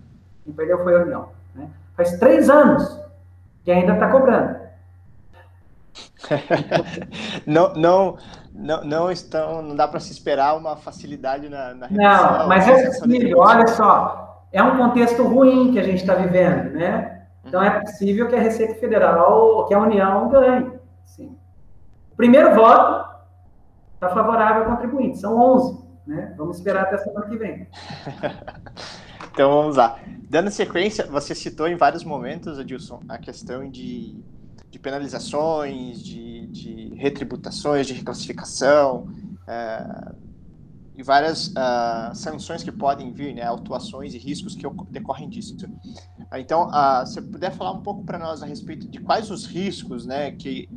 Quem 0.44 0.54
perdeu 0.54 0.84
foi 0.84 0.96
a 0.96 1.04
União. 1.04 1.30
Né? 1.56 1.70
Faz 1.96 2.18
três 2.18 2.50
anos 2.50 3.00
que 3.64 3.72
ainda 3.72 3.94
está 3.94 4.10
cobrando. 4.10 4.58
não, 7.46 7.74
não, 7.76 8.18
não, 8.54 8.84
não 8.84 9.12
estão, 9.12 9.62
não 9.62 9.76
dá 9.76 9.88
para 9.88 10.00
se 10.00 10.12
esperar 10.12 10.58
uma 10.58 10.76
facilidade 10.76 11.48
na, 11.48 11.74
na 11.74 11.88
Não, 11.90 12.48
mas 12.48 12.68
é 12.68 12.86
possível, 12.88 13.40
olha 13.40 13.68
só, 13.68 14.46
é 14.52 14.62
um 14.62 14.78
contexto 14.78 15.24
ruim 15.24 15.72
que 15.72 15.80
a 15.80 15.84
gente 15.84 16.02
está 16.02 16.16
vivendo, 16.16 16.74
né? 16.74 17.17
Então 17.48 17.64
é 17.64 17.80
possível 17.80 18.28
que 18.28 18.36
a 18.36 18.40
Receita 18.40 18.76
Federal, 18.76 19.66
que 19.66 19.74
a 19.74 19.80
União 19.80 20.30
ganhe. 20.30 20.72
Sim. 21.06 21.38
O 22.12 22.16
primeiro 22.16 22.54
voto 22.54 23.08
está 23.94 24.10
favorável 24.10 24.64
ao 24.64 24.70
contribuinte, 24.70 25.18
são 25.18 25.38
11. 25.38 25.88
Né? 26.06 26.34
Vamos 26.38 26.58
esperar 26.58 26.84
até 26.84 26.98
semana 26.98 27.28
que 27.28 27.38
vem. 27.38 27.68
então 29.32 29.50
vamos 29.52 29.76
lá. 29.76 30.00
Dando 30.30 30.50
sequência, 30.52 31.06
você 31.06 31.34
citou 31.34 31.68
em 31.68 31.76
vários 31.76 32.04
momentos, 32.04 32.60
Adilson, 32.60 33.02
a 33.10 33.18
questão 33.18 33.70
de, 33.70 34.22
de 34.70 34.80
penalizações, 34.80 36.04
de, 36.04 36.48
de 36.48 36.96
retributações, 36.96 37.88
de 37.88 37.94
reclassificação. 37.94 39.08
É, 39.48 40.12
e 40.98 41.04
várias 41.04 41.50
uh, 41.50 42.16
sanções 42.16 42.64
que 42.64 42.72
podem 42.72 43.14
vir, 43.14 43.36
né, 43.36 43.44
autuações 43.44 44.16
e 44.16 44.18
riscos 44.18 44.56
que 44.56 44.66
decorrem 44.90 45.30
disso. 45.30 45.56
Então, 46.36 46.70
uh, 46.70 47.06
se 47.06 47.22
puder 47.22 47.52
falar 47.52 47.72
um 47.72 47.82
pouco 47.82 48.04
para 48.04 48.18
nós 48.18 48.42
a 48.42 48.48
respeito 48.48 48.88
de 48.88 49.00
quais 49.00 49.30
os 49.30 49.46
riscos, 49.46 50.08
né, 50.08 50.32
que 50.32 50.68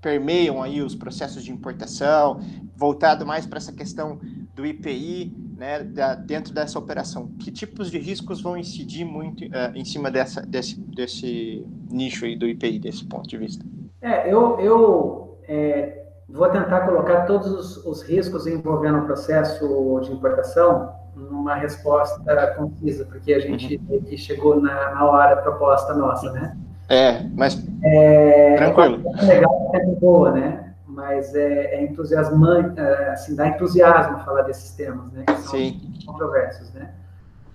permeiam 0.00 0.62
aí 0.62 0.80
os 0.80 0.94
processos 0.94 1.44
de 1.44 1.52
importação, 1.52 2.40
voltado 2.74 3.26
mais 3.26 3.44
para 3.44 3.58
essa 3.58 3.72
questão 3.72 4.18
do 4.54 4.64
IPI, 4.64 5.36
né, 5.58 5.84
da, 5.84 6.14
dentro 6.14 6.54
dessa 6.54 6.78
operação. 6.78 7.28
Que 7.38 7.50
tipos 7.50 7.90
de 7.90 7.98
riscos 7.98 8.40
vão 8.40 8.56
incidir 8.56 9.04
muito 9.04 9.44
uh, 9.44 9.74
em 9.74 9.84
cima 9.84 10.10
dessa, 10.10 10.40
desse, 10.40 10.80
desse 10.80 11.66
nicho 11.90 12.24
aí 12.24 12.34
do 12.34 12.48
IPI, 12.48 12.78
desse 12.78 13.04
ponto 13.04 13.28
de 13.28 13.36
vista? 13.36 13.64
É, 14.00 14.32
eu, 14.32 14.58
eu 14.58 15.38
é 15.46 16.05
Vou 16.28 16.48
tentar 16.48 16.80
colocar 16.80 17.22
todos 17.22 17.46
os, 17.46 17.86
os 17.86 18.02
riscos 18.02 18.46
envolvendo 18.46 18.98
o 18.98 19.06
processo 19.06 20.00
de 20.02 20.12
importação 20.12 20.92
numa 21.14 21.54
resposta 21.54 22.20
concisa, 22.56 23.04
porque 23.04 23.32
a 23.32 23.40
gente 23.40 23.80
uhum. 23.88 24.16
chegou 24.16 24.60
na, 24.60 24.94
na, 24.94 25.04
hora 25.04 25.36
proposta 25.36 25.94
nossa, 25.94 26.30
né? 26.32 26.56
É, 26.88 27.22
mas 27.34 27.64
é, 27.82 28.56
tranquilo. 28.56 29.02
É 29.18 29.24
legal, 29.24 29.72
é 29.74 29.84
boa, 29.86 30.32
né? 30.32 30.74
Mas 30.86 31.34
é, 31.34 31.76
é 31.76 31.82
entusiasmante, 31.84 32.78
é, 32.78 33.10
assim, 33.10 33.34
dá 33.34 33.48
entusiasmo 33.48 34.18
falar 34.24 34.42
desses 34.42 34.72
temas, 34.72 35.10
né? 35.12 35.24
Que 35.26 35.40
são 35.40 35.58
Sim. 35.58 35.80
controversos, 36.06 36.72
né? 36.74 36.90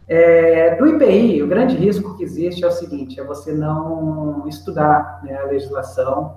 É, 0.07 0.75
do 0.75 0.87
IPI, 0.87 1.43
o 1.43 1.47
grande 1.47 1.75
risco 1.75 2.17
que 2.17 2.23
existe 2.23 2.63
é 2.63 2.67
o 2.67 2.71
seguinte, 2.71 3.19
é 3.19 3.23
você 3.23 3.53
não 3.53 4.45
estudar 4.47 5.21
né, 5.23 5.37
a 5.37 5.45
legislação 5.45 6.35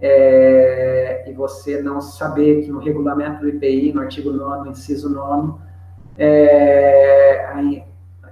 é, 0.00 1.24
e 1.28 1.32
você 1.32 1.82
não 1.82 2.00
saber 2.00 2.62
que 2.62 2.70
no 2.70 2.78
regulamento 2.78 3.40
do 3.40 3.48
IPI, 3.48 3.92
no 3.92 4.00
artigo 4.00 4.30
9, 4.30 4.70
inciso 4.70 5.08
9, 5.10 5.58
é, 6.16 7.46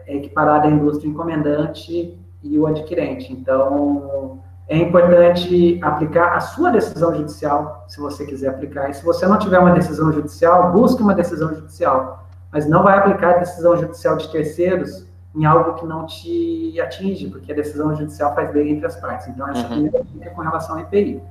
é 0.07 0.17
equiparada 0.17 0.69
a 0.69 0.71
indústria 0.71 1.09
encomendante 1.09 2.19
e 2.43 2.59
o 2.59 2.67
adquirente. 2.67 3.33
Então, 3.33 4.41
é 4.69 4.77
importante 4.77 5.79
aplicar 5.83 6.35
a 6.35 6.41
sua 6.41 6.71
decisão 6.71 7.14
judicial, 7.14 7.85
se 7.89 8.01
você 8.01 8.25
quiser 8.25 8.49
aplicar. 8.49 8.91
E 8.91 8.95
se 8.95 9.05
você 9.05 9.27
não 9.27 9.39
tiver 9.39 9.59
uma 9.59 9.73
decisão 9.73 10.12
judicial, 10.12 10.73
busque 10.73 11.03
uma 11.03 11.14
decisão 11.14 11.55
judicial. 11.55 12.27
Mas 12.53 12.69
não 12.69 12.83
vai 12.83 12.99
aplicar 12.99 13.37
a 13.37 13.39
decisão 13.39 13.77
judicial 13.77 14.17
de 14.17 14.31
terceiros 14.31 15.07
em 15.35 15.45
algo 15.45 15.75
que 15.75 15.87
não 15.87 16.07
te 16.07 16.81
atinge, 16.81 17.29
porque 17.29 17.53
a 17.53 17.55
decisão 17.55 17.95
judicial 17.95 18.35
faz 18.35 18.53
lei 18.55 18.71
entre 18.71 18.87
as 18.87 18.97
partes. 18.97 19.29
Então, 19.29 19.49
essa 19.49 19.62
uhum. 19.62 19.69
primeira 19.69 20.03
dica 20.05 20.25
é 20.25 20.31
com 20.31 20.41
relação 20.41 20.77
ao 20.77 20.83
IPI. 20.83 21.23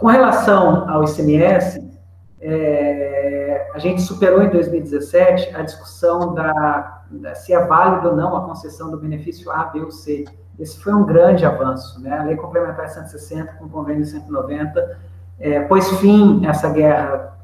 Com 0.00 0.06
relação 0.06 0.88
ao 0.88 1.04
ICMS, 1.04 1.86
é, 2.40 3.70
a 3.74 3.78
gente 3.78 4.00
superou 4.00 4.42
em 4.42 4.48
2017 4.48 5.54
a 5.54 5.60
discussão 5.60 6.32
da, 6.32 7.02
se 7.34 7.52
é 7.52 7.62
válido 7.66 8.08
ou 8.08 8.16
não 8.16 8.34
a 8.34 8.46
concessão 8.46 8.90
do 8.90 8.96
benefício 8.96 9.50
A, 9.50 9.64
B 9.64 9.82
ou 9.82 9.90
C. 9.90 10.24
Esse 10.58 10.80
foi 10.80 10.94
um 10.94 11.04
grande 11.04 11.44
avanço, 11.44 12.00
né? 12.00 12.18
A 12.18 12.24
Lei 12.24 12.34
Complementar 12.34 12.88
160 12.88 13.52
com 13.58 13.66
o 13.66 13.68
Convênio 13.68 14.06
190 14.06 14.98
é, 15.38 15.60
pôs 15.60 15.86
fim 15.98 16.46
essa 16.46 16.70
guerra, 16.70 17.36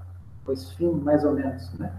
pôs 0.43 0.73
fim 0.73 0.91
mais 0.93 1.25
ou 1.25 1.33
menos, 1.33 1.71
né? 1.79 1.93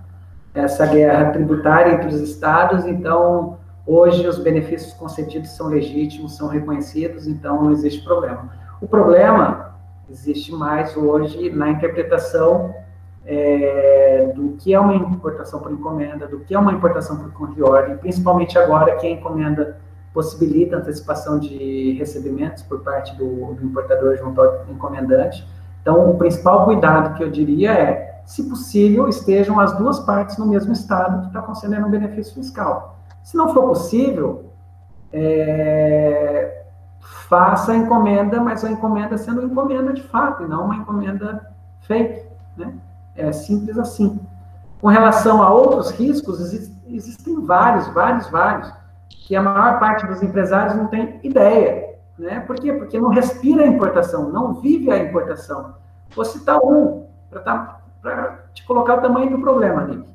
Essa 0.55 0.87
guerra 0.87 1.29
tributária 1.33 1.93
entre 1.93 2.07
os 2.07 2.19
estados, 2.19 2.83
então 2.87 3.59
hoje 3.85 4.27
os 4.27 4.39
benefícios 4.39 4.91
concedidos 4.93 5.51
são 5.51 5.67
legítimos, 5.67 6.35
são 6.35 6.47
reconhecidos, 6.47 7.27
então 7.27 7.61
não 7.61 7.71
existe 7.71 8.03
problema. 8.03 8.49
O 8.81 8.87
problema 8.87 9.66
existe 10.09 10.53
mais 10.53 10.95
hoje 10.95 11.49
na 11.49 11.69
interpretação 11.69 12.73
é, 13.25 14.31
do 14.33 14.53
que 14.57 14.73
é 14.73 14.79
uma 14.79 14.95
importação 14.95 15.59
por 15.59 15.71
encomenda, 15.71 16.27
do 16.27 16.39
que 16.39 16.55
é 16.55 16.59
uma 16.59 16.71
importação 16.71 17.17
por 17.17 17.31
conta 17.33 17.53
de 17.53 17.63
ordem, 17.63 17.97
principalmente 17.97 18.57
agora 18.57 18.95
que 18.95 19.05
a 19.05 19.09
encomenda 19.09 19.77
possibilita 20.13 20.77
antecipação 20.77 21.37
de 21.37 21.93
recebimentos 21.99 22.63
por 22.63 22.79
parte 22.79 23.15
do, 23.15 23.53
do 23.53 23.65
importador 23.65 24.17
junto 24.17 24.41
ao 24.41 24.65
encomendante. 24.69 25.45
Então, 25.81 26.09
o 26.09 26.17
principal 26.17 26.65
cuidado 26.65 27.15
que 27.15 27.23
eu 27.23 27.29
diria 27.29 27.71
é, 27.71 28.21
se 28.25 28.43
possível, 28.49 29.07
estejam 29.07 29.59
as 29.59 29.77
duas 29.77 29.99
partes 29.99 30.37
no 30.37 30.45
mesmo 30.45 30.73
estado 30.73 31.21
que 31.21 31.27
está 31.27 31.41
concedendo 31.41 31.87
um 31.87 31.89
benefício 31.91 32.33
fiscal. 32.33 32.97
Se 33.23 33.37
não 33.37 33.53
for 33.53 33.67
possível, 33.67 34.51
é, 35.13 36.56
faça 37.27 37.71
a 37.71 37.77
encomenda, 37.77 38.41
mas 38.41 38.63
a 38.63 38.71
encomenda 38.71 39.17
sendo 39.17 39.45
encomenda 39.45 39.93
de 39.93 40.03
fato, 40.03 40.43
e 40.43 40.47
não 40.47 40.65
uma 40.65 40.75
encomenda 40.75 41.51
fake, 41.81 42.25
né? 42.55 42.73
É 43.15 43.31
simples 43.31 43.77
assim. 43.77 44.19
Com 44.79 44.87
relação 44.87 45.41
a 45.41 45.51
outros 45.51 45.89
riscos, 45.91 46.39
existem 46.87 47.43
vários, 47.45 47.87
vários, 47.89 48.29
vários, 48.29 48.71
que 49.09 49.35
a 49.35 49.41
maior 49.41 49.79
parte 49.79 50.05
dos 50.05 50.21
empresários 50.21 50.75
não 50.75 50.87
tem 50.87 51.19
ideia. 51.23 51.95
Né? 52.17 52.39
Por 52.41 52.55
quê? 52.55 52.73
Porque 52.73 52.99
não 52.99 53.09
respira 53.09 53.63
a 53.63 53.67
importação, 53.67 54.29
não 54.29 54.55
vive 54.55 54.91
a 54.91 54.97
importação. 54.97 55.75
Vou 56.15 56.25
citar 56.25 56.59
um, 56.63 57.05
para 57.29 57.41
tá, 57.41 57.79
te 58.53 58.65
colocar 58.65 58.99
o 58.99 59.01
tamanho 59.01 59.31
do 59.31 59.39
problema, 59.39 59.83
Nick. 59.83 60.07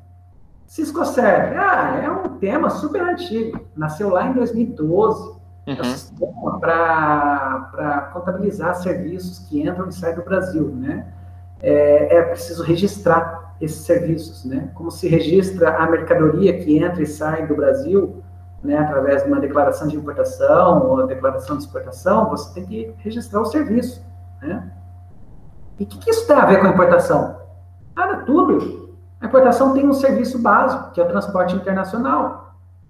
Cisco 0.65 1.05
Serve, 1.05 1.55
ah, 1.55 2.01
é 2.03 2.09
um 2.09 2.37
tema 2.39 2.69
super 2.69 3.01
antigo, 3.01 3.59
nasceu 3.75 4.09
lá 4.09 4.25
em 4.25 4.33
2012, 4.33 5.35
uhum. 5.67 5.75
é 5.75 5.81
um 5.81 5.83
sistema 5.83 6.59
para 6.59 8.09
contabilizar 8.13 8.75
serviços 8.75 9.39
que 9.39 9.61
entram 9.61 9.87
e 9.89 9.93
saem 9.93 10.15
do 10.15 10.23
Brasil, 10.23 10.67
né? 10.75 11.07
é, 11.63 12.17
é 12.17 12.21
preciso 12.23 12.61
registrar 12.61 13.55
esses 13.61 13.85
serviços, 13.85 14.43
né? 14.43 14.69
Como 14.75 14.91
se 14.91 15.07
registra 15.07 15.77
a 15.77 15.89
mercadoria 15.89 16.59
que 16.61 16.77
entra 16.77 17.01
e 17.01 17.05
sai 17.05 17.47
do 17.47 17.55
Brasil, 17.55 18.21
né, 18.61 18.77
através 18.77 19.23
de 19.23 19.29
uma 19.29 19.39
declaração 19.39 19.87
de 19.87 19.95
importação 19.95 20.85
ou 20.89 21.07
declaração 21.07 21.57
de 21.57 21.63
exportação, 21.63 22.29
você 22.29 22.53
tem 22.53 22.65
que 22.65 22.95
registrar 22.97 23.41
o 23.41 23.45
serviço, 23.45 24.05
né? 24.41 24.69
E 25.79 25.83
o 25.83 25.87
que, 25.87 25.97
que, 25.97 26.09
isso 26.11 26.27
tem 26.27 26.35
a 26.35 26.45
ver 26.45 26.59
com 26.59 26.67
a 26.67 26.69
importação? 26.69 27.37
Nada, 27.95 28.23
tudo. 28.25 28.93
A 29.19 29.25
importação 29.25 29.73
tem 29.73 29.87
um 29.87 29.93
serviço 29.93 30.39
básico, 30.39 30.91
que 30.91 30.99
é 30.99 31.03
o 31.03 31.07
transporte 31.07 31.55
internacional. 31.55 32.42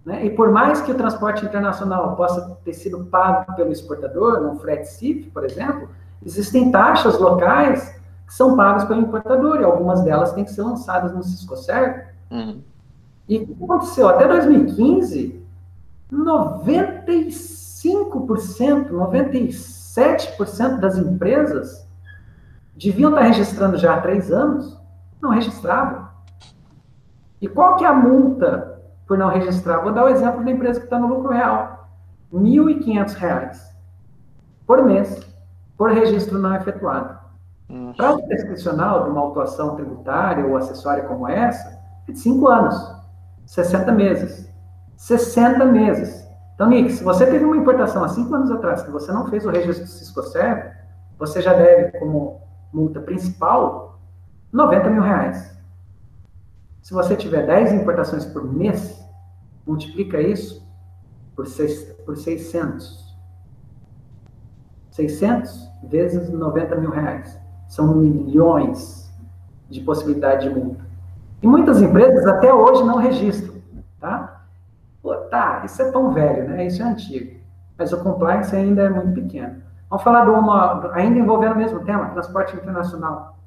Né? 0.05 0.25
E 0.25 0.29
por 0.29 0.51
mais 0.51 0.81
que 0.81 0.91
o 0.91 0.95
transporte 0.95 1.45
internacional 1.45 2.15
possa 2.15 2.57
ter 2.63 2.73
sido 2.73 3.05
pago 3.05 3.55
pelo 3.55 3.71
exportador, 3.71 4.41
no 4.41 4.59
frete 4.59 4.89
CIF, 4.89 5.31
por 5.31 5.43
exemplo, 5.45 5.89
existem 6.25 6.71
taxas 6.71 7.19
locais 7.19 8.01
que 8.27 8.33
são 8.33 8.57
pagas 8.57 8.83
pelo 8.85 9.01
importador, 9.01 9.61
e 9.61 9.63
algumas 9.63 10.03
delas 10.03 10.33
têm 10.33 10.43
que 10.43 10.51
ser 10.51 10.63
lançadas 10.63 11.13
no 11.13 11.23
Cisco 11.23 11.55
Serve. 11.55 12.03
Uhum. 12.31 12.61
E 13.29 13.37
o 13.37 13.47
que 13.47 13.63
aconteceu? 13.63 14.09
Até 14.09 14.27
2015, 14.27 15.41
95%, 16.11 18.89
97% 18.89 20.79
das 20.79 20.97
empresas 20.97 21.87
deviam 22.75 23.11
estar 23.11 23.23
registrando 23.23 23.77
já 23.77 23.95
há 23.95 24.01
três 24.01 24.31
anos, 24.31 24.75
não 25.21 25.29
registravam. 25.29 26.07
E 27.39 27.47
qual 27.47 27.77
que 27.77 27.85
é 27.85 27.87
a 27.87 27.93
multa 27.93 28.72
por 29.07 29.17
não 29.17 29.29
registrar? 29.29 29.81
Vou 29.81 29.91
dar 29.91 30.05
o 30.05 30.09
exemplo 30.09 30.43
da 30.43 30.51
empresa 30.51 30.79
que 30.79 30.85
está 30.85 30.99
no 30.99 31.07
lucro 31.07 31.31
real. 31.31 31.89
R$ 32.31 32.39
1.500 32.39 33.57
por 34.65 34.83
mês 34.83 35.33
por 35.77 35.91
registro 35.91 36.39
não 36.39 36.55
efetuado. 36.55 37.17
Prazo 37.97 38.23
prescricional 38.27 39.03
de 39.03 39.09
uma 39.09 39.21
autuação 39.21 39.75
tributária 39.75 40.45
ou 40.45 40.55
acessória 40.55 41.03
como 41.03 41.27
essa 41.27 41.81
é 42.07 42.11
de 42.11 42.19
5 42.19 42.47
anos, 42.47 42.95
60 43.45 43.91
meses. 43.91 44.49
60 44.95 45.65
meses. 45.65 46.27
Então, 46.55 46.67
Nick, 46.67 46.91
se 46.91 47.03
você 47.03 47.25
teve 47.25 47.43
uma 47.43 47.57
importação 47.57 48.03
há 48.03 48.09
5 48.09 48.33
anos 48.33 48.51
atrás 48.51 48.83
que 48.83 48.91
você 48.91 49.11
não 49.11 49.27
fez 49.27 49.45
o 49.45 49.49
registro 49.49 49.85
do 49.85 49.89
Ciscoserve, 49.89 50.71
você 51.17 51.41
já 51.41 51.53
deve, 51.53 51.97
como 51.99 52.41
multa 52.71 52.99
principal, 52.99 53.99
90 54.51 54.89
mil 54.89 55.01
reais. 55.01 55.52
Se 56.83 56.93
você 56.93 57.15
tiver 57.15 57.47
10 57.47 57.71
importações 57.71 58.25
por 58.25 58.43
mês, 58.43 59.01
multiplica 59.65 60.21
isso 60.21 60.67
por, 61.33 61.47
seis, 61.47 61.81
por 62.05 62.17
600. 62.17 63.15
600 64.91 65.71
vezes 65.85 66.29
90 66.29 66.75
mil 66.75 66.91
reais. 66.91 67.39
São 67.69 67.95
milhões 67.95 69.09
de 69.69 69.79
possibilidade 69.79 70.49
de 70.49 70.53
multa. 70.53 70.83
E 71.41 71.47
muitas 71.47 71.81
empresas 71.81 72.27
até 72.27 72.53
hoje 72.53 72.83
não 72.83 72.97
registram, 72.97 73.55
tá? 73.99 74.43
Pô, 75.01 75.15
tá, 75.15 75.63
isso 75.65 75.81
é 75.81 75.89
tão 75.89 76.13
velho, 76.13 76.49
né? 76.49 76.67
Isso 76.67 76.81
é 76.81 76.85
antigo. 76.85 77.39
Mas 77.77 77.93
o 77.93 78.03
compliance 78.03 78.53
ainda 78.53 78.83
é 78.83 78.89
muito 78.89 79.21
pequeno. 79.21 79.61
Vamos 79.89 80.03
falar 80.03 80.25
de 80.25 80.31
uma, 80.31 80.93
ainda 80.93 81.17
envolvendo 81.17 81.53
o 81.53 81.57
mesmo 81.57 81.79
tema, 81.85 82.09
transporte 82.09 82.55
internacional. 82.57 83.37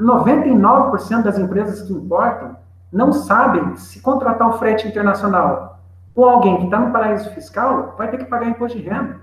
99% 0.00 1.22
das 1.22 1.38
empresas 1.38 1.82
que 1.82 1.92
importam 1.92 2.56
não 2.92 3.12
sabem 3.12 3.76
se 3.76 4.00
contratar 4.00 4.48
um 4.48 4.52
frete 4.54 4.88
internacional 4.88 5.76
ou 6.14 6.26
alguém 6.26 6.56
que 6.56 6.64
está 6.64 6.78
no 6.78 6.92
paraíso 6.92 7.30
fiscal 7.30 7.94
vai 7.98 8.10
ter 8.10 8.18
que 8.18 8.24
pagar 8.24 8.48
imposto 8.48 8.78
de 8.78 8.88
renda. 8.88 9.20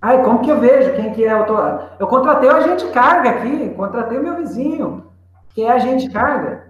Ai, 0.00 0.22
como 0.22 0.40
que 0.40 0.50
eu 0.50 0.60
vejo 0.60 0.94
quem 0.94 1.12
que 1.12 1.24
é 1.24 1.34
o... 1.34 1.80
Eu 1.98 2.06
contratei 2.06 2.48
o 2.48 2.54
agente 2.54 2.86
carga 2.92 3.30
aqui, 3.30 3.70
contratei 3.70 4.16
o 4.16 4.22
meu 4.22 4.36
vizinho, 4.36 5.10
que 5.48 5.62
é 5.62 5.72
agente 5.72 6.08
carga. 6.10 6.68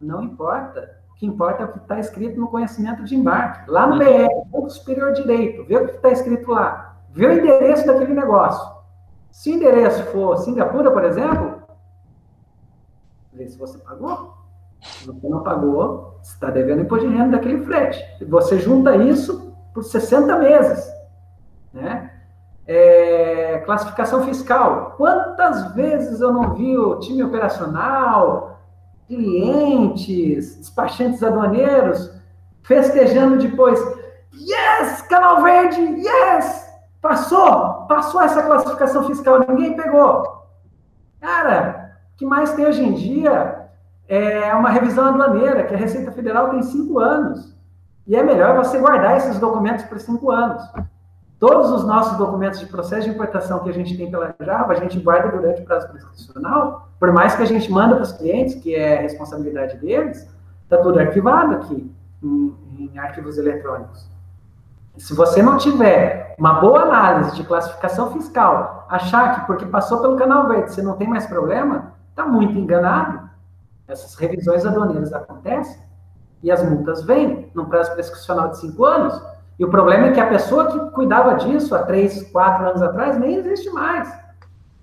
Não 0.00 0.22
importa. 0.22 0.96
O 1.10 1.14
que 1.16 1.26
importa 1.26 1.62
é 1.62 1.66
o 1.66 1.72
que 1.72 1.78
está 1.78 1.98
escrito 1.98 2.40
no 2.40 2.48
conhecimento 2.48 3.04
de 3.04 3.14
embarque. 3.14 3.70
Lá 3.70 3.86
no 3.86 3.98
BR, 3.98 4.28
ponto 4.50 4.70
superior 4.70 5.12
direito, 5.12 5.64
vê 5.64 5.76
o 5.76 5.86
que 5.86 5.96
está 5.96 6.08
escrito 6.08 6.50
lá. 6.50 6.96
Vê 7.10 7.26
o 7.26 7.32
endereço 7.32 7.86
daquele 7.86 8.14
negócio. 8.14 8.66
Se 9.32 9.50
o 9.50 9.54
endereço 9.54 10.04
for 10.12 10.36
Singapura, 10.36 10.90
por 10.90 11.04
exemplo, 11.04 11.62
vê 13.32 13.48
se 13.48 13.58
você 13.58 13.78
pagou. 13.78 14.34
Se 14.82 15.06
você 15.06 15.26
não 15.28 15.42
pagou, 15.42 16.18
você 16.22 16.34
está 16.34 16.50
devendo 16.50 16.82
imposto 16.82 17.08
de 17.08 17.16
renda 17.16 17.38
daquele 17.38 17.64
frete. 17.64 17.98
Você 18.26 18.58
junta 18.58 18.94
isso 18.94 19.54
por 19.72 19.82
60 19.82 20.38
meses. 20.38 20.86
Né? 21.72 22.12
É, 22.66 23.62
classificação 23.64 24.22
fiscal. 24.24 24.94
Quantas 24.98 25.74
vezes 25.74 26.20
eu 26.20 26.30
não 26.30 26.54
vi 26.54 26.76
o 26.76 26.98
time 26.98 27.22
operacional, 27.22 28.60
clientes, 29.06 30.56
despachantes 30.56 31.22
aduaneiros 31.22 32.12
festejando 32.62 33.38
depois? 33.38 33.80
Yes, 34.34 35.00
canal 35.02 35.42
verde, 35.42 35.80
yes! 35.80 36.71
Passou, 37.02 37.84
passou 37.88 38.22
essa 38.22 38.44
classificação 38.44 39.04
fiscal, 39.08 39.40
ninguém 39.40 39.74
pegou. 39.74 40.46
Cara, 41.20 41.96
o 42.14 42.16
que 42.16 42.24
mais 42.24 42.52
tem 42.52 42.64
hoje 42.64 42.80
em 42.80 42.94
dia 42.94 43.66
é 44.08 44.54
uma 44.54 44.70
revisão 44.70 45.08
aduaneira, 45.08 45.64
que 45.64 45.74
a 45.74 45.76
Receita 45.76 46.12
Federal 46.12 46.50
tem 46.50 46.62
cinco 46.62 47.00
anos. 47.00 47.56
E 48.06 48.14
é 48.14 48.22
melhor 48.22 48.56
você 48.56 48.78
guardar 48.78 49.16
esses 49.16 49.36
documentos 49.40 49.84
por 49.86 49.98
cinco 49.98 50.30
anos. 50.30 50.62
Todos 51.40 51.72
os 51.72 51.84
nossos 51.84 52.16
documentos 52.16 52.60
de 52.60 52.66
processo 52.66 53.08
de 53.08 53.10
importação 53.10 53.58
que 53.64 53.70
a 53.70 53.74
gente 53.74 53.96
tem 53.96 54.08
pela 54.08 54.32
Java, 54.38 54.72
a 54.72 54.76
gente 54.76 55.00
guarda 55.00 55.36
durante 55.36 55.60
o 55.60 55.64
prazo 55.64 55.88
prescricional, 55.88 56.88
por 57.00 57.10
mais 57.10 57.34
que 57.34 57.42
a 57.42 57.46
gente 57.46 57.68
manda 57.70 57.96
para 57.96 58.04
os 58.04 58.12
clientes, 58.12 58.54
que 58.54 58.76
é 58.76 59.00
responsabilidade 59.00 59.76
deles, 59.78 60.28
está 60.62 60.76
tudo 60.78 61.00
arquivado 61.00 61.56
aqui, 61.56 61.92
em, 62.22 62.56
em 62.78 62.96
arquivos 62.96 63.38
eletrônicos. 63.38 64.11
Se 64.96 65.14
você 65.14 65.42
não 65.42 65.56
tiver 65.56 66.34
uma 66.38 66.60
boa 66.60 66.82
análise 66.82 67.34
de 67.36 67.44
classificação 67.44 68.12
fiscal, 68.12 68.86
achar 68.88 69.34
que 69.34 69.46
porque 69.46 69.66
passou 69.66 70.00
pelo 70.00 70.16
canal 70.16 70.48
verde 70.48 70.72
você 70.72 70.82
não 70.82 70.96
tem 70.96 71.08
mais 71.08 71.26
problema, 71.26 71.94
está 72.10 72.26
muito 72.26 72.58
enganado. 72.58 73.30
Essas 73.88 74.14
revisões 74.14 74.64
aduaneiras 74.66 75.12
acontecem 75.12 75.80
e 76.42 76.50
as 76.50 76.62
multas 76.68 77.02
vêm 77.04 77.50
num 77.54 77.66
prazo 77.66 77.92
prescricional 77.92 78.50
de 78.50 78.58
cinco 78.58 78.84
anos. 78.84 79.20
E 79.58 79.64
o 79.64 79.70
problema 79.70 80.06
é 80.06 80.12
que 80.12 80.20
a 80.20 80.26
pessoa 80.26 80.66
que 80.66 80.90
cuidava 80.90 81.34
disso 81.36 81.74
há 81.74 81.82
três, 81.82 82.30
quatro 82.30 82.66
anos 82.66 82.82
atrás 82.82 83.18
nem 83.18 83.36
existe 83.36 83.70
mais. 83.70 84.12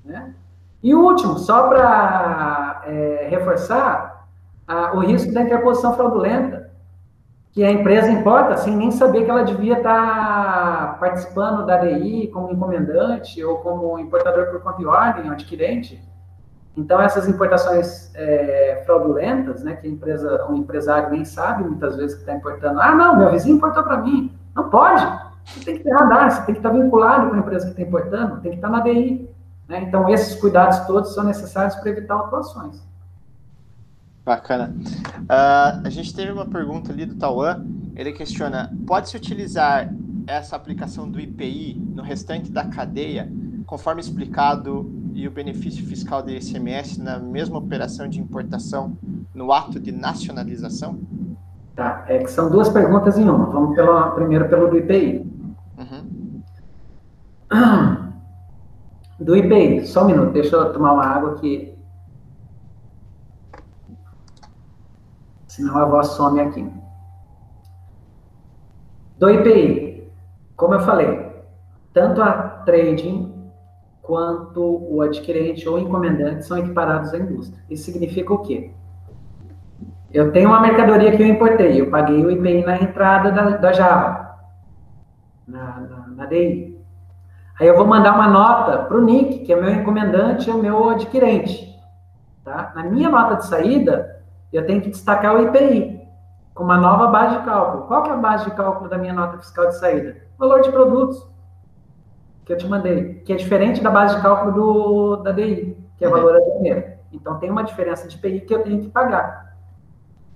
Né? 0.06 0.34
E 0.82 0.96
último, 0.96 1.38
só 1.38 1.68
para 1.68 2.82
é, 2.86 3.28
reforçar, 3.30 4.28
a, 4.68 4.96
o 4.96 5.00
risco 5.00 5.34
da 5.34 5.42
interposição 5.42 5.96
fraudulenta. 5.96 6.59
Que 7.52 7.64
a 7.64 7.72
empresa 7.72 8.10
importa 8.12 8.58
sem 8.58 8.76
nem 8.76 8.92
saber 8.92 9.26
que 9.26 9.32
ela 9.32 9.44
devia 9.44 9.78
estar 9.78 11.00
participando 11.00 11.66
da 11.66 11.78
DI 11.78 12.28
como 12.28 12.52
encomendante 12.52 13.44
ou 13.44 13.58
como 13.58 13.98
importador 13.98 14.48
por 14.52 14.62
conta 14.62 14.82
e 14.82 14.86
ordem, 14.86 15.30
adquirente. 15.30 16.02
Então, 16.78 17.02
essas 17.02 17.28
importações 17.28 18.14
é, 18.16 18.84
fraudulentas, 18.86 19.64
né, 19.64 19.76
que 19.76 19.88
a 19.88 19.90
empresa, 19.90 20.46
um 20.50 20.56
empresário 20.56 21.10
nem 21.10 21.26
sabe 21.26 21.64
muitas 21.64 21.98
vezes 21.98 22.16
que 22.16 22.22
está 22.22 22.34
importando. 22.34 22.80
Ah, 22.80 22.94
não, 22.94 23.18
meu 23.18 23.32
vizinho 23.32 23.58
importou 23.58 23.84
para 23.84 23.98
mim. 23.98 24.32
Não 24.56 24.70
pode. 24.70 25.06
Você 25.46 25.66
tem 25.66 25.78
que 25.78 25.84
ter 25.84 25.92
radar, 25.92 26.30
você 26.30 26.46
tem 26.46 26.54
que 26.54 26.60
estar 26.60 26.70
vinculado 26.70 27.30
com 27.30 27.36
a 27.36 27.40
empresa 27.40 27.66
que 27.66 27.72
está 27.72 27.82
importando, 27.82 28.42
tem 28.42 28.52
que 28.52 28.58
estar 28.58 28.70
na 28.70 28.82
DI. 28.82 29.30
Né? 29.68 29.82
Então, 29.82 30.08
esses 30.08 30.36
cuidados 30.36 30.80
todos 30.82 31.14
são 31.14 31.24
necessários 31.24 31.76
para 31.76 31.90
evitar 31.90 32.16
atuações. 32.16 32.88
Bacana. 34.30 34.76
Uh, 35.24 35.82
a 35.84 35.90
gente 35.90 36.14
teve 36.14 36.32
uma 36.32 36.46
pergunta 36.46 36.92
ali 36.92 37.04
do 37.04 37.16
Tauan. 37.16 37.66
Ele 37.96 38.12
questiona: 38.12 38.72
pode-se 38.86 39.18
utilizar 39.18 39.92
essa 40.28 40.56
aplicação 40.56 41.10
do 41.10 41.20
IPI 41.20 41.82
no 41.96 42.04
restante 42.04 42.52
da 42.52 42.64
cadeia, 42.64 43.28
conforme 43.66 44.02
explicado, 44.02 44.88
e 45.16 45.28
o 45.28 45.32
benefício 45.32 45.84
fiscal 45.84 46.22
do 46.22 46.30
ICMS 46.30 47.02
na 47.02 47.18
mesma 47.18 47.58
operação 47.58 48.08
de 48.08 48.20
importação 48.20 48.96
no 49.34 49.52
ato 49.52 49.80
de 49.80 49.92
nacionalização? 49.92 51.00
Tá, 51.76 52.06
é 52.08 52.20
que 52.20 52.30
são 52.30 52.52
duas 52.52 52.70
perguntas 52.70 53.18
em 53.18 53.28
uma. 53.28 53.48
Vamos 53.48 53.76
pela, 53.76 54.12
primeiro 54.12 54.48
pelo 54.48 54.70
do 54.70 54.78
IPI. 54.78 55.26
Uhum. 55.76 56.42
Do 59.20 59.36
IPI, 59.36 59.88
só 59.88 60.04
um 60.04 60.08
minuto, 60.08 60.34
deixa 60.34 60.56
eu 60.56 60.72
tomar 60.72 60.94
uma 60.94 61.04
água 61.04 61.32
aqui. 61.32 61.79
Senão 65.60 65.78
a 65.78 65.86
voz 65.86 66.08
some 66.08 66.40
aqui. 66.40 66.66
Do 69.18 69.30
IPI, 69.30 70.10
como 70.56 70.76
eu 70.76 70.80
falei, 70.80 71.30
tanto 71.94 72.22
a 72.22 72.32
trading 72.66 73.52
quanto 74.02 74.62
o 74.90 75.02
adquirente 75.02 75.68
ou 75.68 75.78
encomendante 75.78 76.46
são 76.46 76.58
equiparados 76.58 77.14
à 77.14 77.18
indústria. 77.18 77.62
Isso 77.70 77.84
significa 77.84 78.34
o 78.34 78.40
quê? 78.40 78.72
Eu 80.14 80.32
tenho 80.32 80.48
uma 80.48 80.62
mercadoria 80.62 81.16
que 81.16 81.22
eu 81.22 81.28
importei, 81.28 81.80
eu 81.80 81.92
paguei 81.92 82.26
o 82.26 82.32
IPI 82.32 82.66
na 82.66 82.78
entrada 82.78 83.30
da, 83.30 83.58
da 83.58 83.74
Java, 83.74 84.40
na, 85.46 85.80
na, 85.82 86.08
na 86.08 86.26
DI. 86.26 86.80
Aí 87.60 87.68
eu 87.68 87.76
vou 87.76 87.86
mandar 87.86 88.16
uma 88.16 88.30
nota 88.30 88.78
para 88.84 88.98
o 88.98 89.04
NIC, 89.04 89.40
que 89.40 89.52
é 89.52 89.60
meu 89.60 89.70
encomendante 89.70 90.50
e 90.50 90.54
o 90.54 90.58
meu 90.58 90.90
adquirente. 90.90 91.78
Tá? 92.46 92.72
Na 92.74 92.84
minha 92.84 93.10
nota 93.10 93.36
de 93.36 93.46
saída, 93.46 94.19
eu 94.58 94.66
tenho 94.66 94.82
que 94.82 94.90
destacar 94.90 95.36
o 95.36 95.42
IPI, 95.44 96.00
com 96.54 96.64
uma 96.64 96.78
nova 96.78 97.08
base 97.08 97.38
de 97.38 97.46
cálculo. 97.46 97.88
Qual 97.88 98.04
que 98.04 98.10
é 98.10 98.14
a 98.14 98.18
base 98.18 98.46
de 98.46 98.52
cálculo 98.52 98.90
da 98.90 98.98
minha 98.98 99.14
nota 99.14 99.38
fiscal 99.38 99.68
de 99.68 99.78
saída? 99.78 100.18
Valor 100.38 100.62
de 100.62 100.72
produtos, 100.72 101.26
que 102.44 102.54
eu 102.54 102.58
te 102.58 102.68
mandei, 102.68 103.16
que 103.26 103.32
é 103.32 103.36
diferente 103.36 103.82
da 103.82 103.90
base 103.90 104.16
de 104.16 104.22
cálculo 104.22 104.52
do, 104.52 105.16
da 105.18 105.32
DI, 105.32 105.78
que 105.98 106.04
é 106.04 106.08
uhum. 106.08 106.14
valor 106.14 106.36
aduaneiro. 106.36 106.84
Então, 107.12 107.38
tem 107.40 107.50
uma 107.50 107.64
diferença 107.64 108.08
de 108.08 108.16
IPI 108.16 108.42
que 108.42 108.54
eu 108.54 108.64
tenho 108.64 108.82
que 108.82 108.90
pagar. 108.90 109.56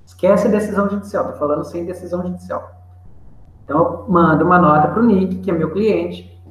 Esquece 0.05 0.47
a 0.47 0.51
decisão 0.51 0.89
judicial, 0.89 1.25
estou 1.25 1.39
falando 1.39 1.63
sem 1.63 1.85
decisão 1.85 2.21
judicial. 2.21 2.71
Então, 3.63 3.77
eu 3.79 4.05
mando 4.07 4.45
uma 4.45 4.59
nota 4.59 4.89
para 4.89 5.01
o 5.01 5.05
NIC, 5.05 5.37
que 5.37 5.49
é 5.49 5.53
meu 5.53 5.71
cliente, 5.71 6.41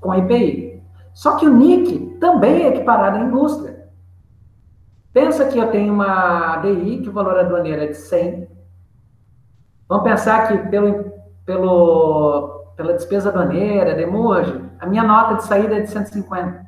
com 0.00 0.14
IPI. 0.14 0.82
Só 1.14 1.36
que 1.36 1.46
o 1.46 1.54
NIC 1.54 2.18
também 2.20 2.64
é 2.64 2.68
equiparado 2.68 3.16
à 3.16 3.20
indústria. 3.20 3.75
Pensa 5.16 5.46
que 5.46 5.58
eu 5.58 5.70
tenho 5.70 5.94
uma 5.94 6.58
DI 6.58 6.98
que 6.98 7.08
o 7.08 7.12
valor 7.12 7.38
aduaneiro 7.38 7.84
é 7.84 7.86
de 7.86 7.96
100. 7.96 8.46
Vamos 9.88 10.04
pensar 10.04 10.46
que 10.46 10.58
pelo, 10.68 11.10
pelo, 11.46 12.66
pela 12.76 12.92
despesa 12.92 13.30
aduaneira, 13.30 13.94
demojo, 13.94 14.68
a 14.78 14.84
minha 14.84 15.02
nota 15.02 15.36
de 15.36 15.44
saída 15.44 15.76
é 15.76 15.80
de 15.80 15.88
150. 15.88 16.66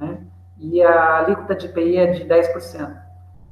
Né? 0.00 0.18
E 0.58 0.82
a 0.82 1.18
alíquota 1.18 1.54
de 1.54 1.66
IPI 1.66 1.96
é 1.98 2.06
de 2.12 2.24
10%. 2.24 2.96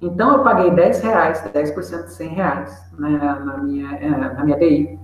Então, 0.01 0.39
eu 0.39 0.43
paguei 0.43 0.71
10 0.71 1.03
reais, 1.03 1.45
10% 1.53 2.05
de 2.05 2.13
100 2.15 2.29
reais 2.29 2.93
né, 2.99 3.11
na, 3.45 3.59
minha, 3.59 3.95
é, 3.95 4.09
na 4.09 4.43
minha 4.43 4.57
DI. 4.57 4.99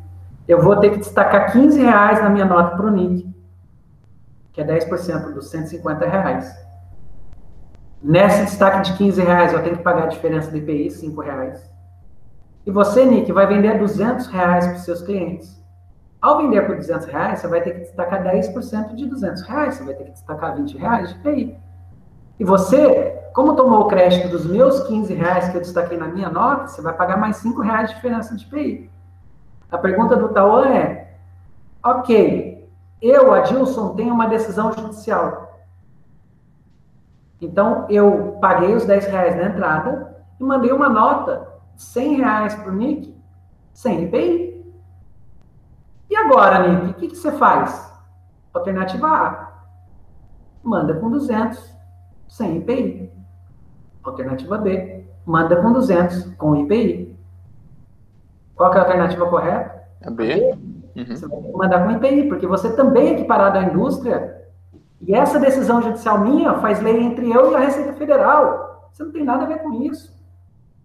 Eu 0.49 0.63
vou 0.63 0.77
ter 0.77 0.93
que 0.93 0.99
destacar 0.99 1.53
15 1.53 1.79
reais 1.79 2.23
na 2.23 2.31
minha 2.31 2.47
nota 2.47 2.75
para 2.75 2.87
o 2.87 2.91
NIC, 2.91 3.29
que 4.55 4.63
é 4.63 4.65
10% 4.65 5.35
dos 5.35 5.51
150 5.51 6.07
reais. 6.09 6.70
Nesse 8.03 8.45
destaque 8.45 8.91
de 8.91 8.97
15 8.97 9.23
reais, 9.23 9.53
eu 9.53 9.63
tenho 9.63 9.77
que 9.77 9.83
pagar 9.83 10.05
a 10.05 10.07
diferença 10.07 10.51
do 10.51 10.57
IPI, 10.57 10.91
5 10.91 11.21
reais. 11.21 11.71
E 12.67 12.71
você, 12.71 13.05
Nick, 13.05 13.31
vai 13.31 13.47
vender 13.47 13.79
200 13.79 14.27
reais 14.29 14.67
para 14.67 14.77
os 14.77 14.85
seus 14.85 15.03
clientes. 15.03 15.61
Ao 16.21 16.39
vender 16.39 16.67
por 16.67 16.77
200 16.77 17.07
reais, 17.07 17.41
você 17.41 17.49
vai 17.49 17.61
ter 17.63 17.73
que 17.73 17.81
destacar 17.81 18.23
10% 18.23 18.95
de 18.95 19.07
200 19.07 19.43
reais. 19.43 19.75
Você 19.75 19.85
vai 19.85 19.95
ter 19.95 20.05
que 20.05 20.11
destacar 20.13 20.57
20 20.57 20.79
reais 20.79 21.09
de 21.11 21.15
IPI. 21.17 21.59
E 22.39 22.45
você, 22.45 23.19
como 23.35 23.55
tomou 23.55 23.81
o 23.81 23.89
crédito 23.89 24.29
dos 24.29 24.47
meus 24.47 24.81
15 24.85 25.13
reais 25.13 25.49
que 25.51 25.57
eu 25.57 25.61
destaquei 25.61 25.99
na 25.99 26.09
minha 26.09 26.31
nota, 26.31 26.69
você 26.69 26.81
vai 26.81 26.95
pagar 26.95 27.19
mais 27.19 27.37
5 27.37 27.61
reais 27.61 27.91
de 27.91 27.97
diferença 27.97 28.35
de 28.35 28.45
IPI. 28.47 28.91
A 29.71 29.79
pergunta 29.79 30.17
do 30.17 30.31
Tauan 30.31 30.69
é, 30.69 31.15
ok, 31.85 32.69
eu, 33.01 33.33
Adilson, 33.33 33.95
tenho 33.95 34.13
uma 34.13 34.27
decisão 34.27 34.73
judicial. 34.73 35.50
Então, 37.41 37.87
eu 37.89 38.37
paguei 38.41 38.75
os 38.75 38.85
10 38.85 39.07
reais 39.07 39.37
na 39.37 39.45
entrada 39.45 40.17
e 40.39 40.45
mandei 40.45 40.73
uma 40.73 40.89
nota 40.89 41.49
de 41.75 41.83
100 41.83 42.17
reais 42.17 42.55
para 42.55 42.71
o 42.71 42.75
Nick, 42.75 43.17
sem 43.73 44.05
IPI. 44.05 44.75
E 46.11 46.17
agora, 46.17 46.69
Nick, 46.69 46.91
o 46.91 46.95
que, 46.95 47.09
que 47.09 47.17
você 47.17 47.33
faz? 47.33 47.91
Alternativa 48.53 49.07
A. 49.07 49.53
Manda 50.63 50.95
com 50.95 51.11
200, 51.11 51.75
sem 52.29 52.59
IPI. 52.59 53.11
Alternativa 54.03 54.59
B. 54.59 55.07
Manda 55.25 55.57
com 55.57 55.73
200, 55.73 56.35
com 56.35 56.57
IPI. 56.57 57.19
Qual 58.55 58.75
é 58.75 58.77
a 58.77 58.81
alternativa 58.81 59.27
correta? 59.27 59.85
A 60.05 60.11
B. 60.11 60.53
Uhum. 60.97 61.07
Você 61.07 61.27
vai 61.27 61.41
mandar 61.53 61.85
com 61.87 61.93
IPI, 61.93 62.29
porque 62.29 62.47
você 62.47 62.75
também 62.77 63.09
é 63.09 63.13
equiparado 63.13 63.57
à 63.57 63.63
indústria 63.63 64.40
e 65.01 65.15
essa 65.15 65.39
decisão 65.39 65.81
judicial 65.81 66.21
minha 66.21 66.55
faz 66.61 66.81
lei 66.81 67.01
entre 67.03 67.31
eu 67.31 67.53
e 67.53 67.55
a 67.55 67.61
Receita 67.61 67.93
Federal. 67.95 68.91
Você 68.93 69.05
não 69.05 69.13
tem 69.13 69.25
nada 69.25 69.45
a 69.45 69.47
ver 69.47 69.59
com 69.59 69.83
isso. 69.83 70.19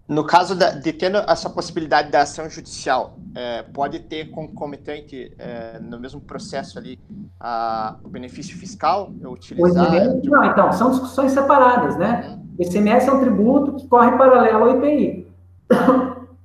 No 0.07 0.23
caso 0.23 0.55
da, 0.55 0.69
de 0.69 0.93
tendo 0.93 1.17
essa 1.17 1.49
possibilidade 1.49 2.11
da 2.11 2.21
ação 2.21 2.47
judicial, 2.47 3.17
é, 3.33 3.63
pode 3.63 3.99
ter 4.01 4.29
concomitante 4.29 5.33
é, 5.37 5.79
no 5.79 5.99
mesmo 5.99 6.21
processo 6.21 6.77
ali 6.77 6.99
a, 7.39 7.95
o 8.03 8.07
benefício 8.07 8.55
fiscal 8.55 9.11
utilizar? 9.23 9.91
Não, 10.23 10.45
então, 10.45 10.71
são 10.71 10.91
discussões 10.91 11.31
separadas, 11.31 11.97
né? 11.97 12.29
Uhum. 12.29 12.45
O 12.59 12.61
ICMS 12.61 13.09
é 13.09 13.11
um 13.11 13.19
tributo 13.19 13.73
que 13.73 13.87
corre 13.87 14.11
paralelo 14.11 14.65
ao 14.65 14.77
IPI. 14.77 15.27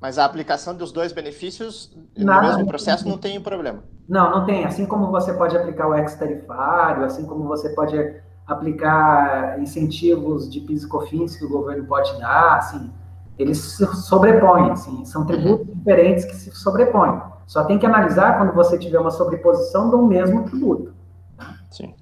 Mas 0.00 0.18
a 0.18 0.24
aplicação 0.24 0.74
dos 0.74 0.90
dois 0.90 1.12
benefícios 1.12 1.94
Nada, 2.16 2.40
no 2.40 2.48
mesmo 2.48 2.66
processo 2.66 3.06
não 3.06 3.18
tem 3.18 3.38
problema. 3.38 3.84
Não, 4.10 4.28
não 4.28 4.44
tem. 4.44 4.64
Assim 4.64 4.86
como 4.86 5.06
você 5.12 5.32
pode 5.32 5.56
aplicar 5.56 5.86
o 5.86 5.94
ex-tarifário, 5.94 7.04
assim 7.04 7.24
como 7.24 7.44
você 7.44 7.68
pode 7.70 7.96
aplicar 8.44 9.60
incentivos 9.60 10.50
de 10.50 10.60
PIS 10.60 10.82
e 10.82 10.88
COFINS 10.88 11.36
que 11.36 11.44
o 11.44 11.48
governo 11.48 11.84
pode 11.84 12.18
dar, 12.18 12.56
assim, 12.56 12.90
eles 13.38 13.58
se 13.58 13.86
sobrepõem, 13.86 14.72
assim, 14.72 15.04
são 15.04 15.24
tributos 15.24 15.68
uhum. 15.68 15.74
diferentes 15.74 16.24
que 16.24 16.34
se 16.34 16.50
sobrepõem. 16.50 17.22
Só 17.46 17.62
tem 17.62 17.78
que 17.78 17.86
analisar 17.86 18.36
quando 18.36 18.52
você 18.52 18.76
tiver 18.76 18.98
uma 18.98 19.12
sobreposição 19.12 19.88
do 19.88 20.02
mesmo 20.02 20.42
tributo. 20.42 20.92
Sim. 21.70 21.94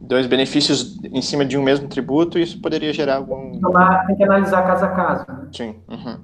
Dois 0.00 0.28
benefícios 0.28 0.98
em 1.02 1.20
cima 1.20 1.44
de 1.44 1.58
um 1.58 1.62
mesmo 1.64 1.88
tributo, 1.88 2.38
isso 2.38 2.60
poderia 2.60 2.92
gerar 2.92 3.16
algum. 3.16 3.60
Tem 4.06 4.16
que 4.16 4.22
analisar 4.22 4.62
caso 4.62 4.84
a 4.84 4.88
caso. 4.88 5.24
Né? 5.28 5.48
Sim. 5.52 5.76
Uhum. 5.88 6.16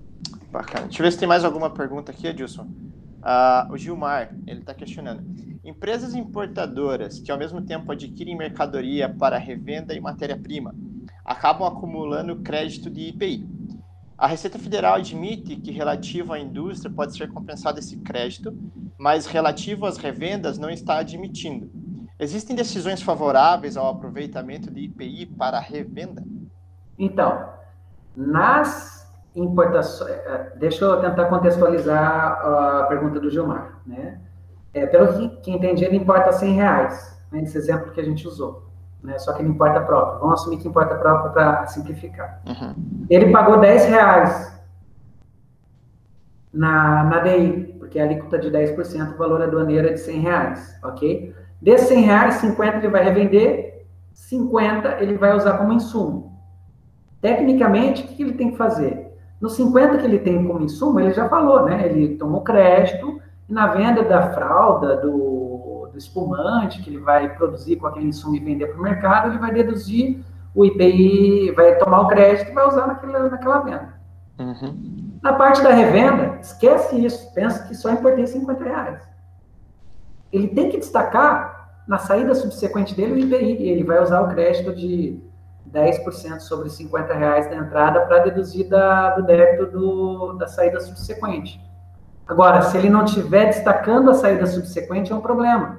Bacana. 0.53 0.85
Deixa 0.85 1.03
eu 1.03 1.05
ver 1.05 1.11
se 1.11 1.19
tem 1.19 1.29
mais 1.29 1.45
alguma 1.45 1.69
pergunta 1.69 2.13
aqui, 2.13 2.29
Edilson. 2.29 2.67
Uh, 3.27 3.73
o 3.73 3.77
Gilmar, 3.77 4.37
ele 4.47 4.61
está 4.61 4.73
questionando. 4.73 5.25
Empresas 5.65 6.15
importadoras 6.15 7.19
que 7.19 7.33
ao 7.33 7.37
mesmo 7.37 7.61
tempo 7.61 7.91
adquirem 7.91 8.37
mercadoria 8.37 9.09
para 9.09 9.37
revenda 9.37 9.93
e 9.95 10.01
matéria-prima 10.01 10.73
acabam 11.25 11.67
acumulando 11.67 12.37
crédito 12.37 12.89
de 12.89 13.09
IPI. 13.09 13.45
A 14.17 14.29
Receita 14.29 14.61
Federal 14.61 14.95
admite 14.95 15.57
que 15.57 15.73
relativo 15.73 16.33
à 16.33 16.39
indústria 16.39 16.89
pode 16.89 17.17
ser 17.17 17.29
compensado 17.29 17.81
esse 17.81 17.97
crédito, 17.97 18.57
mas 18.97 19.27
relativo 19.27 19.87
às 19.87 19.97
revendas 19.97 20.57
não 20.57 20.71
está 20.71 20.99
admitindo. 20.99 21.69
Existem 22.21 22.55
decisões 22.55 23.03
favoráveis 23.03 23.77
ao 23.77 23.89
aproveitamento 23.89 24.71
de 24.71 24.83
IPI 24.83 25.27
para 25.27 25.59
revenda? 25.59 26.23
Então, 26.97 27.51
nas 28.17 28.96
importações. 29.37 30.11
É, 30.11 30.15
é, 30.15 30.53
deixa 30.57 30.85
eu 30.85 31.01
tentar 31.01 31.27
contextualizar 31.27 32.41
a 32.41 32.87
pergunta 32.89 33.21
do 33.21 33.31
Gilmar. 33.31 33.81
Né? 33.87 34.19
É, 34.75 34.87
pelo 34.87 35.13
que, 35.13 35.29
que 35.43 35.51
entendi, 35.51 35.85
ele 35.85 35.97
importa 35.97 36.33
100 36.33 36.55
reais, 36.55 37.21
né, 37.31 37.41
nesse 37.41 37.57
exemplo 37.57 37.93
que 37.93 38.01
a 38.01 38.05
gente 38.05 38.27
usou. 38.27 38.67
Né? 39.03 39.19
Só 39.19 39.33
que 39.33 39.43
ele 39.43 39.51
importa 39.51 39.81
próprio. 39.81 40.21
Vamos 40.21 40.41
assumir 40.41 40.59
que 40.59 40.69
importa 40.69 40.95
próprio 40.97 41.33
para 41.33 41.67
simplificar. 41.67 42.43
Uhum. 42.47 43.07
Ele 43.09 43.31
pagou 43.31 43.61
10 43.61 43.85
reais 43.87 44.61
na, 46.53 47.05
na 47.05 47.21
DI 47.21 47.77
porque 47.87 48.01
a 48.01 48.05
alíquota 48.05 48.39
de 48.39 48.51
10%, 48.51 49.15
o 49.15 49.17
valor 49.17 49.41
aduaneiro 49.41 49.89
é 49.89 49.93
de 49.93 50.01
100 50.01 50.21
reais, 50.21 50.79
ok? 50.83 51.33
Desses 51.63 51.89
100 51.89 52.01
reais, 52.03 52.35
50 52.35 52.79
ele 52.79 52.89
vai 52.89 53.05
revender, 53.05 53.87
50 54.13 55.01
ele 55.01 55.17
vai 55.17 55.35
usar 55.37 55.57
como 55.57 55.73
insumo. 55.73 56.37
Tecnicamente, 57.21 58.03
o 58.03 58.09
que 58.09 58.23
ele 58.23 58.33
tem 58.33 58.51
que 58.51 58.57
fazer? 58.57 59.06
Nos 59.41 59.55
50 59.55 59.99
que 59.99 60.05
ele 60.05 60.19
tem 60.19 60.45
como 60.45 60.63
insumo, 60.63 60.99
ele 60.99 61.13
já 61.13 61.29
falou, 61.29 61.65
né? 61.65 61.87
Ele 61.87 62.17
tomou 62.17 62.41
crédito 62.43 63.21
e 63.49 63.53
na 63.53 63.67
venda 63.69 64.03
da 64.03 64.33
fralda, 64.33 64.97
do, 64.97 65.89
do 65.93 65.99
espumante 65.99 66.83
que 66.83 66.91
ele 66.91 66.99
vai 66.99 67.35
produzir 67.35 67.77
com 67.77 67.87
aquele 67.87 68.09
insumo 68.09 68.37
e 68.37 68.41
vender 68.41 68.69
para 68.69 68.79
o 68.79 68.83
mercado, 68.83 69.29
ele 69.31 69.39
vai 69.39 69.53
deduzir 69.53 70.25
o 70.55 70.65
IPI, 70.65 71.53
vai 71.53 71.77
tomar 71.77 72.01
o 72.01 72.09
crédito 72.09 72.51
e 72.51 72.55
vai 72.55 72.67
usar 72.67 72.87
naquela, 72.87 73.29
naquela 73.29 73.59
venda. 73.61 73.95
Uhum. 74.39 75.19
Na 75.23 75.35
parte 75.35 75.63
da 75.63 75.71
revenda, 75.71 76.39
esquece 76.41 77.05
isso, 77.05 77.33
pensa 77.35 77.67
que 77.67 77.75
só 77.75 77.91
importei 77.91 78.27
50 78.27 78.65
reais. 78.65 79.03
Ele 80.33 80.49
tem 80.49 80.71
que 80.71 80.79
destacar 80.79 81.71
na 81.87 81.99
saída 81.99 82.35
subsequente 82.35 82.95
dele 82.95 83.13
o 83.13 83.19
IPI, 83.19 83.63
e 83.63 83.69
ele 83.69 83.85
vai 83.85 84.03
usar 84.03 84.23
o 84.23 84.29
crédito 84.29 84.75
de 84.75 85.21
10% 85.73 86.41
sobre 86.41 86.71
50 86.71 87.15
reais 87.15 87.49
da 87.49 87.57
entrada 87.57 88.01
para 88.03 88.21
deduzir 88.21 88.69
da, 88.69 89.11
do 89.11 89.23
débito 89.23 89.67
do, 89.67 90.33
da 90.35 90.47
saída 90.47 90.81
subsequente. 90.81 91.61
Agora, 92.27 92.63
se 92.63 92.77
ele 92.77 92.91
não 92.91 93.05
estiver 93.05 93.47
destacando 93.47 94.11
a 94.11 94.15
saída 94.15 94.47
subsequente, 94.47 95.13
é 95.13 95.15
um 95.15 95.21
problema, 95.21 95.79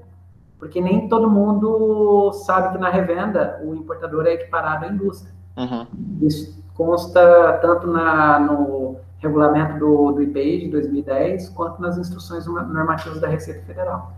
porque 0.58 0.80
nem 0.80 1.10
todo 1.10 1.30
mundo 1.30 2.32
sabe 2.46 2.74
que 2.74 2.78
na 2.78 2.90
revenda 2.90 3.60
o 3.64 3.76
importador 3.76 4.26
é 4.26 4.34
equiparado 4.34 4.86
à 4.86 4.88
indústria. 4.88 5.34
Uhum. 5.58 5.88
Isso 6.22 6.64
consta 6.74 7.58
tanto 7.62 7.88
na, 7.88 8.40
no 8.40 8.98
regulamento 9.18 9.80
do, 9.80 10.12
do 10.14 10.22
IPI 10.22 10.66
de 10.66 10.70
2010, 10.70 11.50
quanto 11.50 11.82
nas 11.82 11.98
instruções 11.98 12.46
normativas 12.46 13.20
da 13.20 13.28
Receita 13.28 13.66
Federal. 13.66 14.14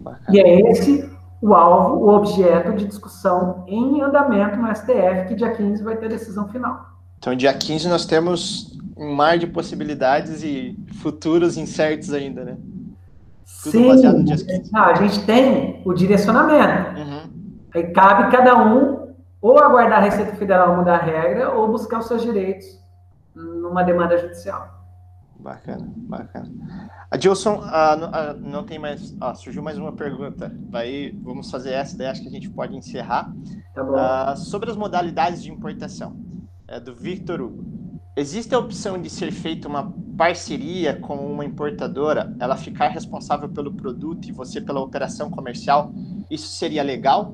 Bacana. 0.00 0.24
E 0.30 0.40
é 0.40 0.70
esse 0.70 1.17
o 1.40 1.54
alvo, 1.54 2.04
o 2.04 2.08
objeto 2.08 2.72
de 2.72 2.86
discussão 2.86 3.64
em 3.66 4.00
andamento 4.00 4.56
no 4.56 4.74
STF, 4.74 5.28
que 5.28 5.34
dia 5.34 5.52
15 5.52 5.82
vai 5.82 5.96
ter 5.96 6.08
decisão 6.08 6.48
final. 6.48 6.98
Então, 7.18 7.34
dia 7.34 7.52
15 7.52 7.88
nós 7.88 8.06
temos 8.06 8.78
um 8.96 9.14
mar 9.14 9.38
de 9.38 9.46
possibilidades 9.46 10.42
e 10.42 10.76
futuros 11.00 11.56
incertos 11.56 12.12
ainda, 12.12 12.44
né? 12.44 12.56
Tudo 13.62 13.72
Sim, 13.72 13.88
baseado 13.88 14.18
no 14.18 14.24
dia 14.24 14.36
15. 14.36 14.72
Não, 14.72 14.82
a 14.82 14.94
gente 14.94 15.24
tem 15.24 15.82
o 15.84 15.92
direcionamento. 15.92 16.98
Uhum. 16.98 17.22
Aí 17.74 17.92
cabe 17.92 18.30
cada 18.30 18.56
um 18.56 19.08
ou 19.40 19.58
aguardar 19.58 19.98
a 19.98 20.02
Receita 20.02 20.34
Federal 20.34 20.76
mudar 20.76 20.96
a 20.96 21.02
regra 21.02 21.50
ou 21.52 21.68
buscar 21.68 22.00
os 22.00 22.06
seus 22.06 22.22
direitos 22.22 22.66
numa 23.34 23.82
demanda 23.82 24.18
judicial. 24.18 24.77
Bacana, 25.38 25.92
bacana. 25.96 26.50
Adilson, 27.10 27.60
ah, 27.62 27.92
ah, 28.12 28.34
não 28.34 28.64
tem 28.64 28.78
mais. 28.78 29.16
Ah, 29.20 29.34
surgiu 29.34 29.62
mais 29.62 29.78
uma 29.78 29.92
pergunta. 29.92 30.52
Vai, 30.68 31.14
vamos 31.22 31.50
fazer 31.50 31.70
essa, 31.70 31.96
daí 31.96 32.08
acho 32.08 32.22
que 32.22 32.28
a 32.28 32.30
gente 32.30 32.50
pode 32.50 32.76
encerrar. 32.76 33.32
Tá 33.74 33.84
bom. 33.84 33.94
Ah, 33.96 34.34
sobre 34.36 34.70
as 34.70 34.76
modalidades 34.76 35.42
de 35.42 35.50
importação, 35.50 36.16
é 36.66 36.80
do 36.80 36.94
Victor 36.94 37.40
Hugo. 37.40 37.64
Existe 38.16 38.52
a 38.52 38.58
opção 38.58 39.00
de 39.00 39.08
ser 39.08 39.30
feita 39.30 39.68
uma 39.68 39.94
parceria 40.16 40.96
com 40.96 41.14
uma 41.14 41.44
importadora, 41.44 42.34
ela 42.40 42.56
ficar 42.56 42.88
responsável 42.88 43.48
pelo 43.48 43.72
produto 43.72 44.28
e 44.28 44.32
você 44.32 44.60
pela 44.60 44.80
operação 44.80 45.30
comercial? 45.30 45.92
Isso 46.28 46.48
seria 46.48 46.82
legal? 46.82 47.32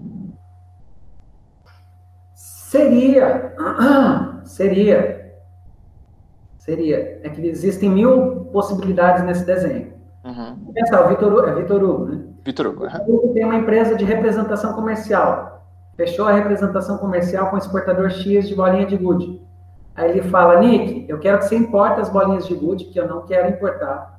Seria. 2.35 3.55
Seria. 4.45 5.24
Seria. 6.65 7.21
É 7.23 7.29
que 7.29 7.47
existem 7.47 7.91
mil 7.91 8.47
possibilidades 8.51 9.23
nesse 9.23 9.45
desenho. 9.45 9.93
Uhum. 10.25 10.73
Pensar, 10.73 11.05
o 11.05 11.09
Vitor, 11.11 11.47
é 11.47 11.55
Vitor 11.57 11.85
Hugo, 11.85 12.05
né? 12.07 12.25
Vitor 12.43 12.67
Hugo, 12.69 12.85
uhum. 12.85 12.91
Hugo 13.07 13.35
tem 13.35 13.45
uma 13.45 13.57
empresa 13.57 13.95
de 13.95 14.03
representação 14.03 14.73
comercial. 14.73 15.63
Fechou 15.95 16.27
a 16.27 16.33
representação 16.33 16.97
comercial 16.97 17.51
com 17.51 17.57
o 17.57 17.59
exportador 17.59 18.09
X 18.09 18.49
de 18.49 18.55
bolinha 18.55 18.87
de 18.87 18.97
gude. 18.97 19.43
Aí 19.95 20.11
ele 20.11 20.23
fala, 20.23 20.59
Nick, 20.59 21.05
eu 21.07 21.19
quero 21.19 21.39
que 21.39 21.45
você 21.45 21.55
importe 21.55 22.01
as 22.01 22.09
bolinhas 22.09 22.47
de 22.47 22.55
gude, 22.55 22.87
que 22.87 22.99
eu 22.99 23.07
não 23.07 23.27
quero 23.27 23.51
importar. 23.51 24.19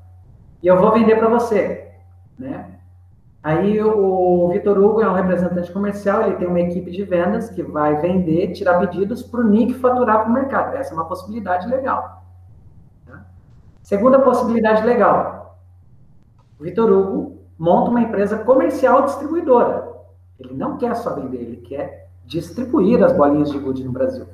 E 0.62 0.68
eu 0.68 0.78
vou 0.78 0.92
vender 0.92 1.16
para 1.16 1.28
você. 1.28 1.90
Né? 2.38 2.64
Aí 3.42 3.82
o 3.82 4.50
Vitor 4.50 4.78
Hugo 4.78 5.02
é 5.02 5.10
um 5.10 5.16
representante 5.16 5.72
comercial, 5.72 6.22
ele 6.22 6.36
tem 6.36 6.48
uma 6.48 6.62
equipe 6.62 6.92
de 6.92 7.04
vendas 7.04 7.50
que 7.50 7.64
vai 7.64 8.00
vender, 8.00 8.52
tirar 8.52 8.80
pedidos 8.80 9.24
para 9.24 9.42
o 9.42 9.44
Nick 9.44 9.74
faturar 9.74 10.22
para 10.22 10.30
o 10.30 10.34
mercado. 10.34 10.76
Essa 10.76 10.94
é 10.94 10.96
uma 10.96 11.06
possibilidade 11.06 11.68
legal. 11.68 12.15
Segunda 13.86 14.18
possibilidade 14.18 14.84
legal. 14.84 15.60
Vitor 16.60 16.92
Hugo 16.92 17.38
monta 17.56 17.92
uma 17.92 18.02
empresa 18.02 18.40
comercial 18.40 19.04
distribuidora. 19.04 19.88
Ele 20.40 20.56
não 20.56 20.76
quer 20.76 20.96
só 20.96 21.14
vender, 21.14 21.38
ele 21.38 21.58
quer 21.58 22.10
distribuir 22.26 23.04
as 23.04 23.14
bolinhas 23.14 23.52
de 23.52 23.60
gude 23.60 23.84
no 23.84 23.92
Brasil. 23.92 24.26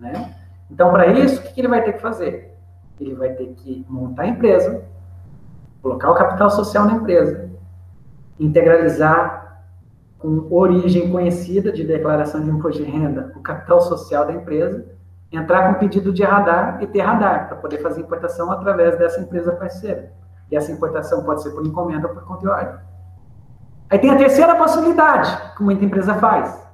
Né? 0.00 0.34
Então, 0.70 0.90
para 0.90 1.06
isso, 1.08 1.38
o 1.38 1.42
que 1.42 1.60
ele 1.60 1.68
vai 1.68 1.84
ter 1.84 1.92
que 1.92 2.00
fazer? 2.00 2.56
Ele 2.98 3.14
vai 3.14 3.34
ter 3.34 3.48
que 3.48 3.84
montar 3.90 4.22
a 4.22 4.28
empresa, 4.28 4.82
colocar 5.82 6.10
o 6.10 6.14
capital 6.14 6.48
social 6.48 6.86
na 6.86 6.94
empresa, 6.94 7.50
integralizar 8.40 9.66
com 10.18 10.48
origem 10.50 11.12
conhecida 11.12 11.70
de 11.70 11.84
declaração 11.84 12.42
de 12.42 12.48
imposto 12.48 12.82
de 12.82 12.90
renda 12.90 13.34
o 13.36 13.42
capital 13.42 13.82
social 13.82 14.24
da 14.24 14.32
empresa 14.32 14.86
entrar 15.30 15.72
com 15.72 15.80
pedido 15.80 16.12
de 16.12 16.22
radar 16.22 16.82
e 16.82 16.86
ter 16.86 17.00
radar, 17.00 17.48
para 17.48 17.56
poder 17.56 17.78
fazer 17.78 18.00
importação 18.00 18.50
através 18.52 18.96
dessa 18.98 19.20
empresa 19.20 19.52
parceira. 19.52 20.12
E 20.50 20.56
essa 20.56 20.70
importação 20.70 21.24
pode 21.24 21.42
ser 21.42 21.50
por 21.50 21.66
encomenda 21.66 22.08
ou 22.08 22.14
por 22.14 22.24
conta 22.24 22.50
ordem. 22.50 22.76
Aí 23.90 23.98
tem 23.98 24.10
a 24.10 24.16
terceira 24.16 24.54
possibilidade, 24.56 25.54
que 25.56 25.62
muita 25.62 25.84
empresa 25.84 26.14
faz, 26.14 26.64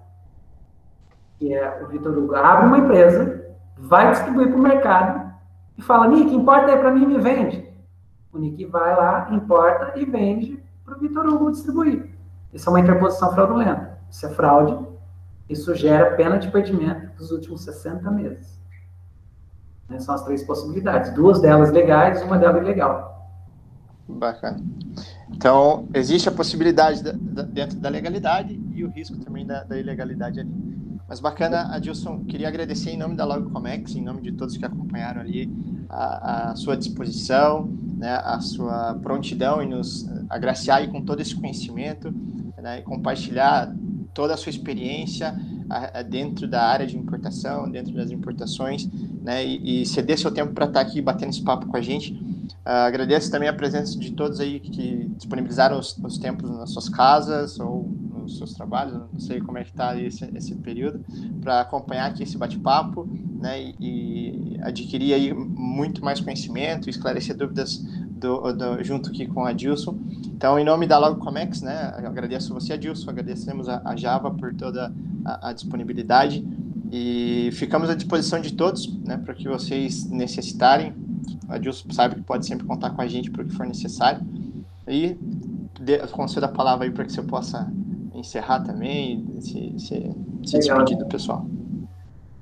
que 1.39 1.55
é 1.55 1.83
o 1.83 1.87
Vitor 1.87 2.17
Hugo 2.17 2.35
abre 2.35 2.67
uma 2.67 2.79
empresa, 2.79 3.47
vai 3.79 4.11
distribuir 4.11 4.49
para 4.49 4.59
o 4.59 4.63
mercado 4.63 5.33
e 5.77 5.83
fala, 5.83 6.07
Nick, 6.07 6.35
importa 6.35 6.67
aí 6.67 6.79
para 6.79 6.91
mim 6.91 7.05
e 7.05 7.07
me 7.07 7.19
vende. 7.19 7.67
O 8.33 8.39
Nick 8.39 8.65
vai 8.67 8.95
lá, 8.95 9.29
importa 9.31 9.99
e 9.99 10.05
vende 10.05 10.63
para 10.85 10.97
o 10.97 11.01
Vitor 11.01 11.27
Hugo 11.27 11.51
distribuir. 11.51 12.11
Isso 12.53 12.69
é 12.69 12.73
uma 12.73 12.81
interposição 12.81 13.33
fraudulenta. 13.33 13.99
Isso 14.11 14.27
é 14.27 14.29
fraude 14.29 14.90
isso 15.51 15.75
gera 15.75 16.17
pena 16.17 16.39
de 16.39 16.49
perdimento 16.49 17.17
dos 17.19 17.33
últimos 17.33 17.63
60 17.63 18.09
meses. 18.13 18.57
Né? 19.89 19.99
São 19.99 20.15
as 20.15 20.25
três 20.25 20.45
possibilidades. 20.45 21.13
Duas 21.13 21.41
delas 21.41 21.73
legais, 21.73 22.23
uma 22.23 22.39
delas 22.39 22.63
ilegal. 22.63 23.11
Bacana. 24.09 24.61
Então, 25.31 25.89
existe 25.93 26.29
a 26.29 26.33
possibilidade 26.33 27.03
da, 27.03 27.13
da, 27.13 27.43
dentro 27.43 27.79
da 27.79 27.89
legalidade 27.89 28.61
e 28.75 28.85
o 28.85 28.91
risco 28.91 29.17
também 29.19 29.45
da, 29.45 29.65
da, 29.65 29.77
ilegalidade 29.77 30.41
ali. 30.41 30.51
Mas 31.09 31.19
bacana, 31.19 31.75
Adilson, 31.75 32.25
queria 32.25 32.47
agradecer 32.47 32.91
em 32.91 32.97
nome 32.97 33.17
da 33.17 33.25
Logcomex, 33.25 33.97
em 33.97 34.03
nome 34.03 34.23
de 34.23 34.33
todos 34.33 34.57
que 34.57 34.65
acompanharam 34.65 35.21
ali 35.21 35.51
a, 35.89 36.51
a 36.51 36.57
sua 36.57 36.77
disposição, 36.77 37.69
né, 37.97 38.21
a 38.25 38.39
sua 38.41 38.95
prontidão 39.03 39.61
em 39.61 39.69
nos 39.69 40.09
agraciar 40.29 40.87
com 40.89 41.03
todo 41.03 41.21
esse 41.21 41.35
conhecimento 41.35 42.15
né, 42.57 42.79
e 42.79 42.83
compartilhar 42.83 43.75
toda 44.13 44.35
a 44.35 44.37
sua 44.37 44.51
experiência 44.51 45.35
dentro 46.09 46.49
da 46.49 46.63
área 46.63 46.87
de 46.87 46.97
importação, 46.97 47.71
dentro 47.71 47.95
das 47.95 48.11
importações, 48.11 48.89
né, 49.23 49.45
e, 49.45 49.83
e 49.83 49.87
ceder 49.87 50.19
seu 50.19 50.31
tempo 50.31 50.53
para 50.53 50.67
estar 50.67 50.83
tá 50.83 50.87
aqui 50.87 51.01
batendo 51.01 51.31
esse 51.31 51.43
papo 51.43 51.67
com 51.67 51.77
a 51.77 51.81
gente. 51.81 52.13
Uh, 52.13 52.87
agradeço 52.87 53.31
também 53.31 53.49
a 53.49 53.53
presença 53.53 53.99
de 53.99 54.11
todos 54.11 54.41
aí 54.41 54.61
que 54.61 55.09
disponibilizaram 55.17 55.79
os, 55.79 55.97
os, 55.97 56.19
tempos 56.19 56.51
nas 56.51 56.71
suas 56.71 56.89
casas 56.89 57.59
ou 57.59 57.89
nos 58.19 58.37
seus 58.37 58.53
trabalhos, 58.53 58.95
não 59.13 59.19
sei 59.19 59.41
como 59.41 59.59
é 59.59 59.65
que 59.65 59.71
está 59.71 59.99
esse, 59.99 60.29
esse 60.35 60.55
período, 60.57 61.05
para 61.41 61.61
acompanhar 61.61 62.07
aqui 62.07 62.23
esse 62.23 62.37
bate-papo, 62.37 63.09
né, 63.41 63.63
e, 63.63 63.77
e 63.81 64.61
adquirir 64.63 65.15
aí 65.15 65.33
muito 65.33 66.05
mais 66.05 66.21
conhecimento, 66.21 66.91
esclarecer 66.91 67.37
dúvidas 67.37 67.83
do, 68.21 68.53
do, 68.53 68.85
junto 68.85 69.09
aqui 69.09 69.27
com 69.27 69.45
a 69.45 69.53
Dilson. 69.53 69.97
Então, 70.27 70.59
em 70.59 70.65
nome 70.65 70.87
da 70.87 70.99
Logcomex, 70.99 71.63
né, 71.63 71.93
agradeço 71.97 72.53
você, 72.53 72.75
Adilson, 72.75 73.11
agradecemos 73.11 73.69
a, 73.69 73.81
a 73.85 73.97
Java 73.97 74.31
por 74.31 74.55
toda 74.55 74.93
a, 75.25 75.49
a, 75.49 75.53
disponibilidade 75.53 76.47
e 76.93 77.51
ficamos 77.53 77.89
à 77.89 77.95
disposição 77.95 78.41
de 78.41 78.53
todos, 78.53 78.93
né, 79.01 79.17
para 79.17 79.35
que 79.35 79.49
vocês 79.49 80.09
necessitarem. 80.09 80.95
A 81.49 81.55
Adilson 81.55 81.91
sabe 81.93 82.17
que 82.17 82.23
pode 82.23 82.47
sempre 82.47 82.67
contar 82.67 82.91
com 82.91 83.01
a 83.01 83.09
gente 83.09 83.31
para 83.31 83.43
o 83.43 83.47
que 83.47 83.55
for 83.55 83.67
necessário. 83.67 84.21
E 84.87 85.17
de, 85.81 85.99
concedo 86.09 86.47
a 86.47 86.49
palavra 86.49 86.87
aí 86.87 86.91
para 86.91 87.05
que 87.05 87.13
você 87.13 87.23
possa 87.23 87.71
encerrar 88.15 88.61
também 88.61 89.27
se, 89.41 89.75
se, 89.79 90.11
se 90.45 90.59
despedir 90.59 90.99
do 90.99 91.07
pessoal. 91.07 91.47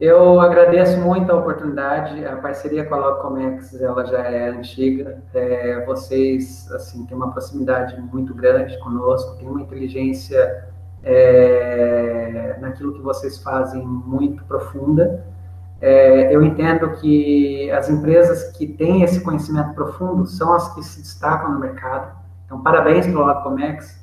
Eu 0.01 0.41
agradeço 0.41 0.97
muito 1.01 1.31
a 1.33 1.35
oportunidade, 1.37 2.25
a 2.25 2.37
parceria 2.37 2.85
com 2.85 2.95
a 2.95 2.99
Logcomex, 2.99 3.81
ela 3.81 4.05
já 4.05 4.21
é 4.21 4.49
antiga, 4.49 5.21
é, 5.35 5.85
vocês, 5.85 6.71
assim, 6.73 7.05
têm 7.05 7.17
uma 7.17 7.33
proximidade 7.33 8.01
muito 8.01 8.33
grande 8.33 8.79
conosco, 8.79 9.37
tem 9.39 9.49
uma 9.49 9.61
inteligência 9.61 10.69
é, 11.03 12.57
naquilo 12.61 12.95
que 12.95 13.03
vocês 13.03 13.43
fazem 13.43 13.85
muito 13.85 14.45
profunda, 14.45 15.25
É, 15.81 16.35
eu 16.35 16.43
entendo 16.43 16.91
que 16.95 17.71
as 17.71 17.89
empresas 17.89 18.51
que 18.57 18.67
têm 18.67 19.03
esse 19.03 19.21
conhecimento 19.21 19.75
profundo 19.75 20.27
são 20.27 20.53
as 20.53 20.75
que 20.75 20.83
se 20.83 21.01
destacam 21.01 21.53
no 21.53 21.61
mercado. 21.61 22.17
Então, 22.45 22.61
parabéns 22.63 23.07
pelo 23.07 23.25
Logcomex. 23.25 23.97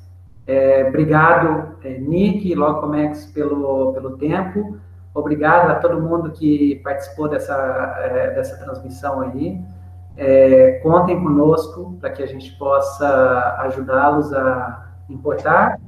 É, 0.46 0.86
obrigado, 0.88 1.76
é, 1.84 1.98
Nick 1.98 2.50
e 2.50 2.54
Logcomex, 2.54 3.26
pelo, 3.26 3.92
pelo 3.92 4.16
tempo. 4.16 4.78
Obrigado 5.16 5.70
a 5.70 5.76
todo 5.76 5.98
mundo 5.98 6.30
que 6.30 6.76
participou 6.84 7.26
dessa, 7.26 7.54
é, 8.00 8.34
dessa 8.34 8.62
transmissão 8.62 9.22
aí. 9.22 9.58
É, 10.14 10.72
contem 10.82 11.18
conosco 11.22 11.96
para 11.98 12.10
que 12.10 12.22
a 12.22 12.26
gente 12.26 12.52
possa 12.58 13.56
ajudá-los 13.60 14.30
a 14.34 14.90
importar, 15.08 15.80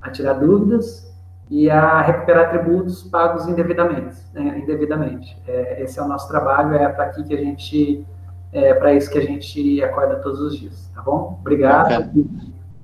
a 0.00 0.10
tirar 0.10 0.32
dúvidas 0.34 1.16
e 1.48 1.70
a 1.70 2.00
recuperar 2.02 2.50
tributos 2.50 3.04
pagos 3.04 3.46
indevidamente. 3.46 4.16
Né, 4.34 4.58
indevidamente. 4.58 5.40
É, 5.46 5.80
esse 5.84 6.00
é 6.00 6.02
o 6.02 6.08
nosso 6.08 6.26
trabalho, 6.26 6.74
é 6.74 6.88
para 6.88 7.04
aqui 7.04 7.22
que 7.22 7.34
a 7.34 7.38
gente, 7.38 8.04
é 8.52 8.74
para 8.74 8.92
isso 8.94 9.08
que 9.08 9.18
a 9.18 9.22
gente 9.22 9.80
acorda 9.84 10.16
todos 10.16 10.40
os 10.40 10.58
dias, 10.58 10.90
tá 10.92 11.02
bom? 11.02 11.38
Obrigado. 11.40 12.12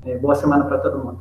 É, 0.05 0.17
boa 0.17 0.37
semana 0.37 0.65
para 0.65 0.79
todo 0.79 1.05
mundo. 1.05 1.19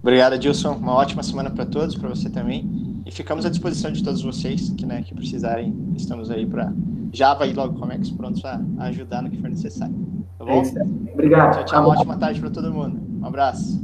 Obrigado, 0.00 0.36
Edilson. 0.36 0.72
Uma 0.72 0.94
ótima 0.94 1.22
semana 1.22 1.50
para 1.50 1.66
todos, 1.66 1.94
para 1.96 2.08
você 2.08 2.30
também. 2.30 2.95
E 3.06 3.10
ficamos 3.12 3.46
à 3.46 3.48
disposição 3.48 3.92
de 3.92 4.02
todos 4.02 4.20
vocês 4.20 4.70
que, 4.70 4.84
né, 4.84 5.00
que 5.00 5.14
precisarem. 5.14 5.72
Estamos 5.94 6.28
aí 6.28 6.44
para 6.44 6.72
Java 7.12 7.46
e 7.46 7.52
logo 7.52 7.78
Comex 7.78 8.10
prontos 8.10 8.44
a 8.44 8.60
ajudar 8.80 9.22
no 9.22 9.30
que 9.30 9.40
for 9.40 9.48
necessário. 9.48 9.94
Tá 10.36 10.44
bom? 10.44 10.60
É 10.60 11.12
Obrigado. 11.12 11.54
Tchau, 11.54 11.64
tchau. 11.66 11.80
Uma 11.82 11.94
ótima 11.94 12.16
tarde 12.16 12.40
para 12.40 12.50
todo 12.50 12.72
mundo. 12.72 13.00
Um 13.22 13.24
abraço. 13.24 13.80